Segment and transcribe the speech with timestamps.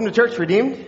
[0.00, 0.82] Welcome to Church Redeemed.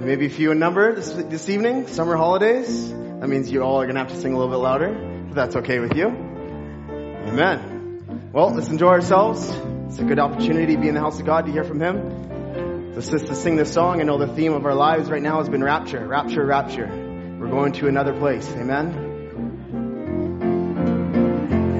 [0.00, 2.88] Maybe few in number this, this evening, summer holidays.
[2.88, 5.34] That means you all are going to have to sing a little bit louder, if
[5.34, 6.06] that's okay with you.
[6.06, 8.30] Amen.
[8.32, 9.46] Well, let's enjoy ourselves.
[9.88, 12.94] It's a good opportunity to be in the house of God to hear from Him.
[12.94, 14.00] Let's just sing this song.
[14.00, 16.88] I know the theme of our lives right now has been rapture, rapture, rapture.
[16.88, 18.50] We're going to another place.
[18.52, 19.11] Amen.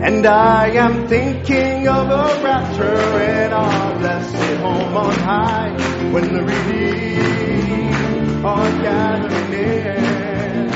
[0.04, 5.70] And I am thinking of a rapture in our blessed home on high
[6.10, 7.94] when the redeemed
[8.44, 10.68] are gathering near.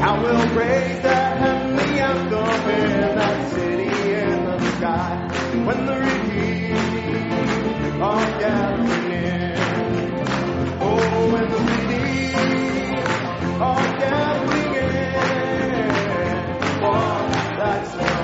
[0.00, 5.28] How we'll praise that heavenly anthem in that city in the sky
[5.64, 6.82] when the redeemed
[8.02, 9.54] are gathering near.
[10.80, 12.98] Oh, when the redeemed
[13.62, 14.96] are gathering in.
[16.82, 18.15] One oh, that's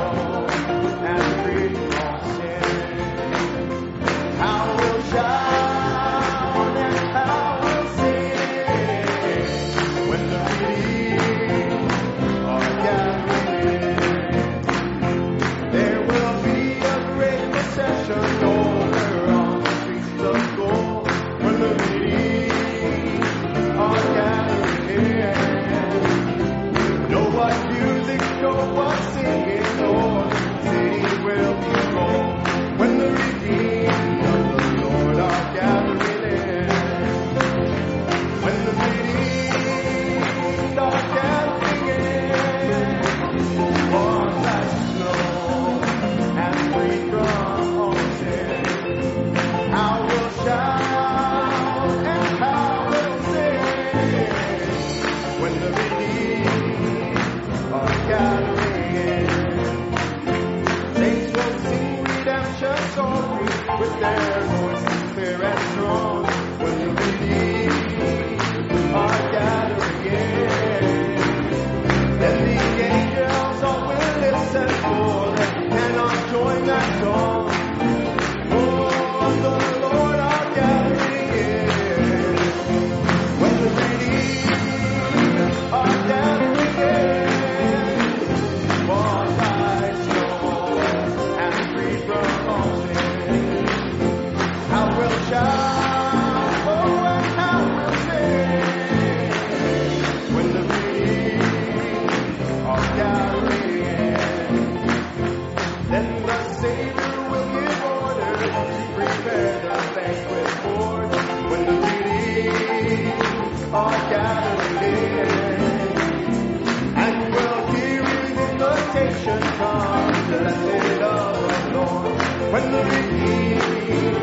[122.53, 124.16] when the redeemed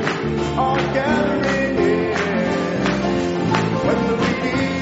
[0.60, 2.14] are gathering in.
[3.86, 4.79] When the redeemed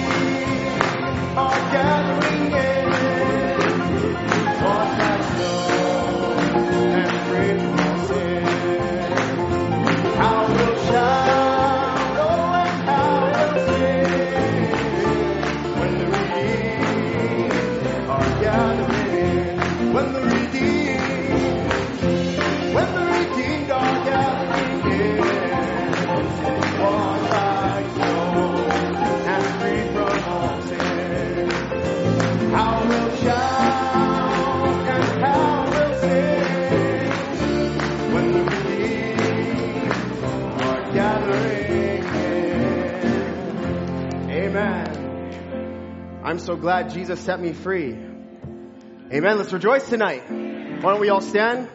[46.58, 47.94] glad Jesus set me free.
[47.94, 49.38] Amen.
[49.38, 50.30] Let's rejoice tonight.
[50.30, 51.70] Why don't we all stand?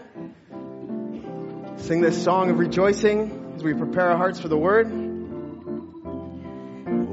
[1.76, 4.90] Sing this song of rejoicing as we prepare our hearts for the word.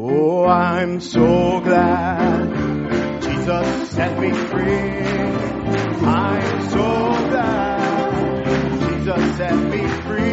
[0.01, 4.99] Oh, I'm so glad Jesus set me free.
[6.07, 8.45] I'm so glad
[8.79, 10.28] Jesus set me free.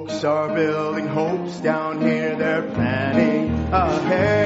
[0.00, 4.39] Folks are building hopes down here, they're planning ahead.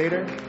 [0.00, 0.39] spectator?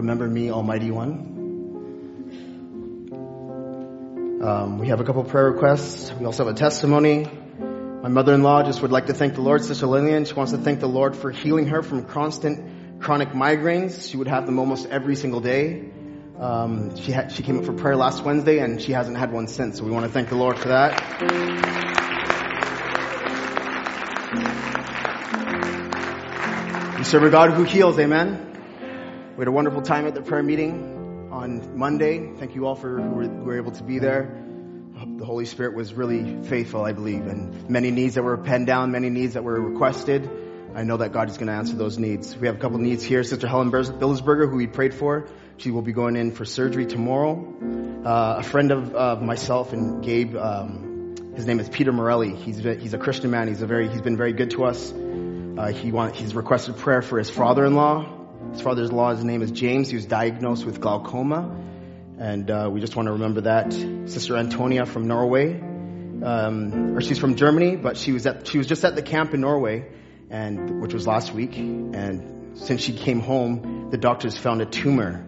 [0.00, 1.36] Remember Me, Almighty One.
[4.42, 6.10] Um, we have a couple prayer requests.
[6.14, 7.28] We also have a testimony.
[8.02, 10.24] My mother-in-law just would like to thank the Lord, Sister Lillian.
[10.24, 14.10] She wants to thank the Lord for healing her from constant chronic migraines.
[14.10, 15.90] She would have them almost every single day.
[16.38, 19.48] Um, she had, she came up for prayer last Wednesday and she hasn't had one
[19.48, 19.76] since.
[19.76, 20.98] So we want to thank the Lord for that.
[26.96, 27.98] We serve a God who heals.
[27.98, 28.49] Amen.
[29.40, 32.30] We had a wonderful time at the prayer meeting on Monday.
[32.36, 34.30] Thank you all for who were, who were able to be there.
[35.16, 38.92] The Holy Spirit was really faithful, I believe, and many needs that were penned down,
[38.92, 40.28] many needs that were requested.
[40.74, 42.36] I know that God is going to answer those needs.
[42.36, 43.24] We have a couple needs here.
[43.24, 47.42] Sister Helen Billsberger, who we prayed for, she will be going in for surgery tomorrow.
[48.04, 52.36] Uh, a friend of myself and Gabe, um, his name is Peter Morelli.
[52.36, 53.48] He's he's a Christian man.
[53.48, 54.92] He's a very he's been very good to us.
[54.92, 58.18] Uh, he want, he's requested prayer for his father-in-law.
[58.52, 59.88] His father-in-law, his name is James.
[59.88, 61.56] He was diagnosed with glaucoma,
[62.18, 63.72] and uh, we just want to remember that.
[63.72, 68.66] Sister Antonia from Norway, um, or she's from Germany, but she was at she was
[68.66, 69.86] just at the camp in Norway,
[70.30, 71.56] and which was last week.
[71.56, 75.24] And since she came home, the doctors found a tumor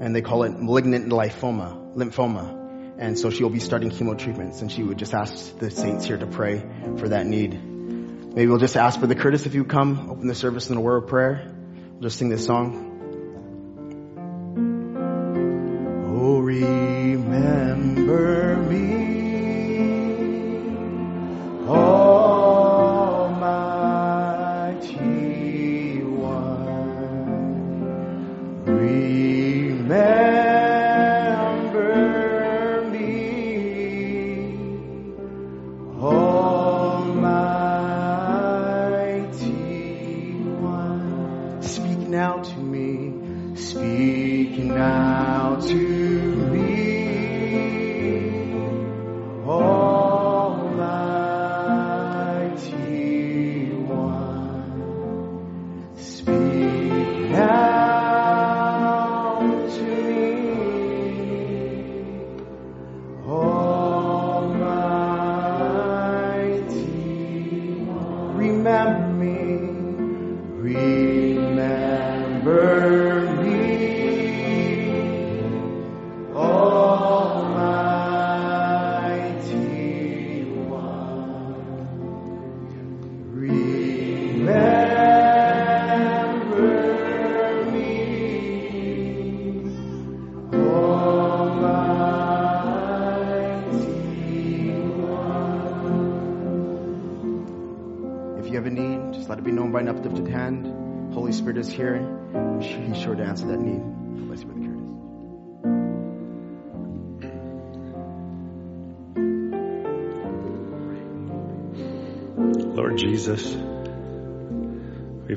[0.00, 2.62] and they call it malignant lymphoma, lymphoma.
[2.98, 6.16] And so she'll be starting chemo treatments and she would just ask the saints here
[6.16, 6.64] to pray
[6.98, 7.52] for that need.
[7.52, 10.80] Maybe we'll just ask for the Curtis if you come, open the service in a
[10.80, 11.53] word of prayer.
[12.04, 12.68] Just sing this song.
[16.06, 17.76] Oh, remember
[18.56, 18.84] me.
[21.66, 22.03] Almighty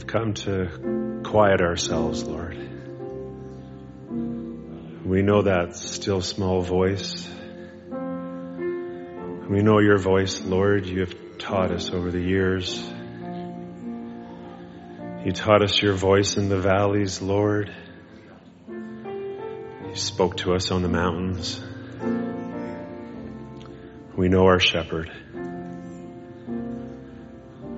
[0.08, 2.58] come to quiet ourselves, Lord.
[5.06, 7.30] We know that still small voice.
[9.50, 10.86] We know your voice, Lord.
[10.86, 12.80] You have taught us over the years.
[15.26, 17.70] You taught us your voice in the valleys, Lord.
[18.70, 21.60] You spoke to us on the mountains.
[24.16, 25.12] We know our shepherd.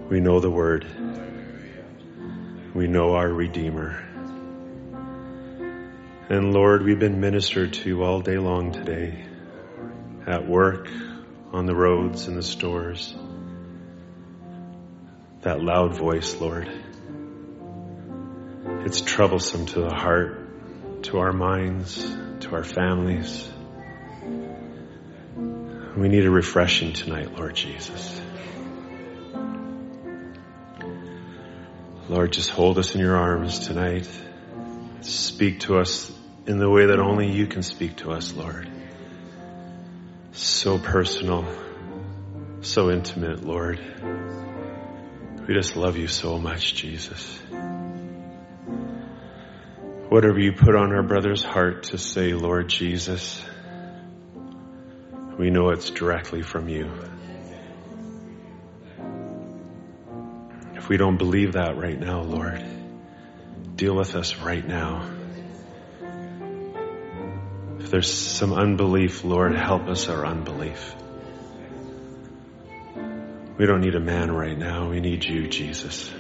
[0.10, 1.09] We know the word.
[2.80, 4.02] We know our Redeemer.
[6.30, 9.26] And Lord, we've been ministered to all day long today,
[10.26, 10.88] at work,
[11.52, 13.14] on the roads, in the stores.
[15.42, 16.72] That loud voice, Lord.
[18.86, 22.02] It's troublesome to the heart, to our minds,
[22.40, 23.52] to our families.
[25.98, 28.22] We need a refreshing tonight, Lord Jesus.
[32.20, 34.06] Lord, just hold us in your arms tonight.
[35.00, 36.12] Speak to us
[36.48, 38.70] in the way that only you can speak to us, Lord.
[40.34, 41.48] So personal,
[42.60, 43.80] so intimate, Lord.
[45.48, 47.40] We just love you so much, Jesus.
[50.10, 53.42] Whatever you put on our brother's heart to say, Lord Jesus,
[55.38, 56.92] we know it's directly from you.
[60.90, 62.66] We don't believe that right now, Lord,
[63.76, 65.08] deal with us right now.
[67.78, 70.96] If there's some unbelief, Lord, help us our unbelief.
[73.60, 74.90] We don't need a man right now.
[74.90, 76.12] We need you, Jesus.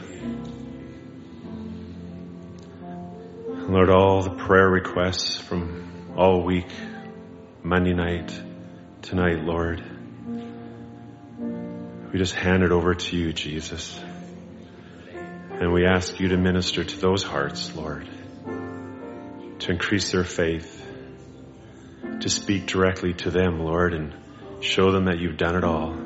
[3.47, 6.69] Lord, all the prayer requests from all week,
[7.63, 8.39] Monday night,
[9.01, 9.81] tonight, Lord,
[12.13, 13.99] we just hand it over to you, Jesus.
[15.59, 18.07] And we ask you to minister to those hearts, Lord,
[19.59, 20.81] to increase their faith,
[22.21, 24.13] to speak directly to them, Lord, and
[24.61, 25.97] show them that you've done it all.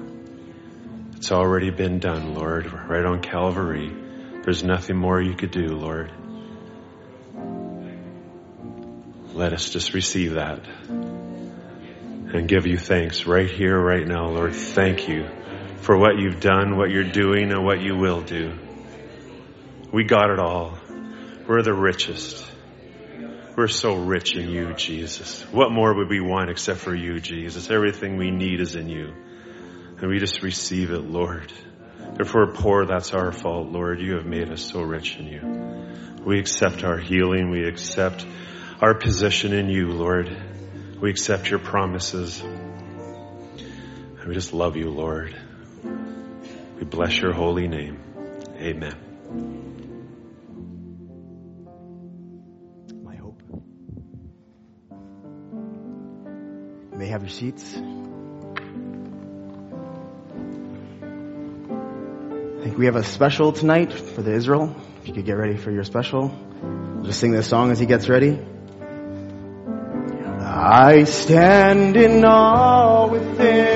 [1.15, 3.95] It's already been done, Lord, right on Calvary.
[4.43, 6.11] There's nothing more you could do, Lord.
[9.35, 14.55] Let us just receive that and give you thanks right here, right now, Lord.
[14.55, 15.27] Thank you
[15.77, 18.57] for what you've done, what you're doing, and what you will do.
[19.93, 20.79] We got it all.
[21.47, 22.43] We're the richest.
[23.55, 25.43] We're so rich in you, Jesus.
[25.51, 27.69] What more would we want except for you, Jesus?
[27.69, 29.13] Everything we need is in you.
[30.01, 31.53] And we just receive it, Lord.
[32.19, 34.01] If we're poor, that's our fault, Lord.
[34.01, 36.23] You have made us so rich in you.
[36.25, 37.51] We accept our healing.
[37.51, 38.25] We accept
[38.81, 40.35] our position in you, Lord.
[40.99, 42.41] We accept your promises.
[42.41, 45.35] And we just love you, Lord.
[45.83, 47.99] We bless your holy name.
[48.57, 49.72] Amen.
[56.93, 57.75] You may have your seats.
[57.75, 57.79] I
[62.63, 64.75] think we have a special tonight for the Israel.
[65.01, 66.27] If you could get ready for your special.
[66.61, 68.37] We'll just sing this song as he gets ready.
[70.39, 73.72] I stand in awe within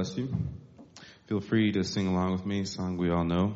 [0.00, 0.34] bless you.
[1.26, 3.54] Feel free to sing along with me, song we all know.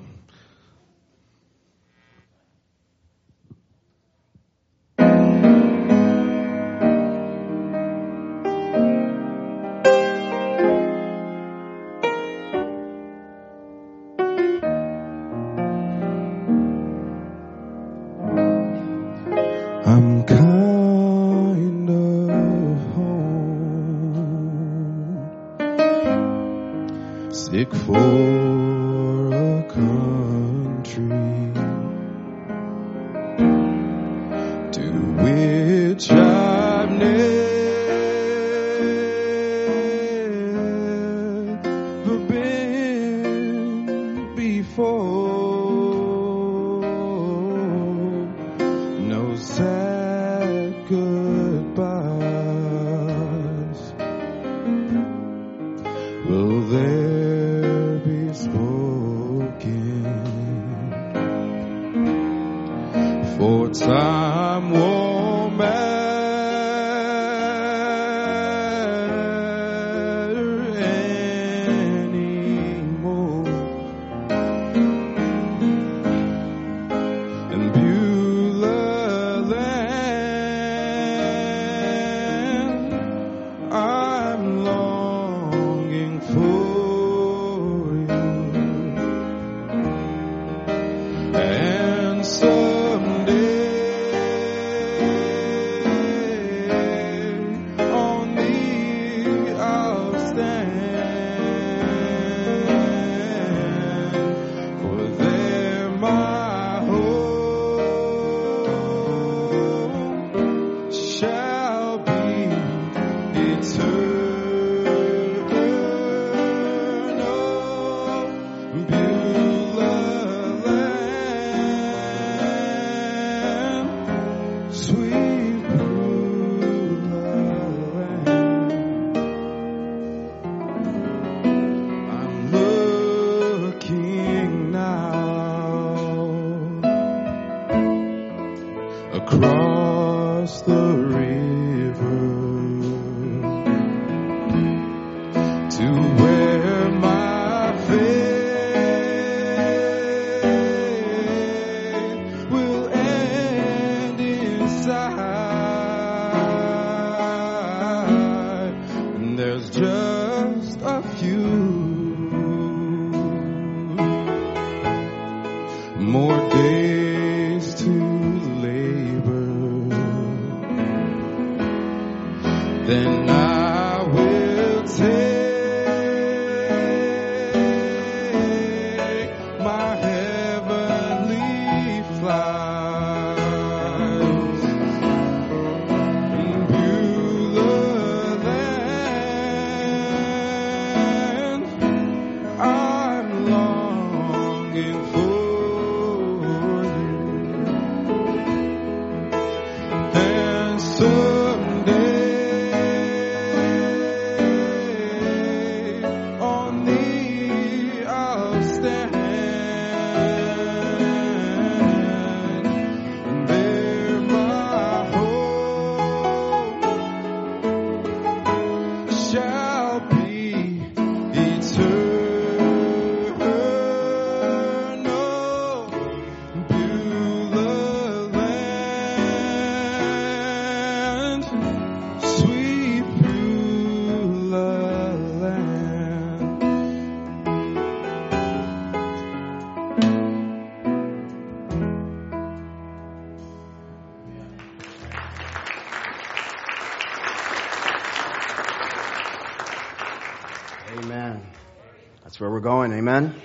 [252.65, 252.93] Going.
[252.95, 253.41] Amen.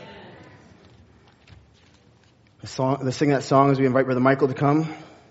[2.64, 4.88] Song, let's sing that song as we invite Brother Michael to come.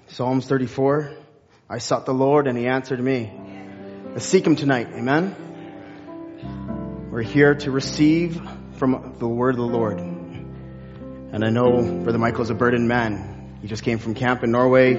[0.08, 1.14] Psalms 34.
[1.70, 3.32] I sought the Lord and he answered me.
[4.12, 4.88] Let's seek him tonight.
[4.92, 5.34] Amen.
[7.10, 8.38] We're here to receive
[8.74, 9.98] from the word of the Lord.
[10.00, 13.56] And I know Brother Michael's a burdened man.
[13.62, 14.96] He just came from camp in Norway.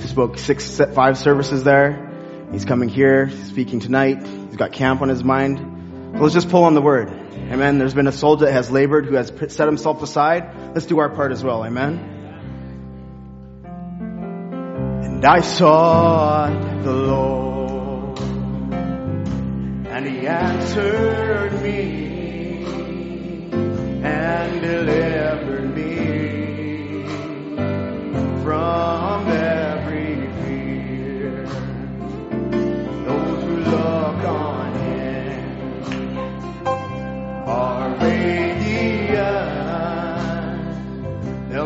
[0.00, 2.10] He spoke six, five services there.
[2.50, 4.26] He's coming here, speaking tonight.
[4.26, 5.60] He's got camp on his mind.
[6.16, 7.21] So let's just pull on the word.
[7.34, 7.78] Amen.
[7.78, 10.74] There's been a soldier that has labored, who has set himself aside.
[10.74, 11.64] Let's do our part as well.
[11.64, 11.98] Amen.
[15.04, 18.18] And I sought the Lord,
[19.88, 22.64] and He answered me,
[24.02, 27.04] and delivered me
[28.42, 29.41] from every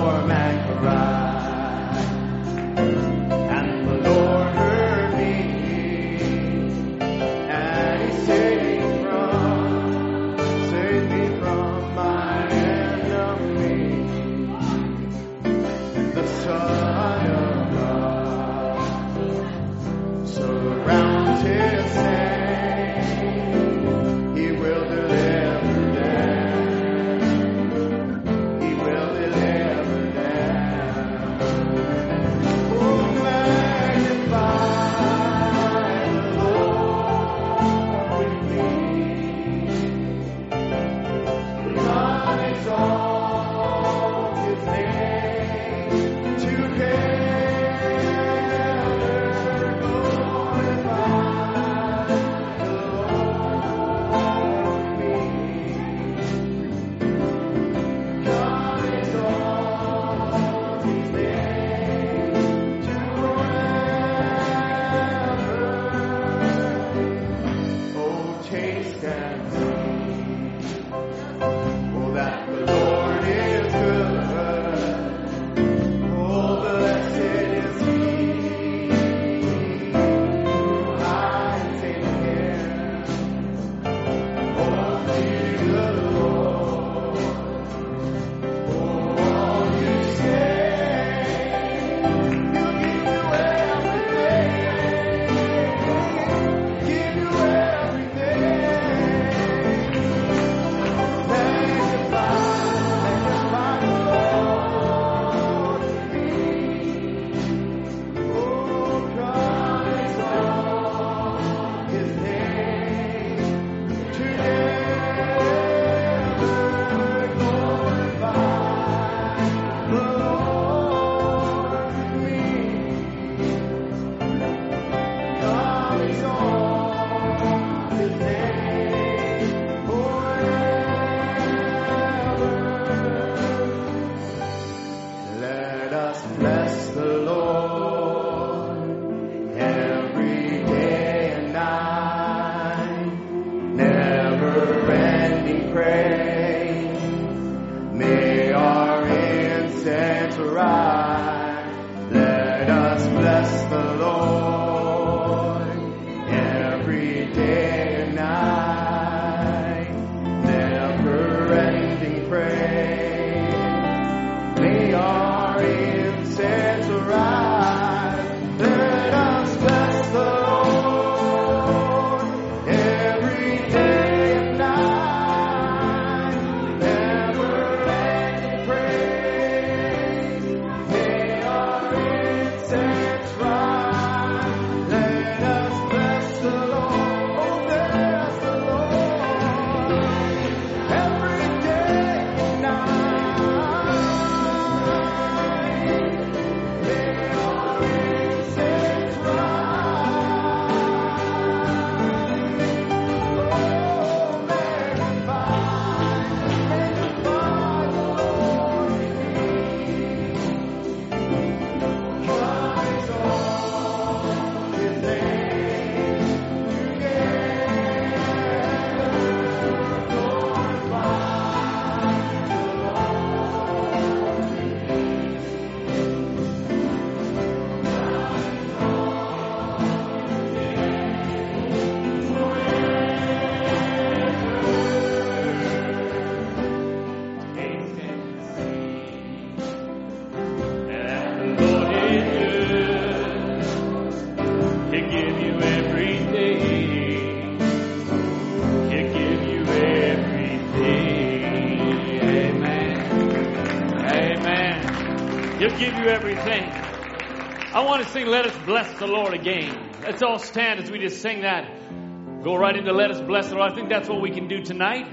[258.23, 259.91] Sing Let Us Bless the Lord again.
[260.01, 262.41] Let's all stand as we just sing that.
[262.41, 263.73] Go right into Let Us Bless the Lord.
[263.73, 265.05] I think that's what we can do tonight.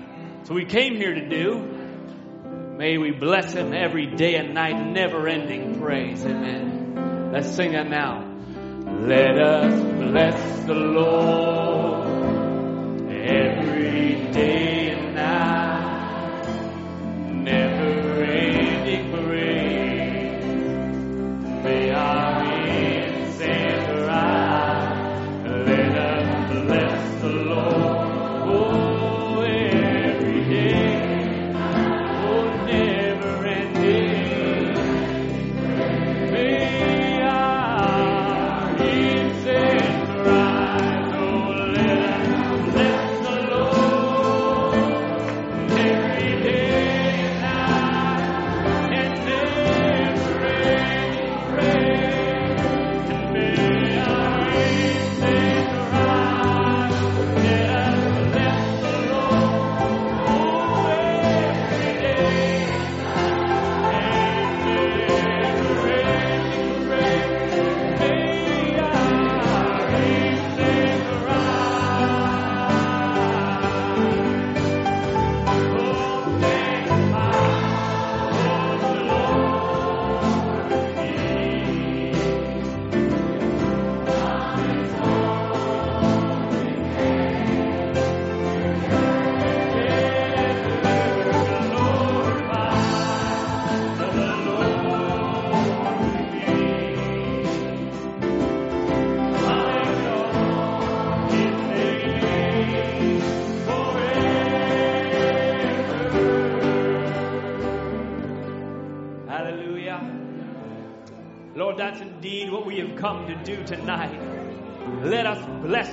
[0.44, 2.76] So we came here to do.
[2.78, 6.24] May we bless him every day and night, never ending praise.
[6.24, 7.32] Amen.
[7.32, 8.32] Let's sing that now.
[8.86, 11.69] Let us bless the Lord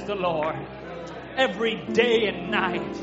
[0.07, 0.55] the Lord
[1.35, 2.97] every day and night.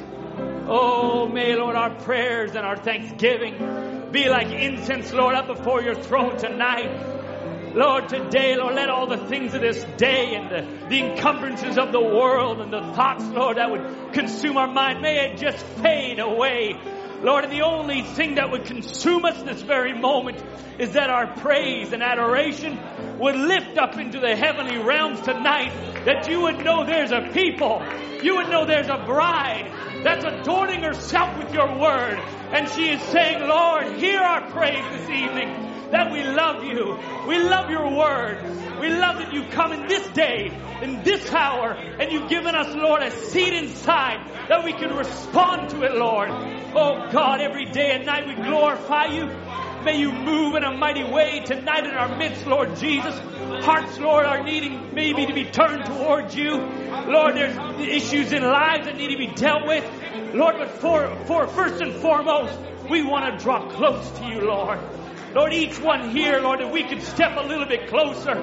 [0.67, 5.95] Oh, may, Lord, our prayers and our thanksgiving be like incense, Lord, up before your
[5.95, 7.75] throne tonight.
[7.75, 11.93] Lord, today, Lord, let all the things of this day and the, the encumbrances of
[11.93, 16.21] the world and the thoughts, Lord, that would consume our mind, may it just fade
[16.21, 16.81] away.
[17.21, 20.43] Lord, and the only thing that would consume us this very moment
[20.79, 22.79] is that our praise and adoration
[23.19, 25.73] would lift up into the heavenly realms tonight,
[26.05, 27.83] that you would know there's a people,
[28.23, 29.71] you would know there's a bride
[30.05, 32.19] that's adorning herself with your word,
[32.53, 36.99] and she is saying, Lord, hear our praise this evening that we love you.
[37.29, 38.43] We love your word.
[38.81, 40.51] We love that you come in this day,
[40.83, 45.71] in this hour, and you've given us, Lord, a seed inside that we can respond
[45.71, 46.31] to it, Lord.
[46.75, 49.31] Oh God, every day and night we glorify you.
[49.85, 53.19] May you move in a mighty way tonight in our midst, Lord Jesus.
[53.67, 56.53] Hearts, Lord, are needing maybe to be turned towards you.
[56.57, 59.85] Lord, there's issues in lives that need to be dealt with.
[60.35, 62.59] Lord, but for, for first and foremost,
[62.89, 64.79] we want to draw close to you, Lord.
[65.35, 68.35] Lord, each one here, Lord, if we could step a little bit closer,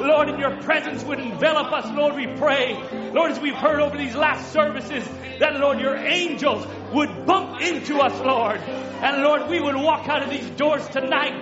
[0.00, 2.74] Lord, and your presence would envelop us, Lord, we pray.
[3.12, 5.08] Lord, as we've heard over these last services,
[5.40, 8.58] that, Lord, your angels would bump into us, Lord.
[8.58, 11.32] And, Lord, we would walk out of these doors tonight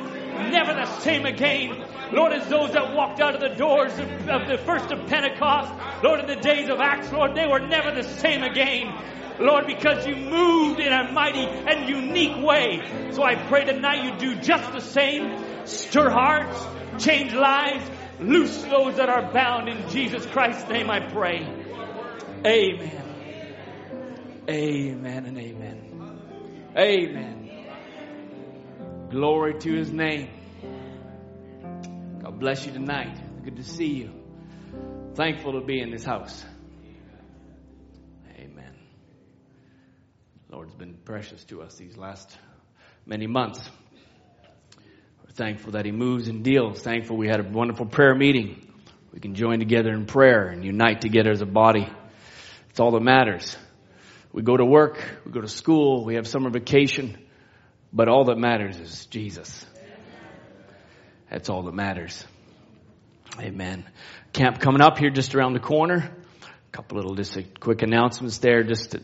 [0.50, 1.84] never the same again.
[2.12, 5.72] Lord, as those that walked out of the doors of, of the first of Pentecost,
[6.02, 8.92] Lord, in the days of Acts, Lord, they were never the same again.
[9.42, 12.80] Lord, because you moved in a mighty and unique way.
[13.12, 15.66] So I pray tonight you do just the same.
[15.66, 17.84] Stir hearts, change lives,
[18.20, 21.46] loose those that are bound in Jesus Christ's name I pray.
[22.46, 23.02] Amen.
[24.48, 25.92] Amen and amen.
[26.76, 27.66] Amen.
[29.10, 30.30] Glory to his name.
[32.22, 33.18] God bless you tonight.
[33.44, 34.10] Good to see you.
[35.14, 36.44] Thankful to be in this house.
[40.82, 42.36] Been precious to us these last
[43.06, 43.60] many months.
[45.24, 46.82] We're thankful that He moves and deals.
[46.82, 48.66] Thankful we had a wonderful prayer meeting.
[49.12, 51.88] We can join together in prayer and unite together as a body.
[52.70, 53.56] It's all that matters.
[54.32, 57.16] We go to work, we go to school, we have summer vacation,
[57.92, 59.64] but all that matters is Jesus.
[61.30, 62.26] That's all that matters.
[63.38, 63.88] Amen.
[64.32, 66.10] Camp coming up here just around the corner.
[66.72, 68.62] Couple little just quick announcements there.
[68.62, 68.96] Just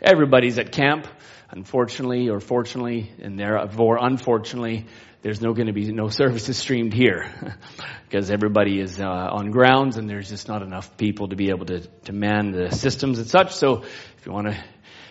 [0.00, 1.06] everybody's at camp.
[1.52, 4.86] Unfortunately or fortunately, and therefore unfortunately,
[5.22, 7.28] there's no going to be no services streamed here
[8.08, 11.66] because everybody is uh, on grounds and there's just not enough people to be able
[11.66, 13.52] to, to man the systems and such.
[13.54, 14.64] So if you want to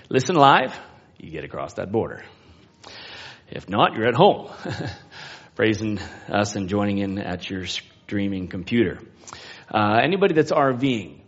[0.10, 0.80] listen live,
[1.20, 2.24] you get across that border.
[3.52, 4.50] If not, you're at home
[5.56, 6.00] praising
[6.30, 9.00] us and joining in at your streaming computer.
[9.72, 11.20] Uh, anybody that's RVing,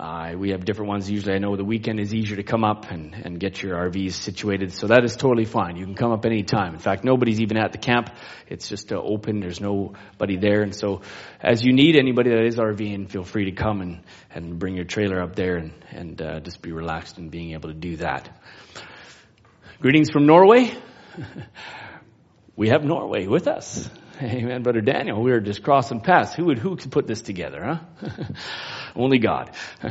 [0.00, 1.10] uh, we have different ones.
[1.10, 4.12] Usually I know the weekend is easier to come up and, and get your RVs
[4.12, 4.72] situated.
[4.72, 5.76] So that is totally fine.
[5.76, 6.72] You can come up any time.
[6.72, 8.08] In fact, nobody's even at the camp.
[8.48, 9.40] It's just uh, open.
[9.40, 10.62] There's nobody there.
[10.62, 11.02] And so
[11.38, 14.86] as you need anybody that is RVing, feel free to come and, and bring your
[14.86, 18.40] trailer up there and, and uh, just be relaxed in being able to do that.
[19.80, 20.72] Greetings from Norway.
[22.56, 23.90] we have Norway with us.
[24.22, 25.22] Amen, Brother Daniel.
[25.22, 26.34] We were just crossing paths.
[26.34, 28.24] Who would, who could put this together, huh?
[28.94, 29.50] Only God.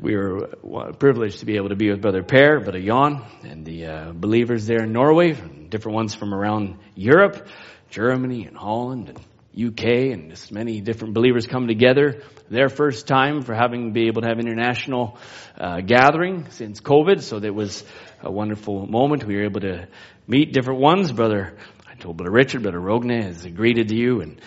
[0.00, 3.86] We were privileged to be able to be with Brother Per, Brother Jan, and the
[3.86, 7.48] uh, believers there in Norway, different ones from around Europe,
[7.90, 9.18] Germany and Holland and
[9.58, 12.22] UK, and just many different believers come together.
[12.48, 15.18] Their first time for having be able to have international
[15.56, 17.82] uh, gathering since COVID, so that was
[18.22, 19.24] a wonderful moment.
[19.24, 19.88] We were able to
[20.28, 21.10] meet different ones.
[21.10, 21.56] Brother
[21.88, 24.40] I told Brother Richard, Brother Rogne has greeted you, and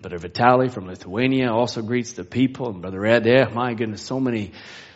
[0.00, 4.20] Brother Vitali from Lithuania also greets the people, and Brother Ed, yeah, my goodness, so
[4.20, 4.52] many,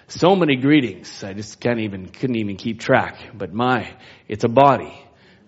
[0.07, 1.25] so many greetings.
[1.25, 3.17] I just can't even, couldn't even keep track.
[3.35, 3.93] But my,
[4.29, 4.97] it's a body.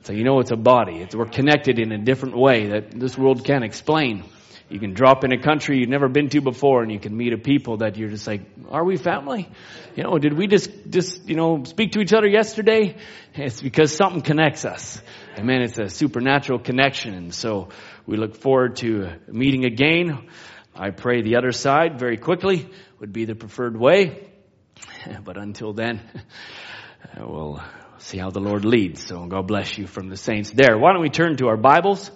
[0.02, 0.96] So you know it's a body.
[0.96, 4.24] It's, we're connected in a different way that this world can't explain.
[4.70, 7.32] You can drop in a country you've never been to before and you can meet
[7.34, 8.40] a people that you're just like,
[8.70, 9.48] are we family?
[9.94, 12.96] You know, did we just, just, you know, speak to each other yesterday?
[13.34, 15.00] It's because something connects us.
[15.38, 15.62] Amen.
[15.62, 17.12] It's a supernatural connection.
[17.14, 17.68] And so
[18.06, 20.28] we look forward to meeting again.
[20.74, 22.68] I pray the other side very quickly
[23.00, 24.30] would be the preferred way.
[25.22, 26.00] But until then,
[27.18, 27.62] we'll
[27.98, 29.04] see how the Lord leads.
[29.04, 30.78] So God bless you from the saints there.
[30.78, 32.10] Why don't we turn to our Bibles?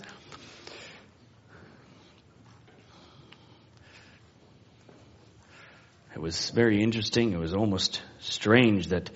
[6.18, 7.32] It was very interesting.
[7.32, 9.08] It was almost strange that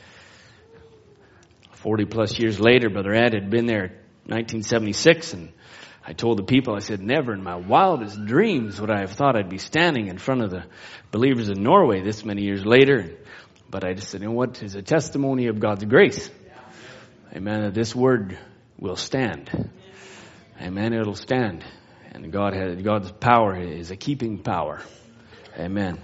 [1.73, 5.53] 40 plus years later, Brother Ed had been there 1976 and
[6.07, 9.35] I told the people, I said, never in my wildest dreams would I have thought
[9.35, 10.63] I'd be standing in front of the
[11.11, 13.19] believers in Norway this many years later.
[13.69, 14.63] But I just said, you know what?
[14.63, 16.31] It's a testimony of God's grace.
[17.35, 17.63] Amen.
[17.63, 18.39] That this word
[18.79, 19.73] will stand.
[20.61, 20.93] Amen.
[20.93, 21.65] It'll stand.
[22.13, 24.81] And God has, God's power is a keeping power.
[25.59, 25.99] Amen.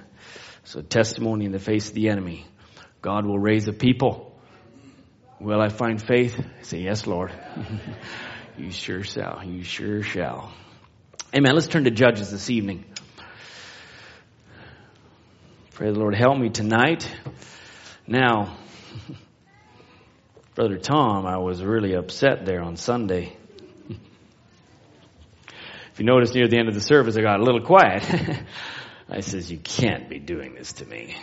[0.69, 2.47] So testimony in the face of the enemy.
[3.01, 4.39] God will raise a people.
[5.41, 6.39] Will I find faith?
[6.61, 7.33] Say, yes, Lord.
[8.59, 9.43] you sure shall.
[9.43, 10.53] You sure shall.
[11.35, 11.55] Amen.
[11.55, 12.85] Let's turn to Judges this evening.
[15.73, 17.11] Pray the Lord help me tonight.
[18.07, 18.59] Now,
[20.55, 23.35] Brother Tom, I was really upset there on Sunday.
[23.89, 23.99] if
[25.99, 28.05] you notice near the end of the service, I got a little quiet.
[29.09, 31.17] I says, you can't be doing this to me.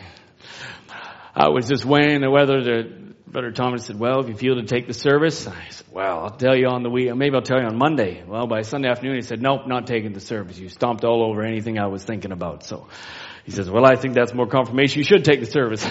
[1.35, 4.63] I was just weighing the whether to, Brother Thomas said, well, if you feel to
[4.63, 7.59] take the service, I said, well, I'll tell you on the week, maybe I'll tell
[7.59, 8.23] you on Monday.
[8.25, 10.57] Well, by Sunday afternoon, he said, nope, not taking the service.
[10.57, 12.63] You stomped all over anything I was thinking about.
[12.63, 12.87] So
[13.43, 14.99] he says, well, I think that's more confirmation.
[14.99, 15.81] You should take the service.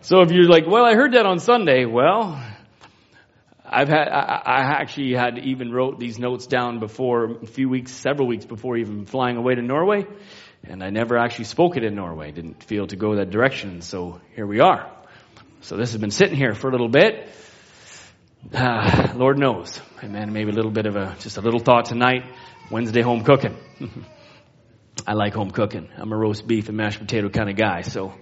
[0.00, 1.84] so if you're like, well, I heard that on Sunday.
[1.84, 2.42] Well,
[3.72, 7.92] I've had, I, I actually had even wrote these notes down before, a few weeks,
[7.92, 10.06] several weeks before even flying away to Norway.
[10.64, 12.32] And I never actually spoke it in Norway.
[12.32, 13.80] Didn't feel to go that direction.
[13.82, 14.90] So here we are.
[15.60, 17.28] So this has been sitting here for a little bit.
[18.52, 19.80] Uh, Lord knows.
[20.02, 20.32] Amen.
[20.32, 22.24] Maybe a little bit of a, just a little thought tonight.
[22.72, 23.56] Wednesday home cooking.
[25.06, 25.88] I like home cooking.
[25.96, 27.82] I'm a roast beef and mashed potato kind of guy.
[27.82, 28.14] So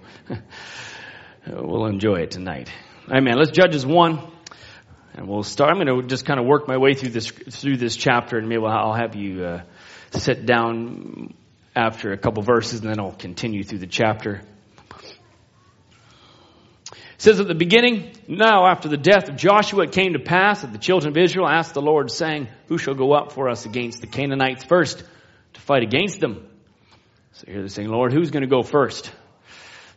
[1.47, 2.71] we'll enjoy it tonight.
[3.11, 3.35] Amen.
[3.35, 4.38] Let's Judges 1.
[5.19, 5.69] And we'll start.
[5.69, 8.47] I'm going to just kind of work my way through this, through this chapter and
[8.47, 9.61] maybe I'll have you, uh,
[10.11, 11.33] sit down
[11.75, 14.41] after a couple verses and then I'll continue through the chapter.
[16.93, 20.61] It says at the beginning, now after the death of Joshua it came to pass
[20.61, 23.65] that the children of Israel asked the Lord saying, who shall go up for us
[23.65, 25.03] against the Canaanites first
[25.51, 26.47] to fight against them?
[27.33, 29.11] So here they're saying, Lord, who's going to go first?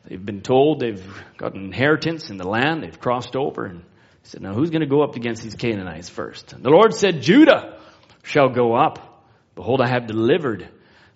[0.04, 2.82] They've been told they've got an inheritance in the land.
[2.82, 3.84] They've crossed over and
[4.24, 6.52] said, now who's going to go up against these Canaanites first?
[6.52, 7.78] And the Lord said, Judah
[8.22, 9.24] shall go up.
[9.54, 10.68] Behold, I have delivered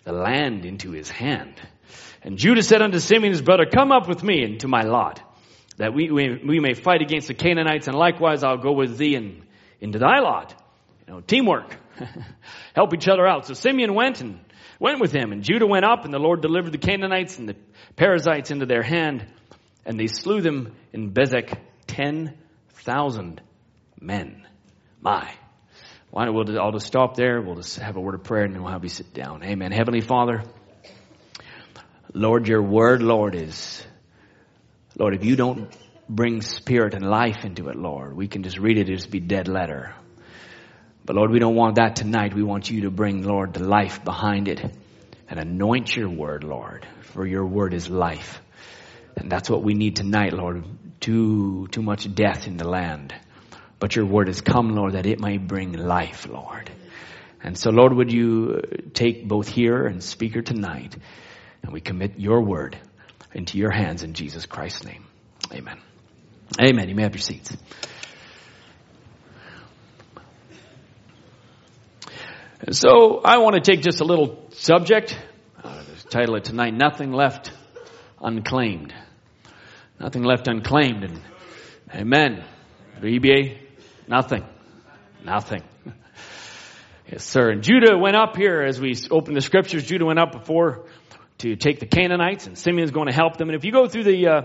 [0.03, 1.55] the land into his hand.
[2.21, 5.21] And Judah said unto Simeon his brother, Come up with me into my lot,
[5.77, 9.15] that we, we, we may fight against the Canaanites, and likewise I'll go with thee
[9.15, 9.43] in,
[9.79, 10.53] into thy lot.
[11.07, 11.75] You know, teamwork.
[12.75, 13.47] Help each other out.
[13.47, 14.39] So Simeon went and
[14.79, 17.55] went with him, and Judah went up, and the Lord delivered the Canaanites and the
[17.95, 19.25] Perizzites into their hand,
[19.85, 22.37] and they slew them in Bezek ten
[22.87, 23.41] thousand
[23.99, 24.47] men.
[25.01, 25.29] My.
[26.09, 27.41] Why don't we I'll just stop there.
[27.41, 29.43] We'll just have a word of prayer and then we'll have you sit down.
[29.43, 29.73] Amen.
[29.73, 30.43] Heavenly Father,
[32.13, 33.85] Lord, your word, Lord, is,
[34.97, 35.75] Lord, if you don't
[36.07, 39.19] bring spirit and life into it, Lord, we can just read it, it just be
[39.19, 39.93] dead letter.
[41.05, 42.33] But Lord, we don't want that tonight.
[42.33, 44.61] We want you to bring, Lord, the life behind it
[45.29, 48.41] and anoint your word, Lord, for your word is life.
[49.17, 50.63] And that's what we need tonight, Lord.
[50.99, 53.13] Too, too much death in the land.
[53.79, 56.71] But your word has come, Lord, that it may bring life, Lord.
[57.43, 58.61] And so, Lord, would you
[58.93, 60.97] take both hearer and speaker tonight,
[61.61, 62.77] and we commit your word
[63.33, 65.05] into your hands in Jesus Christ's name.
[65.53, 65.77] Amen.
[66.59, 66.89] Amen.
[66.89, 67.55] You may have your seats.
[72.71, 75.17] So I want to take just a little subject.
[75.63, 77.51] Uh, title it tonight, Nothing Left
[78.19, 78.93] Unclaimed.
[79.99, 81.03] Nothing Left Unclaimed.
[81.03, 81.21] And
[81.93, 82.43] amen.
[83.01, 83.57] EBA,
[84.07, 84.43] Nothing.
[85.23, 85.63] Nothing.
[87.09, 87.51] Yes, sir.
[87.51, 89.85] And Judah went up here as we open the scriptures.
[89.85, 90.87] Judah went up before
[91.37, 93.47] to take the Canaanites, and Simeon's going to help them.
[93.47, 94.41] And if you go through the uh,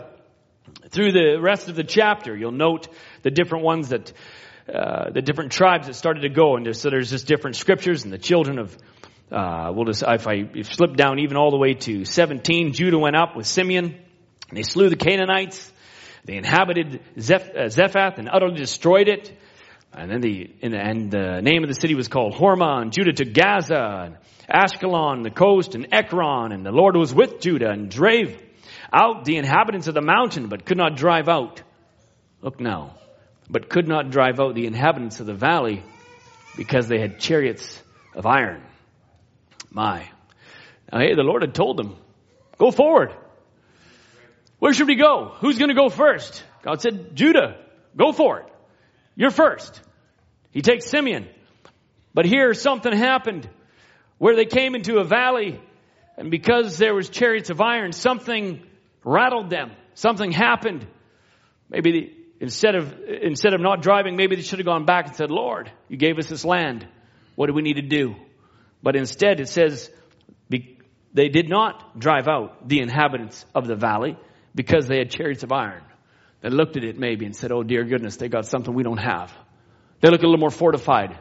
[0.90, 2.86] through the rest of the chapter, you'll note
[3.22, 4.12] the different ones that
[4.72, 6.54] uh, the different tribes that started to go.
[6.54, 8.78] And so there's just different scriptures, and the children of
[9.32, 12.98] uh, we'll just if I if slip down even all the way to 17, Judah
[12.98, 13.98] went up with Simeon,
[14.52, 15.72] and they slew the Canaanites.
[16.26, 19.34] They inhabited Zeph, uh, Zephath and utterly destroyed it.
[19.94, 23.24] And then the, and the name of the city was called Hormah, and Judah to
[23.24, 28.38] Gaza, and Ashkelon, the coast, and Ekron, and the Lord was with Judah, and drave
[28.92, 31.62] out the inhabitants of the mountain, but could not drive out.
[32.42, 32.98] Look now.
[33.48, 35.82] But could not drive out the inhabitants of the valley,
[36.58, 37.82] because they had chariots
[38.14, 38.62] of iron.
[39.70, 40.10] My.
[40.92, 41.96] Now, hey, the Lord had told them,
[42.58, 43.14] go forward.
[44.62, 45.34] Where should we go?
[45.40, 46.44] Who's going to go first?
[46.62, 47.56] God said, Judah,
[47.96, 48.46] go for it.
[49.16, 49.80] You're first.
[50.52, 51.26] He takes Simeon.
[52.14, 53.48] But here something happened
[54.18, 55.60] where they came into a valley
[56.16, 58.62] and because there was chariots of iron, something
[59.02, 59.72] rattled them.
[59.94, 60.86] Something happened.
[61.68, 65.16] Maybe the, instead of, instead of not driving, maybe they should have gone back and
[65.16, 66.86] said, Lord, you gave us this land.
[67.34, 68.14] What do we need to do?
[68.80, 69.90] But instead it says
[70.48, 74.16] they did not drive out the inhabitants of the valley
[74.54, 75.82] because they had chariots of iron.
[76.40, 78.98] They looked at it maybe and said, oh dear goodness, they got something we don't
[78.98, 79.32] have.
[80.00, 81.18] They look a little more fortified.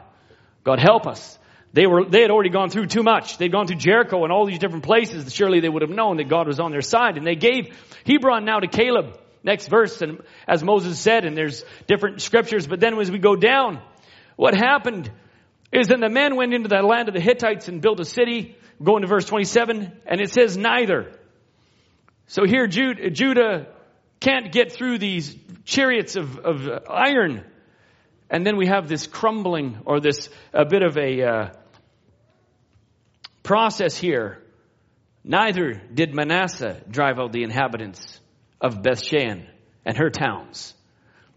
[0.64, 1.38] God help us.
[1.72, 3.38] They were, they had already gone through too much.
[3.38, 5.32] They'd gone to Jericho and all these different places.
[5.32, 7.16] Surely they would have known that God was on their side.
[7.16, 9.18] And they gave Hebron now to Caleb.
[9.44, 13.34] Next verse, and as Moses said, and there's different scriptures, but then as we go
[13.34, 13.82] down,
[14.36, 15.10] what happened
[15.72, 18.56] is then the men went into the land of the Hittites and built a city.
[18.80, 21.18] Go into verse 27, and it says neither.
[22.32, 23.66] So here Judah
[24.18, 27.44] can't get through these chariots of, of iron.
[28.30, 31.50] And then we have this crumbling or this a bit of a uh,
[33.42, 34.38] process here.
[35.22, 38.18] Neither did Manasseh drive out the inhabitants
[38.62, 39.46] of Bethshan
[39.84, 40.72] and her towns,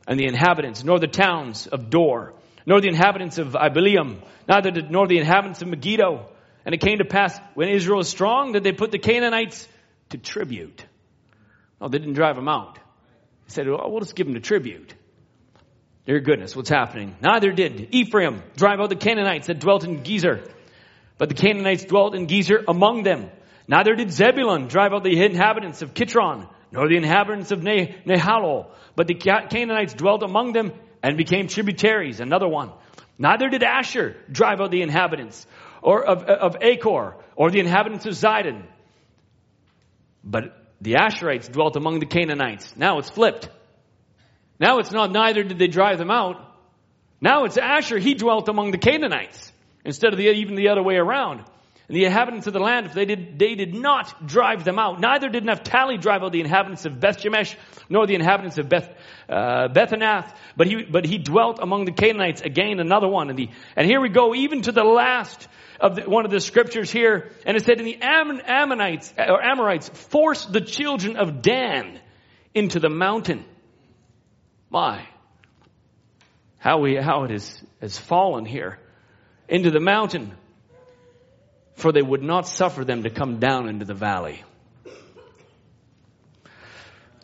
[0.07, 2.35] and the inhabitants, nor the towns of Dor,
[2.65, 6.31] nor the inhabitants of Ibleam, neither did nor the inhabitants of Megiddo.
[6.65, 9.67] And it came to pass when Israel was strong that they put the Canaanites
[10.09, 10.85] to tribute.
[11.79, 12.75] No, they didn't drive them out.
[12.75, 14.93] They said, well, we'll just give them to tribute.
[16.05, 17.15] Dear goodness, what's happening?
[17.21, 20.47] Neither did Ephraim drive out the Canaanites that dwelt in Gezer,
[21.17, 23.29] but the Canaanites dwelt in Gezer among them.
[23.67, 27.95] Neither did Zebulun drive out the inhabitants of Kitron, nor the inhabitants of ne-
[28.95, 32.19] but the Canaanites dwelt among them and became tributaries.
[32.19, 32.71] Another one.
[33.17, 35.47] Neither did Asher drive out the inhabitants
[35.81, 38.63] or of, of Achor or the inhabitants of Zidon.
[40.25, 42.73] But the Asherites dwelt among the Canaanites.
[42.75, 43.49] Now it's flipped.
[44.59, 46.41] Now it's not neither did they drive them out.
[47.21, 47.99] Now it's Asher.
[47.99, 49.51] He dwelt among the Canaanites
[49.83, 51.43] instead of the, even the other way around.
[51.87, 54.99] And the inhabitants of the land, if they did, they did not drive them out.
[54.99, 57.55] Neither did Naphtali drive out the inhabitants of Beth Shemesh,
[57.89, 58.89] nor the inhabitants of Beth,
[59.29, 62.41] uh, Bethanath, but he, but he dwelt among the Canaanites.
[62.41, 63.29] Again, another one.
[63.29, 65.47] And, the, and here we go, even to the last
[65.85, 67.31] of the, one of the scriptures here.
[67.45, 71.99] And it said, and the Ammon, Ammonites, or Amorites forced the children of Dan
[72.53, 73.45] into the mountain.
[74.69, 75.07] My.
[76.57, 78.79] How we, how it is, has fallen here.
[79.47, 80.33] Into the mountain
[81.75, 84.43] for they would not suffer them to come down into the valley.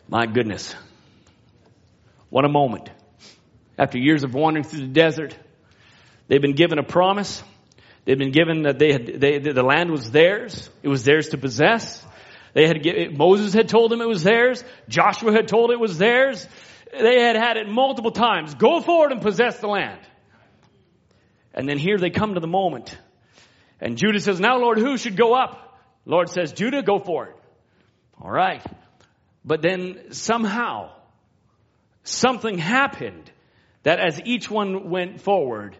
[0.08, 0.74] My goodness.
[2.28, 2.90] What a moment.
[3.78, 5.36] After years of wandering through the desert,
[6.28, 7.42] they've been given a promise.
[8.04, 10.68] They've been given that they had, they, the land was theirs.
[10.82, 12.04] It was theirs to possess.
[12.54, 14.62] They had, Moses had told them it was theirs.
[14.88, 16.46] Joshua had told it was theirs.
[16.92, 18.54] They had had it multiple times.
[18.54, 20.00] Go forward and possess the land.
[21.54, 22.96] And then here they come to the moment
[23.82, 25.76] and Judah says, now Lord, who should go up?
[26.06, 27.36] Lord says, Judah, go for it.
[28.20, 28.64] All right.
[29.44, 30.92] But then somehow
[32.04, 33.28] something happened
[33.82, 35.76] that as each one went forward,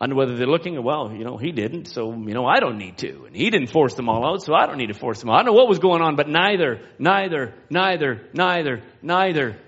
[0.00, 2.98] and whether they're looking, well, you know, he didn't, so, you know, I don't need
[2.98, 3.24] to.
[3.26, 5.34] And he didn't force them all out, so I don't need to force them out.
[5.34, 9.58] I don't know what was going on, but neither, neither, neither, neither, neither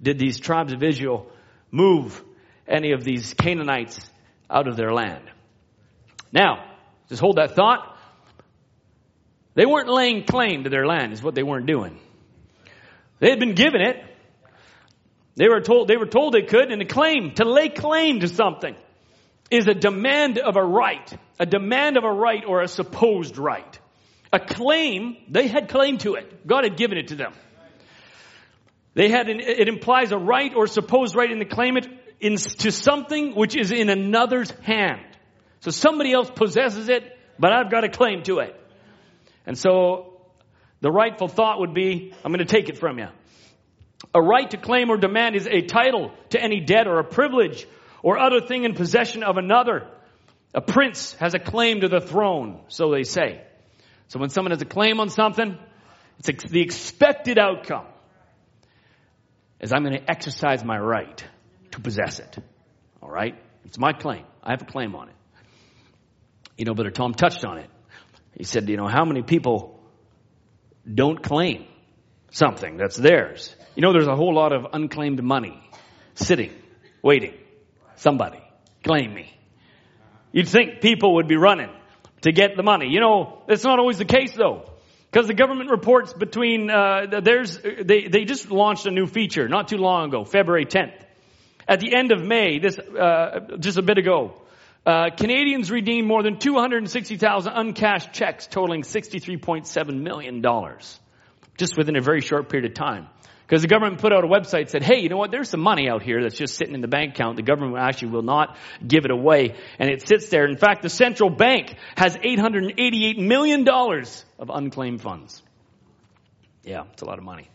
[0.00, 1.26] did these tribes of Israel
[1.70, 2.22] move
[2.66, 4.00] any of these Canaanites
[4.48, 5.24] out of their land.
[6.32, 6.70] Now,
[7.10, 7.98] just hold that thought.
[9.54, 11.98] They weren't laying claim to their land, is what they weren't doing.
[13.18, 13.96] They had been given it.
[15.36, 18.28] They were told, they were told they could, and a claim, to lay claim to
[18.28, 18.74] something
[19.52, 21.18] is a demand of a right.
[21.38, 23.78] A demand of a right or a supposed right.
[24.32, 26.46] A claim, they had claim to it.
[26.46, 27.34] God had given it to them.
[28.94, 31.86] They had, an, it implies a right or supposed right in the claimant
[32.18, 35.02] in, to something which is in another's hand.
[35.60, 37.04] So somebody else possesses it,
[37.38, 38.58] but I've got a claim to it.
[39.46, 40.20] And so
[40.80, 43.08] the rightful thought would be, I'm going to take it from you.
[44.14, 47.66] A right to claim or demand is a title to any debt or a privilege
[48.02, 49.86] or other thing in possession of another.
[50.54, 53.42] A prince has a claim to the throne, so they say.
[54.08, 55.56] So when someone has a claim on something,
[56.18, 57.86] it's the expected outcome
[59.60, 61.24] is I'm going to exercise my right
[61.70, 62.36] to possess it.
[63.00, 63.34] All right?
[63.64, 64.24] It's my claim.
[64.42, 65.14] I have a claim on it.
[66.58, 67.70] You know, Brother Tom touched on it.
[68.36, 69.80] He said, you know, how many people
[70.92, 71.64] don't claim
[72.30, 73.54] something that's theirs?
[73.76, 75.62] You know, there's a whole lot of unclaimed money
[76.14, 76.50] sitting,
[77.02, 77.34] waiting.
[78.02, 78.40] Somebody,
[78.82, 79.32] claim me.
[80.32, 81.70] You'd think people would be running
[82.22, 82.88] to get the money.
[82.88, 84.68] You know, that's not always the case though.
[85.08, 89.68] Because the government reports between, uh, there's, they, they just launched a new feature not
[89.68, 91.00] too long ago, February 10th.
[91.68, 94.34] At the end of May, this, uh, just a bit ago,
[94.84, 100.42] uh, Canadians redeemed more than 260,000 uncashed checks totaling $63.7 million
[101.56, 103.06] just within a very short period of time.
[103.52, 105.30] Because the government put out a website said, hey, you know what?
[105.30, 107.36] There's some money out here that's just sitting in the bank account.
[107.36, 109.56] The government actually will not give it away.
[109.78, 110.46] And it sits there.
[110.46, 115.42] In fact, the central bank has $888 million of unclaimed funds.
[116.62, 117.50] Yeah, it's a lot of money.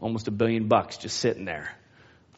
[0.00, 1.70] Almost a billion bucks just sitting there.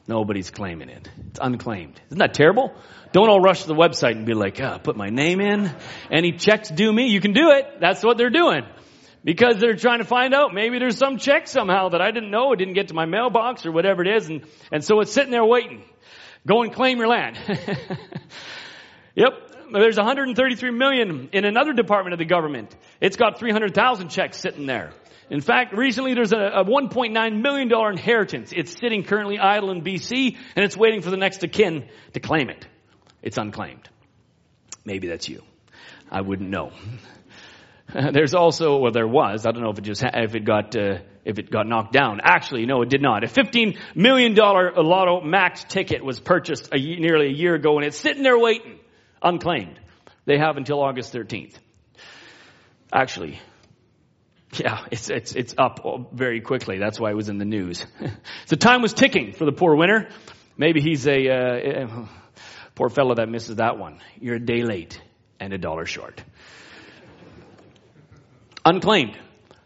[0.07, 1.09] Nobody's claiming it.
[1.29, 1.99] It's unclaimed.
[2.09, 2.75] Isn't that terrible?
[3.13, 5.75] Don't all rush to the website and be like, ah, put my name in.
[6.11, 7.07] Any checks due me?
[7.07, 7.81] You can do it.
[7.81, 8.65] That's what they're doing.
[9.25, 12.53] Because they're trying to find out maybe there's some check somehow that I didn't know,
[12.53, 15.31] it didn't get to my mailbox or whatever it is, and, and so it's sitting
[15.31, 15.85] there waiting.
[16.47, 17.39] Go and claim your land.
[19.15, 19.33] yep.
[19.73, 22.75] There's 133 million in another department of the government.
[23.01, 24.91] It's got 300,000 checks sitting there.
[25.31, 28.53] In fact, recently there's a, a $1.9 million inheritance.
[28.55, 32.21] It's sitting currently idle in BC and it's waiting for the next of kin to
[32.21, 32.67] claim it.
[33.23, 33.89] It's unclaimed.
[34.85, 35.43] Maybe that's you.
[36.11, 36.73] I wouldn't know.
[38.13, 39.45] There's also, well, there was.
[39.45, 42.21] I don't know if it just if it got uh, if it got knocked down.
[42.23, 43.25] Actually, no, it did not.
[43.25, 47.87] A 15 million dollar Lotto Max ticket was purchased a, nearly a year ago, and
[47.87, 48.79] it's sitting there waiting,
[49.23, 49.79] unclaimed.
[50.25, 51.55] They have until August 13th.
[52.93, 53.41] Actually,
[54.55, 56.79] yeah, it's it's it's up very quickly.
[56.79, 57.85] That's why it was in the news.
[58.47, 60.09] so time was ticking for the poor winner.
[60.57, 62.07] Maybe he's a uh,
[62.75, 64.01] poor fellow that misses that one.
[64.21, 65.01] You're a day late
[65.41, 66.23] and a dollar short
[68.65, 69.19] unclaimed.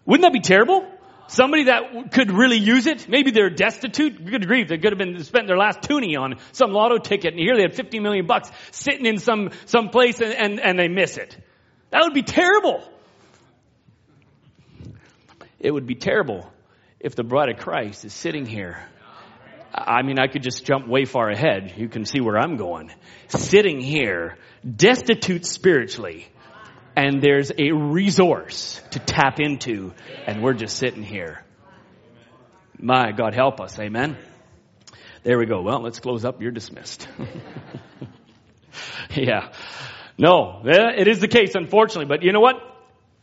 [0.05, 0.87] Wouldn't that be terrible?
[1.29, 3.09] Somebody that could really use it.
[3.09, 4.25] Maybe they're destitute.
[4.25, 4.69] Good grief.
[4.69, 7.63] They could have been spent their last toonie on some lotto ticket and here they
[7.63, 11.37] had 50 million bucks sitting in some, some place and, and, and they miss it.
[11.91, 12.83] That would be terrible.
[15.59, 16.49] It would be terrible
[17.01, 18.87] if the bride of Christ is sitting here.
[19.75, 21.75] I mean, I could just jump way far ahead.
[21.77, 22.91] You can see where I'm going.
[23.29, 26.29] Sitting here, destitute spiritually,
[26.97, 29.93] and there's a resource to tap into,
[30.27, 31.45] and we're just sitting here.
[32.79, 34.17] My God help us, amen.
[35.23, 35.61] There we go.
[35.61, 36.41] Well, let's close up.
[36.41, 37.07] You're dismissed.
[39.15, 39.53] yeah.
[40.19, 42.57] No, it is the case, unfortunately, but you know what?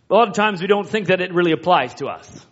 [0.10, 2.46] A lot of times we don't think that it really applies to us.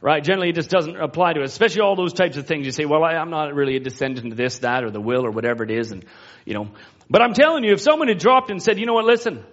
[0.00, 0.22] Right?
[0.22, 2.66] Generally, it just doesn't apply to us, especially all those types of things.
[2.66, 5.24] You say, well, I, I'm not really a descendant of this, that, or the will,
[5.24, 6.04] or whatever it is, and,
[6.44, 6.68] you know.
[7.08, 9.44] But I'm telling you, if someone had dropped and said, you know what, listen,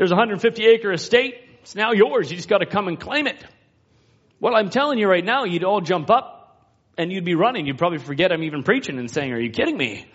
[0.00, 1.34] there's a 150 acre estate.
[1.60, 2.30] It's now yours.
[2.30, 3.36] You just got to come and claim it.
[4.40, 7.66] Well, I'm telling you right now, you'd all jump up and you'd be running.
[7.66, 10.06] You'd probably forget I'm even preaching and saying, are you kidding me?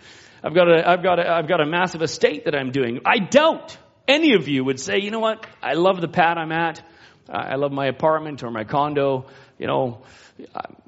[0.42, 3.02] I've got a, I've got a, I've got a massive estate that I'm doing.
[3.06, 3.78] I doubt
[4.08, 5.46] any of you would say, you know what?
[5.62, 6.82] I love the pad I'm at.
[7.30, 9.26] I love my apartment or my condo.
[9.56, 10.02] You know,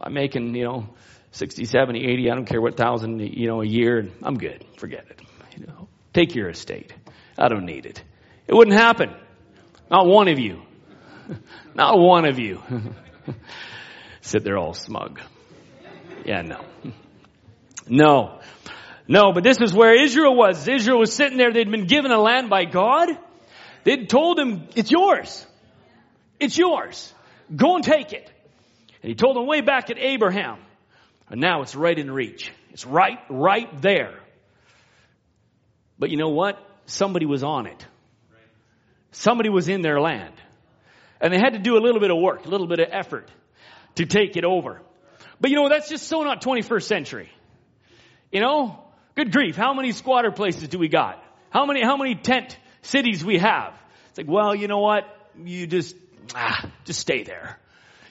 [0.00, 0.88] I'm making, you know,
[1.30, 4.08] 60, 70, 80, I don't care what thousand, you know, a year.
[4.24, 4.64] I'm good.
[4.76, 5.20] Forget it.
[5.56, 6.92] You know, take your estate.
[7.38, 8.02] I don't need it.
[8.48, 9.14] It wouldn't happen.
[9.90, 10.62] Not one of you.
[11.74, 12.62] Not one of you.
[14.22, 15.20] Sit there all smug.
[16.24, 16.64] Yeah, no.
[17.86, 18.40] No.
[19.06, 20.66] No, but this is where Israel was.
[20.66, 21.52] Israel was sitting there.
[21.52, 23.10] They'd been given a land by God.
[23.84, 25.46] They'd told him, it's yours.
[26.40, 27.12] It's yours.
[27.54, 28.30] Go and take it.
[29.02, 30.58] And he told them way back at Abraham.
[31.30, 32.52] And now it's right in reach.
[32.70, 34.18] It's right, right there.
[35.98, 36.58] But you know what?
[36.86, 37.86] Somebody was on it.
[39.12, 40.34] Somebody was in their land.
[41.20, 43.28] And they had to do a little bit of work, a little bit of effort
[43.96, 44.80] to take it over.
[45.40, 47.30] But you know, that's just so not 21st century.
[48.30, 48.84] You know,
[49.14, 51.22] good grief, how many squatter places do we got?
[51.50, 53.74] How many, how many tent cities we have?
[54.10, 55.04] It's like, well, you know what?
[55.42, 55.96] You just,
[56.34, 57.58] ah, just stay there.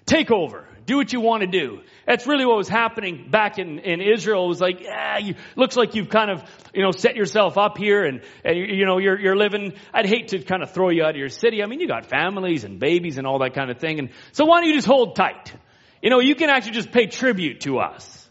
[0.07, 0.65] Take over.
[0.85, 1.81] Do what you want to do.
[2.05, 4.45] That's really what was happening back in, in Israel.
[4.45, 6.41] It was like, yeah, you, looks like you've kind of,
[6.73, 10.29] you know, set yourself up here and, and you, know, you're, you're living, I'd hate
[10.29, 11.61] to kind of throw you out of your city.
[11.61, 13.99] I mean, you got families and babies and all that kind of thing.
[13.99, 15.53] And so why don't you just hold tight?
[16.01, 18.29] You know, you can actually just pay tribute to us.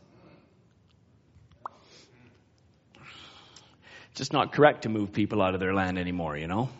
[4.12, 6.70] It's just not correct to move people out of their land anymore, you know?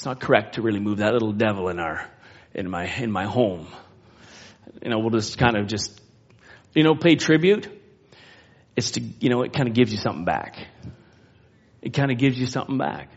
[0.00, 2.08] It's not correct to really move that little devil in our,
[2.54, 3.66] in my, in my home.
[4.82, 6.00] You know, we'll just kind of just,
[6.74, 7.68] you know, pay tribute.
[8.76, 10.56] It's to, you know, it kind of gives you something back.
[11.82, 13.10] It kind of gives you something back.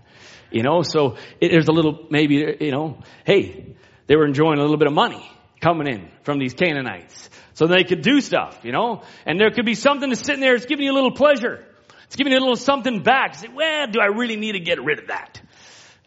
[0.51, 3.77] You know, so it, there's a little, maybe, you know, hey,
[4.07, 5.25] they were enjoying a little bit of money
[5.61, 7.29] coming in from these Canaanites.
[7.53, 10.55] So they could do stuff, you know, and there could be something that's sitting there,
[10.55, 11.65] it's giving you a little pleasure.
[12.07, 13.35] It's giving you a little something back.
[13.35, 15.41] Say, well, do I really need to get rid of that?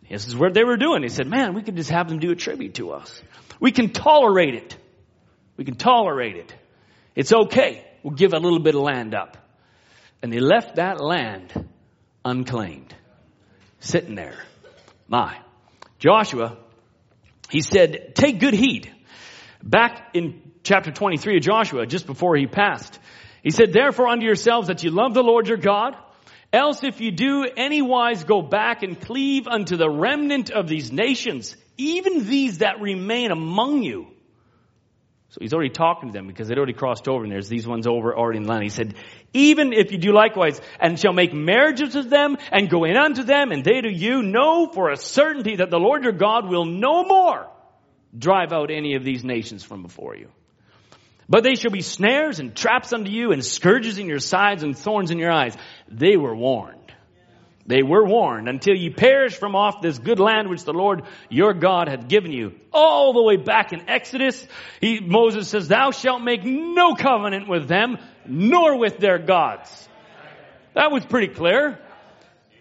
[0.08, 1.02] This is what they were doing.
[1.02, 3.22] He said, man, we could just have them do a tribute to us.
[3.60, 4.76] We can tolerate it.
[5.56, 6.54] We can tolerate it.
[7.14, 7.84] It's okay.
[8.02, 9.36] We'll give a little bit of land up.
[10.22, 11.68] And they left that land
[12.24, 12.94] unclaimed.
[13.80, 14.38] Sitting there.
[15.08, 15.38] My.
[15.98, 16.56] Joshua,
[17.50, 18.92] he said, take good heed.
[19.62, 22.98] Back in chapter 23 of Joshua, just before he passed,
[23.42, 25.96] he said, therefore unto yourselves that you love the Lord your God,
[26.56, 31.54] Else if you do anywise go back and cleave unto the remnant of these nations,
[31.76, 34.06] even these that remain among you.
[35.28, 37.86] So he's already talking to them because they'd already crossed over and there's these ones
[37.86, 38.62] over already in the land.
[38.62, 38.94] He said,
[39.34, 43.22] even if you do likewise and shall make marriages with them and go in unto
[43.22, 46.64] them and they to you, know for a certainty that the Lord your God will
[46.64, 47.50] no more
[48.16, 50.30] drive out any of these nations from before you.
[51.28, 54.78] But they shall be snares and traps unto you and scourges in your sides and
[54.78, 55.56] thorns in your eyes.
[55.88, 56.86] They were warned.
[57.66, 61.52] They were warned until you perish from off this good land which the Lord your
[61.52, 62.54] God hath given you.
[62.72, 64.46] All the way back in Exodus,
[64.80, 69.88] he, Moses says, thou shalt make no covenant with them, nor with their gods.
[70.74, 71.80] That was pretty clear.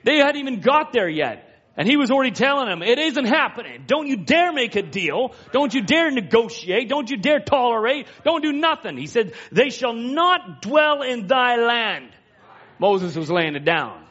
[0.04, 1.45] They hadn't even got there yet.
[1.78, 3.84] And he was already telling him, it isn't happening.
[3.86, 5.34] Don't you dare make a deal.
[5.52, 6.88] Don't you dare negotiate.
[6.88, 8.08] Don't you dare tolerate.
[8.24, 8.98] Don't do nothing.
[8.98, 12.12] He said, they shall not dwell in thy land.
[12.80, 14.06] Moses was laying it down.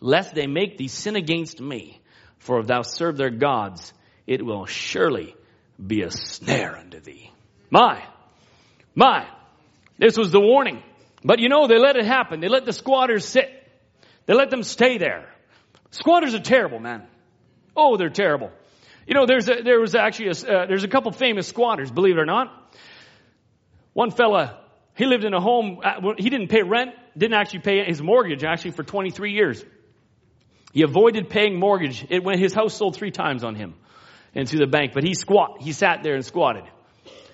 [0.00, 2.00] Lest they make thee sin against me.
[2.38, 3.92] For if thou serve their gods,
[4.26, 5.34] it will surely
[5.84, 7.30] be a snare unto thee.
[7.70, 8.04] My,
[8.94, 9.26] my,
[9.98, 10.82] this was the warning.
[11.24, 12.40] But you know, they let it happen.
[12.40, 13.50] They let the squatters sit.
[14.26, 15.32] They let them stay there.
[15.96, 17.06] Squatters are terrible, man.
[17.74, 18.50] Oh, they're terrible.
[19.06, 22.18] You know, there's a, there was actually a, uh, there's a couple famous squatters, believe
[22.18, 22.52] it or not.
[23.94, 24.60] One fella,
[24.94, 28.44] he lived in a home, uh, he didn't pay rent, didn't actually pay his mortgage
[28.44, 29.64] actually for 23 years.
[30.74, 32.04] He avoided paying mortgage.
[32.10, 33.74] It went, his house sold three times on him
[34.34, 36.64] and the bank, but he squat, he sat there and squatted.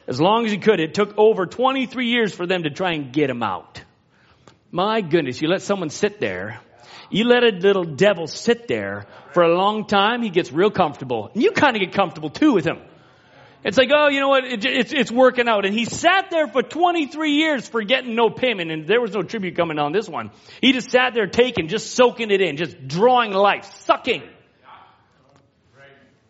[0.06, 3.12] As long as he could, it took over 23 years for them to try and
[3.12, 3.82] get him out.
[4.70, 6.60] My goodness, you let someone sit there
[7.12, 11.30] you let a little devil sit there for a long time, he gets real comfortable.
[11.32, 12.78] And you kind of get comfortable too with him.
[13.64, 14.44] It's like, oh, you know what?
[14.44, 15.64] It, it's, it's working out.
[15.64, 18.72] And he sat there for 23 years for getting no payment.
[18.72, 20.32] And there was no tribute coming on this one.
[20.60, 24.22] He just sat there taking, just soaking it in, just drawing life, sucking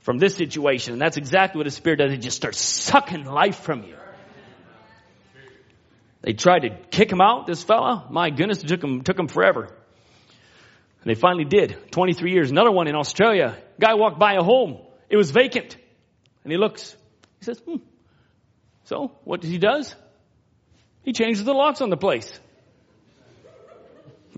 [0.01, 0.93] from this situation.
[0.93, 2.13] And that's exactly what the Spirit does.
[2.13, 3.97] It just starts sucking life from you.
[6.21, 8.07] They tried to kick him out, this fella.
[8.11, 9.71] My goodness, it took him, took him forever.
[11.03, 11.91] And they finally did.
[11.91, 12.51] 23 years.
[12.51, 13.57] Another one in Australia.
[13.81, 14.79] Guy walked by a home.
[15.11, 15.77] It was vacant.
[16.45, 16.97] And he looks.
[17.41, 17.77] He says, hmm.
[18.85, 19.95] So, what does he does?
[21.03, 22.31] He changes the locks on the place.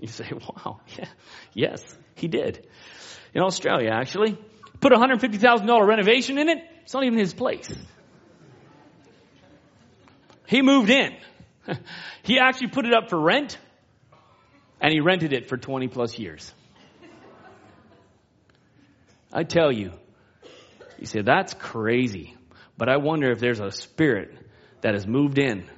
[0.01, 1.07] You say, wow, yeah,
[1.53, 1.81] yes,
[2.15, 2.67] he did.
[3.33, 4.37] In Australia, actually.
[4.81, 6.57] Put a $150,000 renovation in it.
[6.83, 7.73] It's not even his place.
[10.47, 11.15] He moved in.
[12.23, 13.57] he actually put it up for rent
[14.81, 16.53] and he rented it for 20 plus years.
[19.33, 19.91] I tell you,
[20.99, 22.35] you say, that's crazy.
[22.77, 24.33] But I wonder if there's a spirit
[24.81, 25.69] that has moved in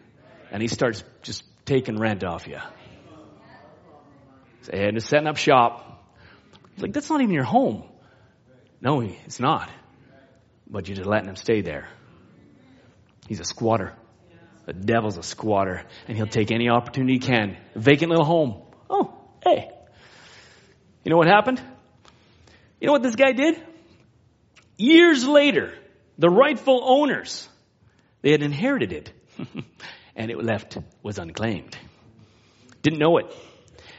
[0.51, 2.59] and he starts just taking rent off you.
[4.71, 6.03] And setting up shop.
[6.77, 7.83] like, that's not even your home.
[8.81, 9.69] No, it's not.
[10.69, 11.87] But you're just letting him stay there.
[13.27, 13.93] He's a squatter.
[14.65, 17.57] The devil's a squatter, and he'll take any opportunity he can.
[17.75, 18.61] A vacant little home.
[18.89, 19.13] Oh,
[19.43, 19.71] hey.
[21.03, 21.61] You know what happened?
[22.79, 23.61] You know what this guy did?
[24.77, 25.73] Years later,
[26.17, 27.47] the rightful owners,
[28.21, 29.11] they had inherited it.
[30.15, 31.77] and it left was unclaimed.
[32.81, 33.33] Didn't know it.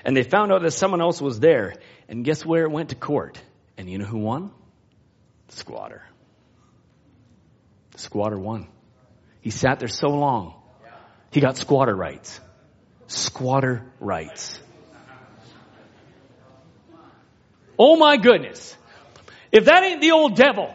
[0.05, 1.75] And they found out that someone else was there.
[2.09, 3.41] And guess where it went to court?
[3.77, 4.51] And you know who won?
[5.49, 6.03] The squatter.
[7.93, 8.69] The squatter won.
[9.41, 10.55] He sat there so long.
[11.31, 12.41] He got squatter rights.
[13.07, 14.61] Squatter rights.
[17.79, 18.77] Oh my goodness.
[19.53, 20.75] If that ain't the old devil,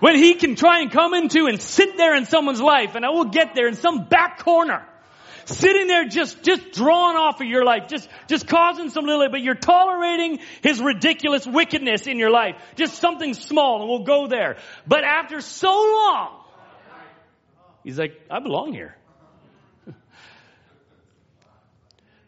[0.00, 3.10] when he can try and come into and sit there in someone's life, and I
[3.10, 4.86] will get there in some back corner,
[5.46, 9.40] sitting there just, just drawing off of your life, just, just causing some little, but
[9.40, 12.56] you're tolerating his ridiculous wickedness in your life.
[12.76, 14.58] Just something small and we'll go there.
[14.86, 16.40] But after so long,
[17.82, 18.96] he's like, I belong here.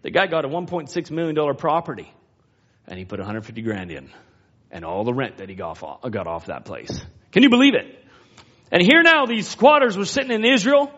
[0.03, 2.11] the guy got a $1.6 million property
[2.87, 4.11] and he put 150 grand in
[4.71, 7.01] and all the rent that he got off, uh, got off that place.
[7.33, 8.05] Can you believe it?
[8.71, 10.93] And here now these squatters were sitting in Israel.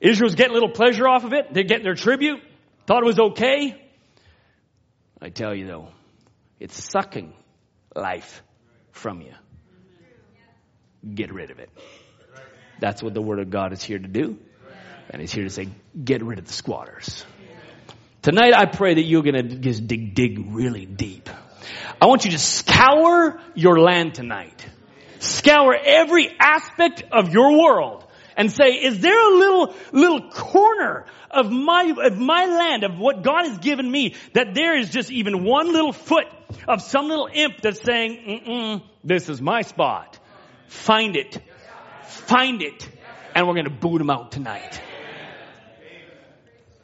[0.00, 1.52] Israel's getting a little pleasure off of it.
[1.52, 2.40] They're getting their tribute.
[2.86, 3.82] Thought it was okay.
[5.20, 5.88] I tell you though,
[6.60, 7.32] it's sucking
[7.94, 8.42] life
[8.92, 9.32] from you.
[11.14, 11.70] Get rid of it.
[12.80, 14.38] That's what the Word of God is here to do.
[15.08, 15.68] And He's here to say,
[16.02, 17.24] get rid of the squatters.
[18.26, 21.30] Tonight I pray that you're gonna just dig, dig really deep.
[22.02, 24.66] I want you to scour your land tonight.
[25.20, 28.04] Scour every aspect of your world
[28.36, 33.22] and say, is there a little, little corner of my, of my land, of what
[33.22, 36.26] God has given me, that there is just even one little foot
[36.66, 40.18] of some little imp that's saying, this is my spot.
[40.66, 41.40] Find it.
[42.02, 42.88] Find it.
[43.36, 44.80] And we're gonna boot him out tonight.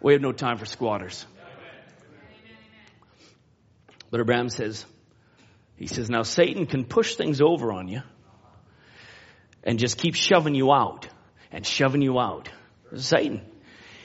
[0.00, 1.26] We have no time for squatters.
[4.12, 4.84] Brother Branham says,
[5.76, 8.02] he says, now Satan can push things over on you
[9.64, 11.08] and just keep shoving you out
[11.50, 12.50] and shoving you out.
[12.94, 13.40] Satan.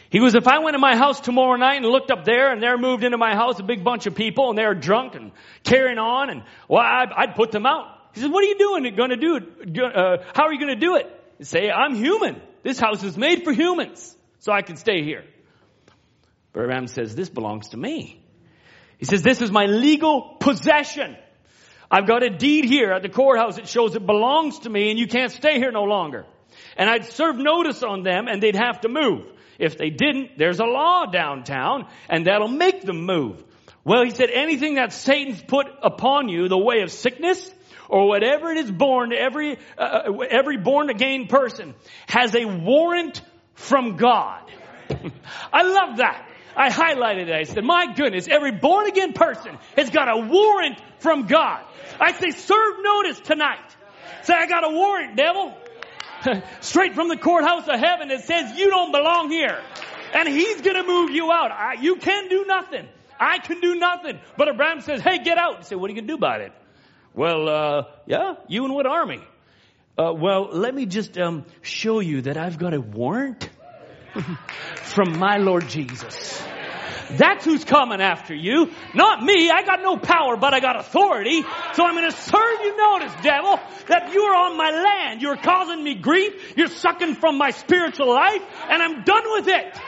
[0.10, 2.64] He goes, if I went to my house tomorrow night and looked up there and
[2.64, 5.34] there moved into my house a big bunch of people and they're drunk and
[5.66, 7.88] carrying on and, well, I'd, I'd put them out.
[8.14, 8.96] He says, what are you doing?
[8.96, 9.78] Going to do it?
[9.78, 11.08] Uh, how are you going to do it?
[11.42, 12.42] Say, I'm human.
[12.64, 15.26] This house is made for humans, so I can stay here.
[16.54, 18.24] But Branham says, this belongs to me.
[18.98, 21.16] He says, this is my legal possession.
[21.90, 25.00] I've got a deed here at the courthouse that shows it belongs to me and
[25.00, 26.26] you can't stay here no longer.
[26.76, 29.26] And I'd serve notice on them and they'd have to move.
[29.60, 33.44] If they didn't, there's a law downtown and that'll make them move.
[33.84, 37.50] Well, he said anything that Satan's put upon you, the way of sickness,
[37.88, 41.74] or whatever it is born to every, uh, uh every born again person
[42.08, 43.22] has a warrant
[43.54, 44.42] from God.
[45.54, 46.28] I love that.
[46.58, 47.34] I highlighted it.
[47.34, 51.64] I said, my goodness, every born again person has got a warrant from God.
[52.00, 53.76] I say, serve notice tonight.
[54.24, 55.56] Say, I got a warrant, devil.
[56.62, 59.62] Straight from the courthouse of heaven that says you don't belong here.
[60.16, 61.52] And he's gonna move you out.
[61.52, 62.88] I, you can do nothing.
[63.20, 64.20] I can do nothing.
[64.36, 65.60] But Branham says, hey, get out.
[65.60, 66.54] I say, what are you gonna do about it?
[67.14, 69.22] Well, uh, yeah, you and what army?
[69.98, 73.50] Uh, well, let me just um, show you that I've got a warrant
[74.76, 76.42] from my Lord Jesus.
[77.12, 78.72] That's who's coming after you.
[78.94, 79.50] Not me.
[79.50, 81.42] I got no power, but I got authority.
[81.74, 85.22] So I'm going to serve you notice, devil, that you're on my land.
[85.22, 86.58] You're causing me grief.
[86.58, 89.80] You're sucking from my spiritual life, and I'm done with it.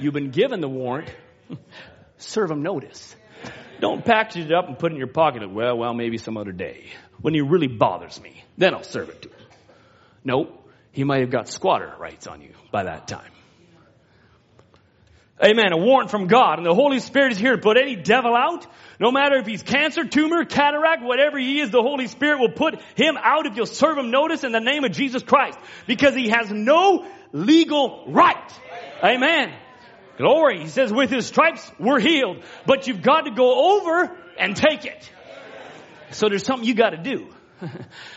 [0.00, 1.14] You've been given the warrant.
[2.16, 3.14] Serve him notice.
[3.80, 5.48] Don't package it up and put it in your pocket.
[5.50, 6.86] Well, well, maybe some other day.
[7.20, 9.46] When he really bothers me, then I'll serve it to him.
[10.24, 10.61] Nope.
[10.92, 13.30] He might have got squatter rights on you by that time.
[15.42, 15.72] Amen.
[15.72, 16.58] A warrant from God.
[16.58, 18.64] And the Holy Spirit is here to put any devil out.
[19.00, 22.80] No matter if he's cancer, tumor, cataract, whatever he is, the Holy Spirit will put
[22.94, 25.58] him out if you'll serve him notice in the name of Jesus Christ.
[25.88, 28.52] Because he has no legal right.
[29.02, 29.52] Amen.
[30.16, 30.60] Glory.
[30.60, 32.44] He says with his stripes we're healed.
[32.64, 35.10] But you've got to go over and take it.
[36.10, 37.26] So there's something you got to do.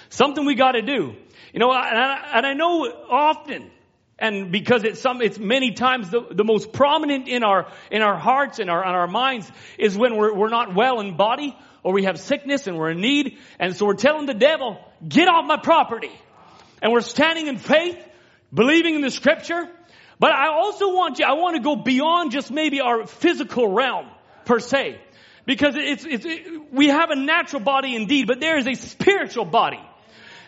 [0.09, 1.15] something we got to do.
[1.55, 3.71] You know, and I, and I know often
[4.19, 8.17] and because it's some, it's many times the, the most prominent in our, in our
[8.17, 9.49] hearts and our, in our minds
[9.79, 12.99] is when we're, we're not well in body or we have sickness and we're in
[12.99, 13.37] need.
[13.57, 14.77] And so we're telling the devil,
[15.07, 16.11] get off my property.
[16.81, 17.97] And we're standing in faith,
[18.53, 19.65] believing in the scripture.
[20.19, 24.07] But I also want you, I want to go beyond just maybe our physical realm
[24.43, 24.99] per se.
[25.45, 29.45] Because it's, it's, it, we have a natural body indeed, but there is a spiritual
[29.45, 29.79] body.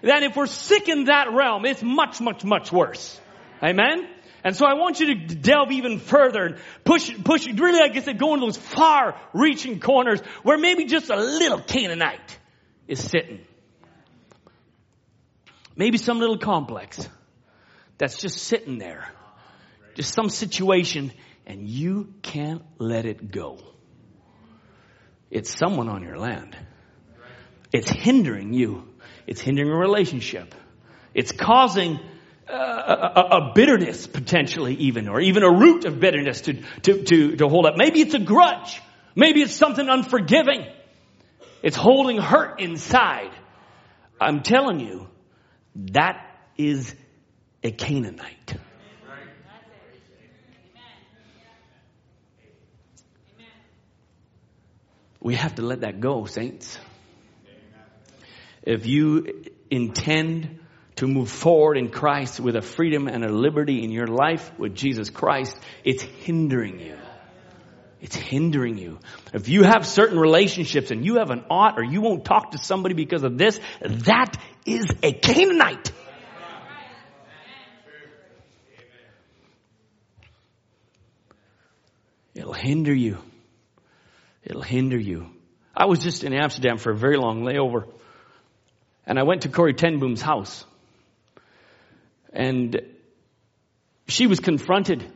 [0.02, 3.20] That if we're sick in that realm, it's much, much, much worse.
[3.64, 4.08] Amen?
[4.44, 8.02] And so I want you to delve even further and push, push, really, like I
[8.02, 12.38] said, go into those far reaching corners where maybe just a little Canaanite
[12.88, 13.42] is sitting.
[15.76, 17.08] Maybe some little complex
[17.98, 19.12] that's just sitting there.
[19.96, 21.12] Just some situation
[21.46, 23.58] and you can't let it go.
[25.32, 26.56] It's someone on your land.
[27.74, 28.88] It's hindering you.
[29.28, 30.56] It's hindering a relationship.
[31.14, 32.00] It's causing
[32.50, 36.54] uh, a, a, bitterness potentially even, or even a root of bitterness to,
[36.84, 37.76] to, to, to hold up.
[37.76, 38.82] Maybe it's a grudge.
[39.16, 40.66] Maybe it's something unforgiving.
[41.62, 43.32] It's holding hurt inside.
[44.22, 45.08] I'm telling you,
[45.92, 46.26] that
[46.58, 46.96] is
[47.64, 48.56] a Canaanite.
[55.20, 56.80] We have to let that go, saints.
[58.68, 60.60] If you intend
[60.98, 64.76] to move forward in Christ with a freedom and a liberty in your life with
[64.76, 66.98] Jesus Christ, it's hindering you.
[68.02, 69.00] It's hindering you.
[69.34, 72.58] If you have certain relationships and you have an ought or you won't talk to
[72.58, 75.94] somebody because of this, that is a Canaanite.
[82.36, 83.18] It'll hinder you.
[84.44, 85.30] It'll hinder you.
[85.74, 87.88] I was just in Amsterdam for a very long layover.
[89.08, 90.66] And I went to Corrie ten Boom's house.
[92.34, 92.82] And
[94.08, 95.12] she was confronted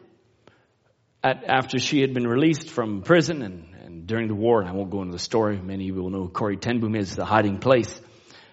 [1.22, 4.74] at, after she had been released from prison and, and, during the war, and I
[4.74, 5.60] won't go into the story.
[5.60, 8.00] Many of you will know Corrie ten Boom is, the hiding place.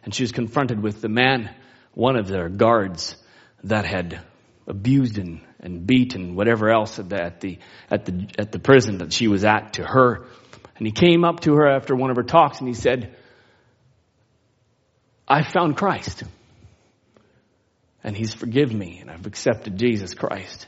[0.04, 1.54] And she was confronted with the man,
[1.94, 3.16] one of their guards,
[3.64, 4.20] that had
[4.66, 7.58] abused and, and beat and whatever else at the, at the,
[7.90, 10.26] at the, at the prison that she was at to her.
[10.76, 13.16] And he came up to her after one of her talks and he said,
[15.28, 16.24] I found Christ
[18.02, 20.66] and he's forgiven me and I've accepted Jesus Christ.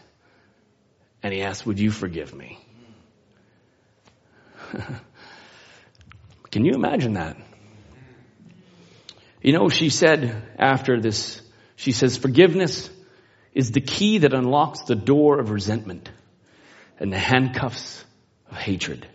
[1.23, 2.59] And he asked, would you forgive me?
[6.51, 7.39] Can you imagine that?
[9.43, 11.41] You know, she said after this,
[11.77, 12.91] she says, forgiveness
[13.55, 16.11] is the key that unlocks the door of resentment
[16.99, 18.05] and the handcuffs
[18.51, 19.07] of hatred.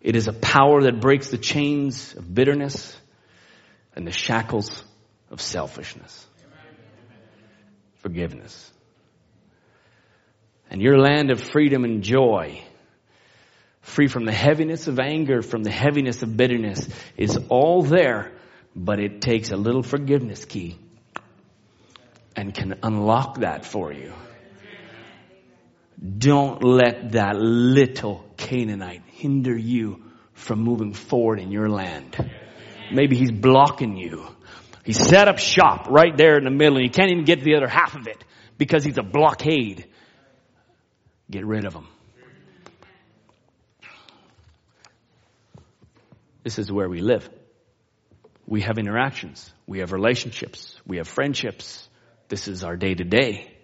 [0.00, 2.96] It is a power that breaks the chains of bitterness
[3.94, 4.84] and the shackles
[5.30, 6.26] of selfishness
[8.00, 8.70] forgiveness.
[10.70, 12.62] And your land of freedom and joy
[13.82, 18.32] free from the heaviness of anger, from the heaviness of bitterness is all there,
[18.74, 20.78] but it takes a little forgiveness key
[22.36, 24.12] and can unlock that for you.
[26.18, 32.16] Don't let that little Canaanite hinder you from moving forward in your land.
[32.92, 34.26] Maybe he's blocking you.
[34.84, 37.56] He set up shop right there in the middle and you can't even get the
[37.56, 38.22] other half of it
[38.58, 39.86] because he's a blockade.
[41.30, 41.86] Get rid of him.
[46.42, 47.28] This is where we live.
[48.46, 49.52] We have interactions.
[49.66, 50.74] We have relationships.
[50.86, 51.88] We have friendships.
[52.28, 53.56] This is our day to day.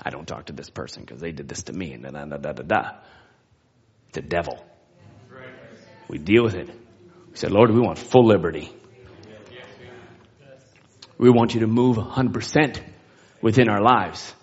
[0.00, 2.36] I don't talk to this person because they did this to me and da da
[2.36, 2.90] da da da.
[4.12, 4.64] The devil.
[6.08, 6.70] We deal with it.
[7.32, 8.70] We said, Lord, we want full liberty.
[11.16, 12.82] We want you to move 100%
[13.40, 14.34] within our lives.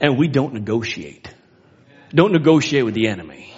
[0.00, 1.28] And we don't negotiate.
[2.14, 3.52] Don't negotiate with the enemy.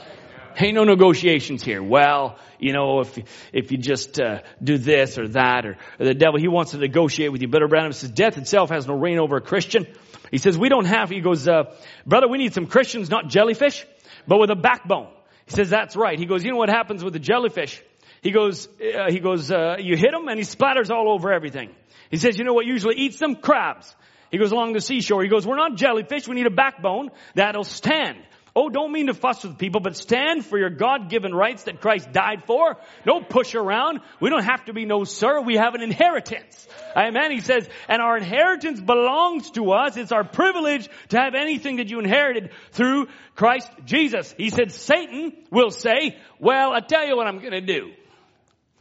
[0.58, 1.82] Ain't no negotiations here.
[1.82, 3.18] Well, you know, if
[3.52, 6.78] if you just uh, do this or that, or, or, the devil, he wants to
[6.78, 7.48] negotiate with you.
[7.48, 9.86] But Branham says, death itself has no reign over a Christian.
[10.30, 11.10] He says, we don't have.
[11.10, 11.74] He goes, uh,
[12.06, 13.84] brother, we need some Christians, not jellyfish,
[14.26, 15.08] but with a backbone.
[15.46, 16.18] He says, that's right.
[16.18, 17.82] He goes, you know what happens with the jellyfish?
[18.22, 21.70] He goes, uh, he goes, uh, you hit him and he splatters all over everything.
[22.10, 23.36] He says, you know what usually eats them?
[23.36, 23.94] Crabs.
[24.30, 25.22] He goes along the seashore.
[25.22, 26.28] He goes, we're not jellyfish.
[26.28, 28.18] We need a backbone that'll stand.
[28.54, 32.12] Oh, don't mean to fuss with people, but stand for your God-given rights that Christ
[32.12, 32.76] died for.
[33.06, 34.00] Don't push around.
[34.20, 35.40] We don't have to be no sir.
[35.40, 36.68] We have an inheritance.
[36.94, 37.30] Amen.
[37.30, 39.96] He says, and our inheritance belongs to us.
[39.96, 44.34] It's our privilege to have anything that you inherited through Christ Jesus.
[44.36, 47.92] He said, Satan will say, well, I tell you what I'm going to do.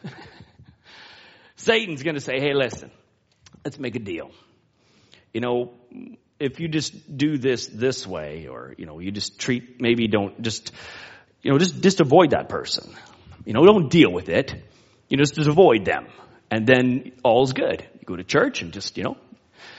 [1.56, 2.92] Satan's going to say, hey, listen,
[3.64, 4.32] let's make a deal.
[5.34, 5.74] You know,
[6.40, 10.42] if you just do this this way, or, you know, you just treat, maybe don't
[10.42, 10.72] just,
[11.42, 12.94] you know, just, just avoid that person.
[13.46, 14.54] You know, don't deal with it.
[15.10, 16.08] You know, just, just avoid them.
[16.50, 17.88] And then all's good.
[17.94, 19.18] You go to church and just, you know,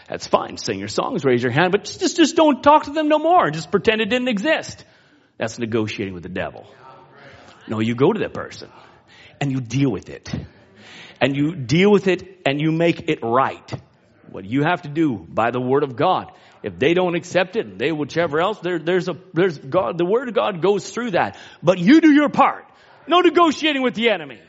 [0.08, 0.56] that's fine.
[0.56, 3.50] Sing your songs, raise your hand, but just, just don't talk to them no more.
[3.50, 4.84] Just pretend it didn't exist.
[5.38, 6.66] That's negotiating with the devil.
[7.68, 8.70] No, you go to that person
[9.42, 10.32] and you deal with it.
[11.20, 13.72] And you deal with it and you make it right.
[14.30, 16.32] What you have to do by the word of God
[16.62, 20.28] if they don't accept it, they whichever else, there, there's a, there's God, the word
[20.28, 21.36] of God goes through that.
[21.62, 22.64] But you do your part.
[23.06, 24.40] No negotiating with the enemy.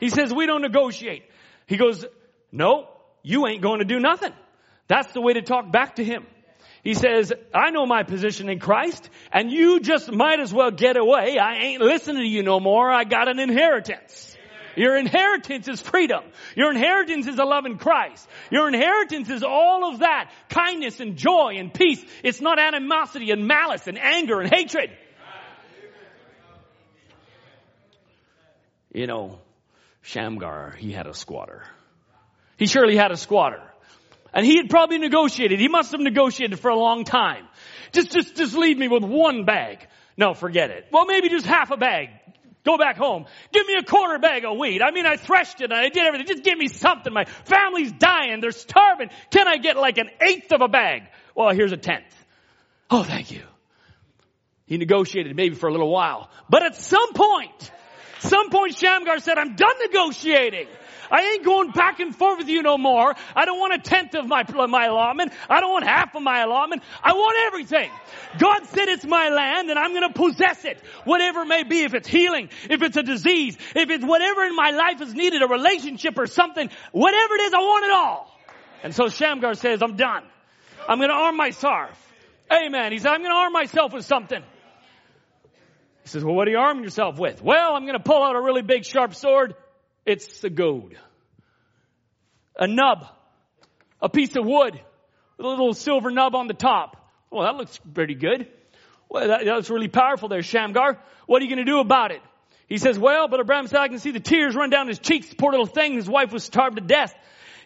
[0.00, 1.22] He says, we don't negotiate.
[1.66, 2.04] He goes,
[2.50, 2.88] no,
[3.22, 4.32] you ain't going to do nothing.
[4.88, 6.26] That's the way to talk back to him.
[6.82, 10.96] He says, I know my position in Christ and you just might as well get
[10.96, 11.38] away.
[11.38, 12.90] I ain't listening to you no more.
[12.90, 14.36] I got an inheritance.
[14.76, 16.22] Your inheritance is freedom.
[16.56, 18.26] Your inheritance is a love in Christ.
[18.50, 20.30] Your inheritance is all of that.
[20.48, 22.02] Kindness and joy and peace.
[22.22, 24.90] It's not animosity and malice and anger and hatred.
[28.92, 29.38] You know,
[30.02, 31.64] Shamgar, he had a squatter.
[32.56, 33.69] He surely had a squatter.
[34.32, 35.60] And he had probably negotiated.
[35.60, 37.46] He must have negotiated for a long time.
[37.92, 39.86] Just, just, just leave me with one bag.
[40.16, 40.86] No, forget it.
[40.92, 42.10] Well, maybe just half a bag.
[42.64, 43.24] Go back home.
[43.52, 44.82] Give me a quarter bag of wheat.
[44.82, 46.26] I mean, I threshed it and I did everything.
[46.26, 47.12] Just give me something.
[47.12, 48.40] My family's dying.
[48.40, 49.08] They're starving.
[49.30, 51.04] Can I get like an eighth of a bag?
[51.34, 52.14] Well, here's a tenth.
[52.90, 53.42] Oh, thank you.
[54.66, 56.30] He negotiated maybe for a little while.
[56.48, 57.72] But at some point,
[58.20, 60.68] some point Shamgar said, I'm done negotiating.
[61.10, 63.14] I ain't going back and forth with you no more.
[63.34, 65.32] I don't want a tenth of my, my allotment.
[65.48, 66.82] I don't want half of my allotment.
[67.02, 67.90] I want everything.
[68.38, 70.80] God said it's my land and I'm going to possess it.
[71.04, 74.54] Whatever it may be, if it's healing, if it's a disease, if it's whatever in
[74.54, 78.38] my life is needed, a relationship or something, whatever it is, I want it all.
[78.82, 80.24] And so Shamgar says, I'm done.
[80.88, 81.90] I'm going to arm myself.
[82.52, 82.92] Amen.
[82.92, 84.42] He said, I'm going to arm myself with something.
[86.02, 87.42] He says, well, what are you arming yourself with?
[87.42, 89.54] Well, I'm going to pull out a really big sharp sword.
[90.06, 90.96] It's a goad.
[92.58, 93.06] A nub.
[94.02, 94.80] A piece of wood
[95.36, 96.96] with a little silver nub on the top.
[97.30, 98.48] Well, that looks pretty good.
[99.08, 100.98] Well, that, that's really powerful there, Shamgar.
[101.26, 102.20] What are you going to do about it?
[102.68, 105.34] He says, well, but Branham said, I can see the tears run down his cheeks.
[105.36, 105.94] Poor little thing.
[105.94, 107.12] His wife was starved to death.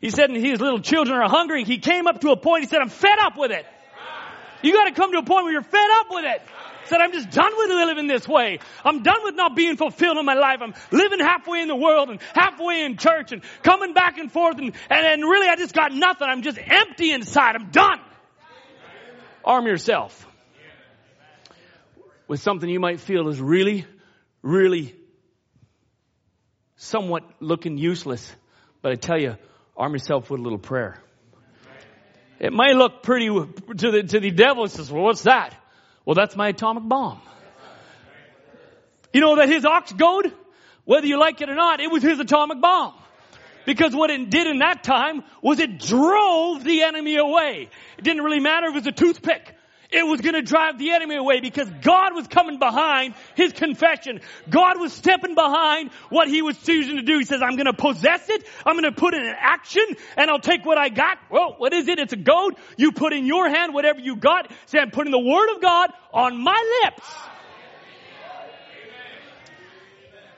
[0.00, 1.64] He said, and his little children are hungry.
[1.64, 2.64] He came up to a point.
[2.64, 3.66] He said, I'm fed up with it.
[4.62, 6.42] You got to come to a point where you're fed up with it.
[6.86, 8.58] Said, I'm just done with living this way.
[8.84, 10.58] I'm done with not being fulfilled in my life.
[10.60, 14.58] I'm living halfway in the world and halfway in church and coming back and forth
[14.58, 16.28] and, and, and really I just got nothing.
[16.28, 17.56] I'm just empty inside.
[17.56, 18.00] I'm done.
[19.44, 20.26] Arm yourself
[22.26, 23.84] with something you might feel is really,
[24.42, 24.94] really
[26.76, 28.34] somewhat looking useless.
[28.82, 29.36] But I tell you,
[29.76, 30.98] arm yourself with a little prayer.
[32.40, 34.64] It might look pretty to the, to the devil.
[34.64, 35.54] It says, well, what's that?
[36.04, 37.20] Well, that's my atomic bomb.
[39.12, 40.32] You know that his ox goad,
[40.84, 42.94] whether you like it or not, it was his atomic bomb.
[43.64, 47.70] Because what it did in that time was it drove the enemy away.
[47.96, 49.53] It didn't really matter if it was a toothpick.
[49.94, 54.20] It was going to drive the enemy away because God was coming behind his confession.
[54.50, 57.18] God was stepping behind what he was choosing to do.
[57.18, 58.44] He says, I'm going to possess it.
[58.66, 59.84] I'm going to put it in action
[60.16, 61.18] and I'll take what I got.
[61.30, 62.00] Well, what is it?
[62.00, 62.56] It's a goad.
[62.76, 64.50] You put in your hand whatever you got.
[64.66, 67.08] Say, I'm putting the word of God on my lips.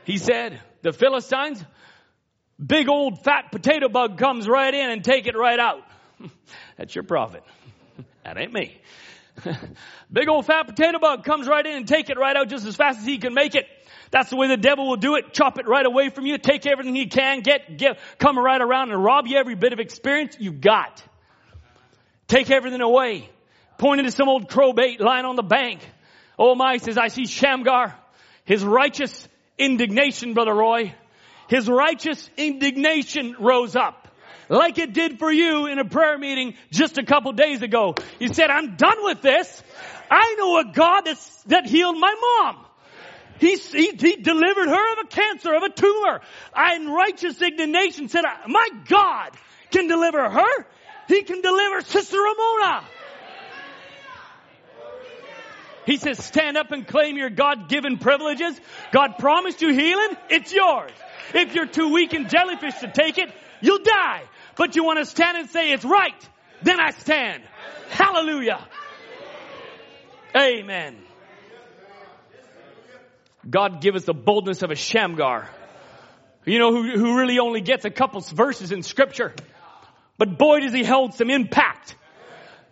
[0.05, 1.65] He said, the Philistines,
[2.65, 5.81] big old fat potato bug comes right in and take it right out.
[6.77, 7.43] That's your prophet.
[8.25, 8.77] That ain't me.
[10.13, 12.77] big old fat potato bug comes right in and take it right out just as
[12.77, 13.67] fast as he can make it.
[14.11, 15.33] That's the way the devil will do it.
[15.33, 16.39] Chop it right away from you.
[16.39, 19.81] Take everything he can get, get, come right around and rob you every bit of
[19.81, 21.03] experience you've got.
[22.29, 23.29] Take everything away.
[23.79, 25.81] Point to some old crowbait lying on the bank.
[26.39, 27.95] Oh my, says, I see Shamgar.
[28.45, 30.95] His righteous indignation, Brother Roy.
[31.49, 34.06] His righteous indignation rose up.
[34.49, 37.95] Like it did for you in a prayer meeting just a couple days ago.
[38.21, 39.63] You said, I'm done with this.
[40.11, 42.65] I know a God that's, that healed my mom.
[43.39, 46.21] He, he, he, delivered her of a cancer, of a tumor.
[46.55, 49.33] I, in righteous indignation, said, my God
[49.71, 50.67] can deliver her.
[51.09, 52.85] He can deliver Sister Ramona.
[55.85, 58.59] He says, stand up and claim your God-given privileges.
[58.91, 60.17] God promised you healing.
[60.31, 60.91] It's yours.
[61.35, 64.23] If you're too weak and jellyfish to take it, you'll die.
[64.57, 66.29] But you want to stand and say it's right.
[66.63, 67.43] Then I stand.
[67.91, 68.67] Hallelujah.
[70.35, 70.99] Amen.
[73.49, 75.49] God give us the boldness of a Shamgar.
[76.45, 79.35] You know, who, who really only gets a couple verses in scripture.
[80.19, 81.95] But boy does he hold some impact.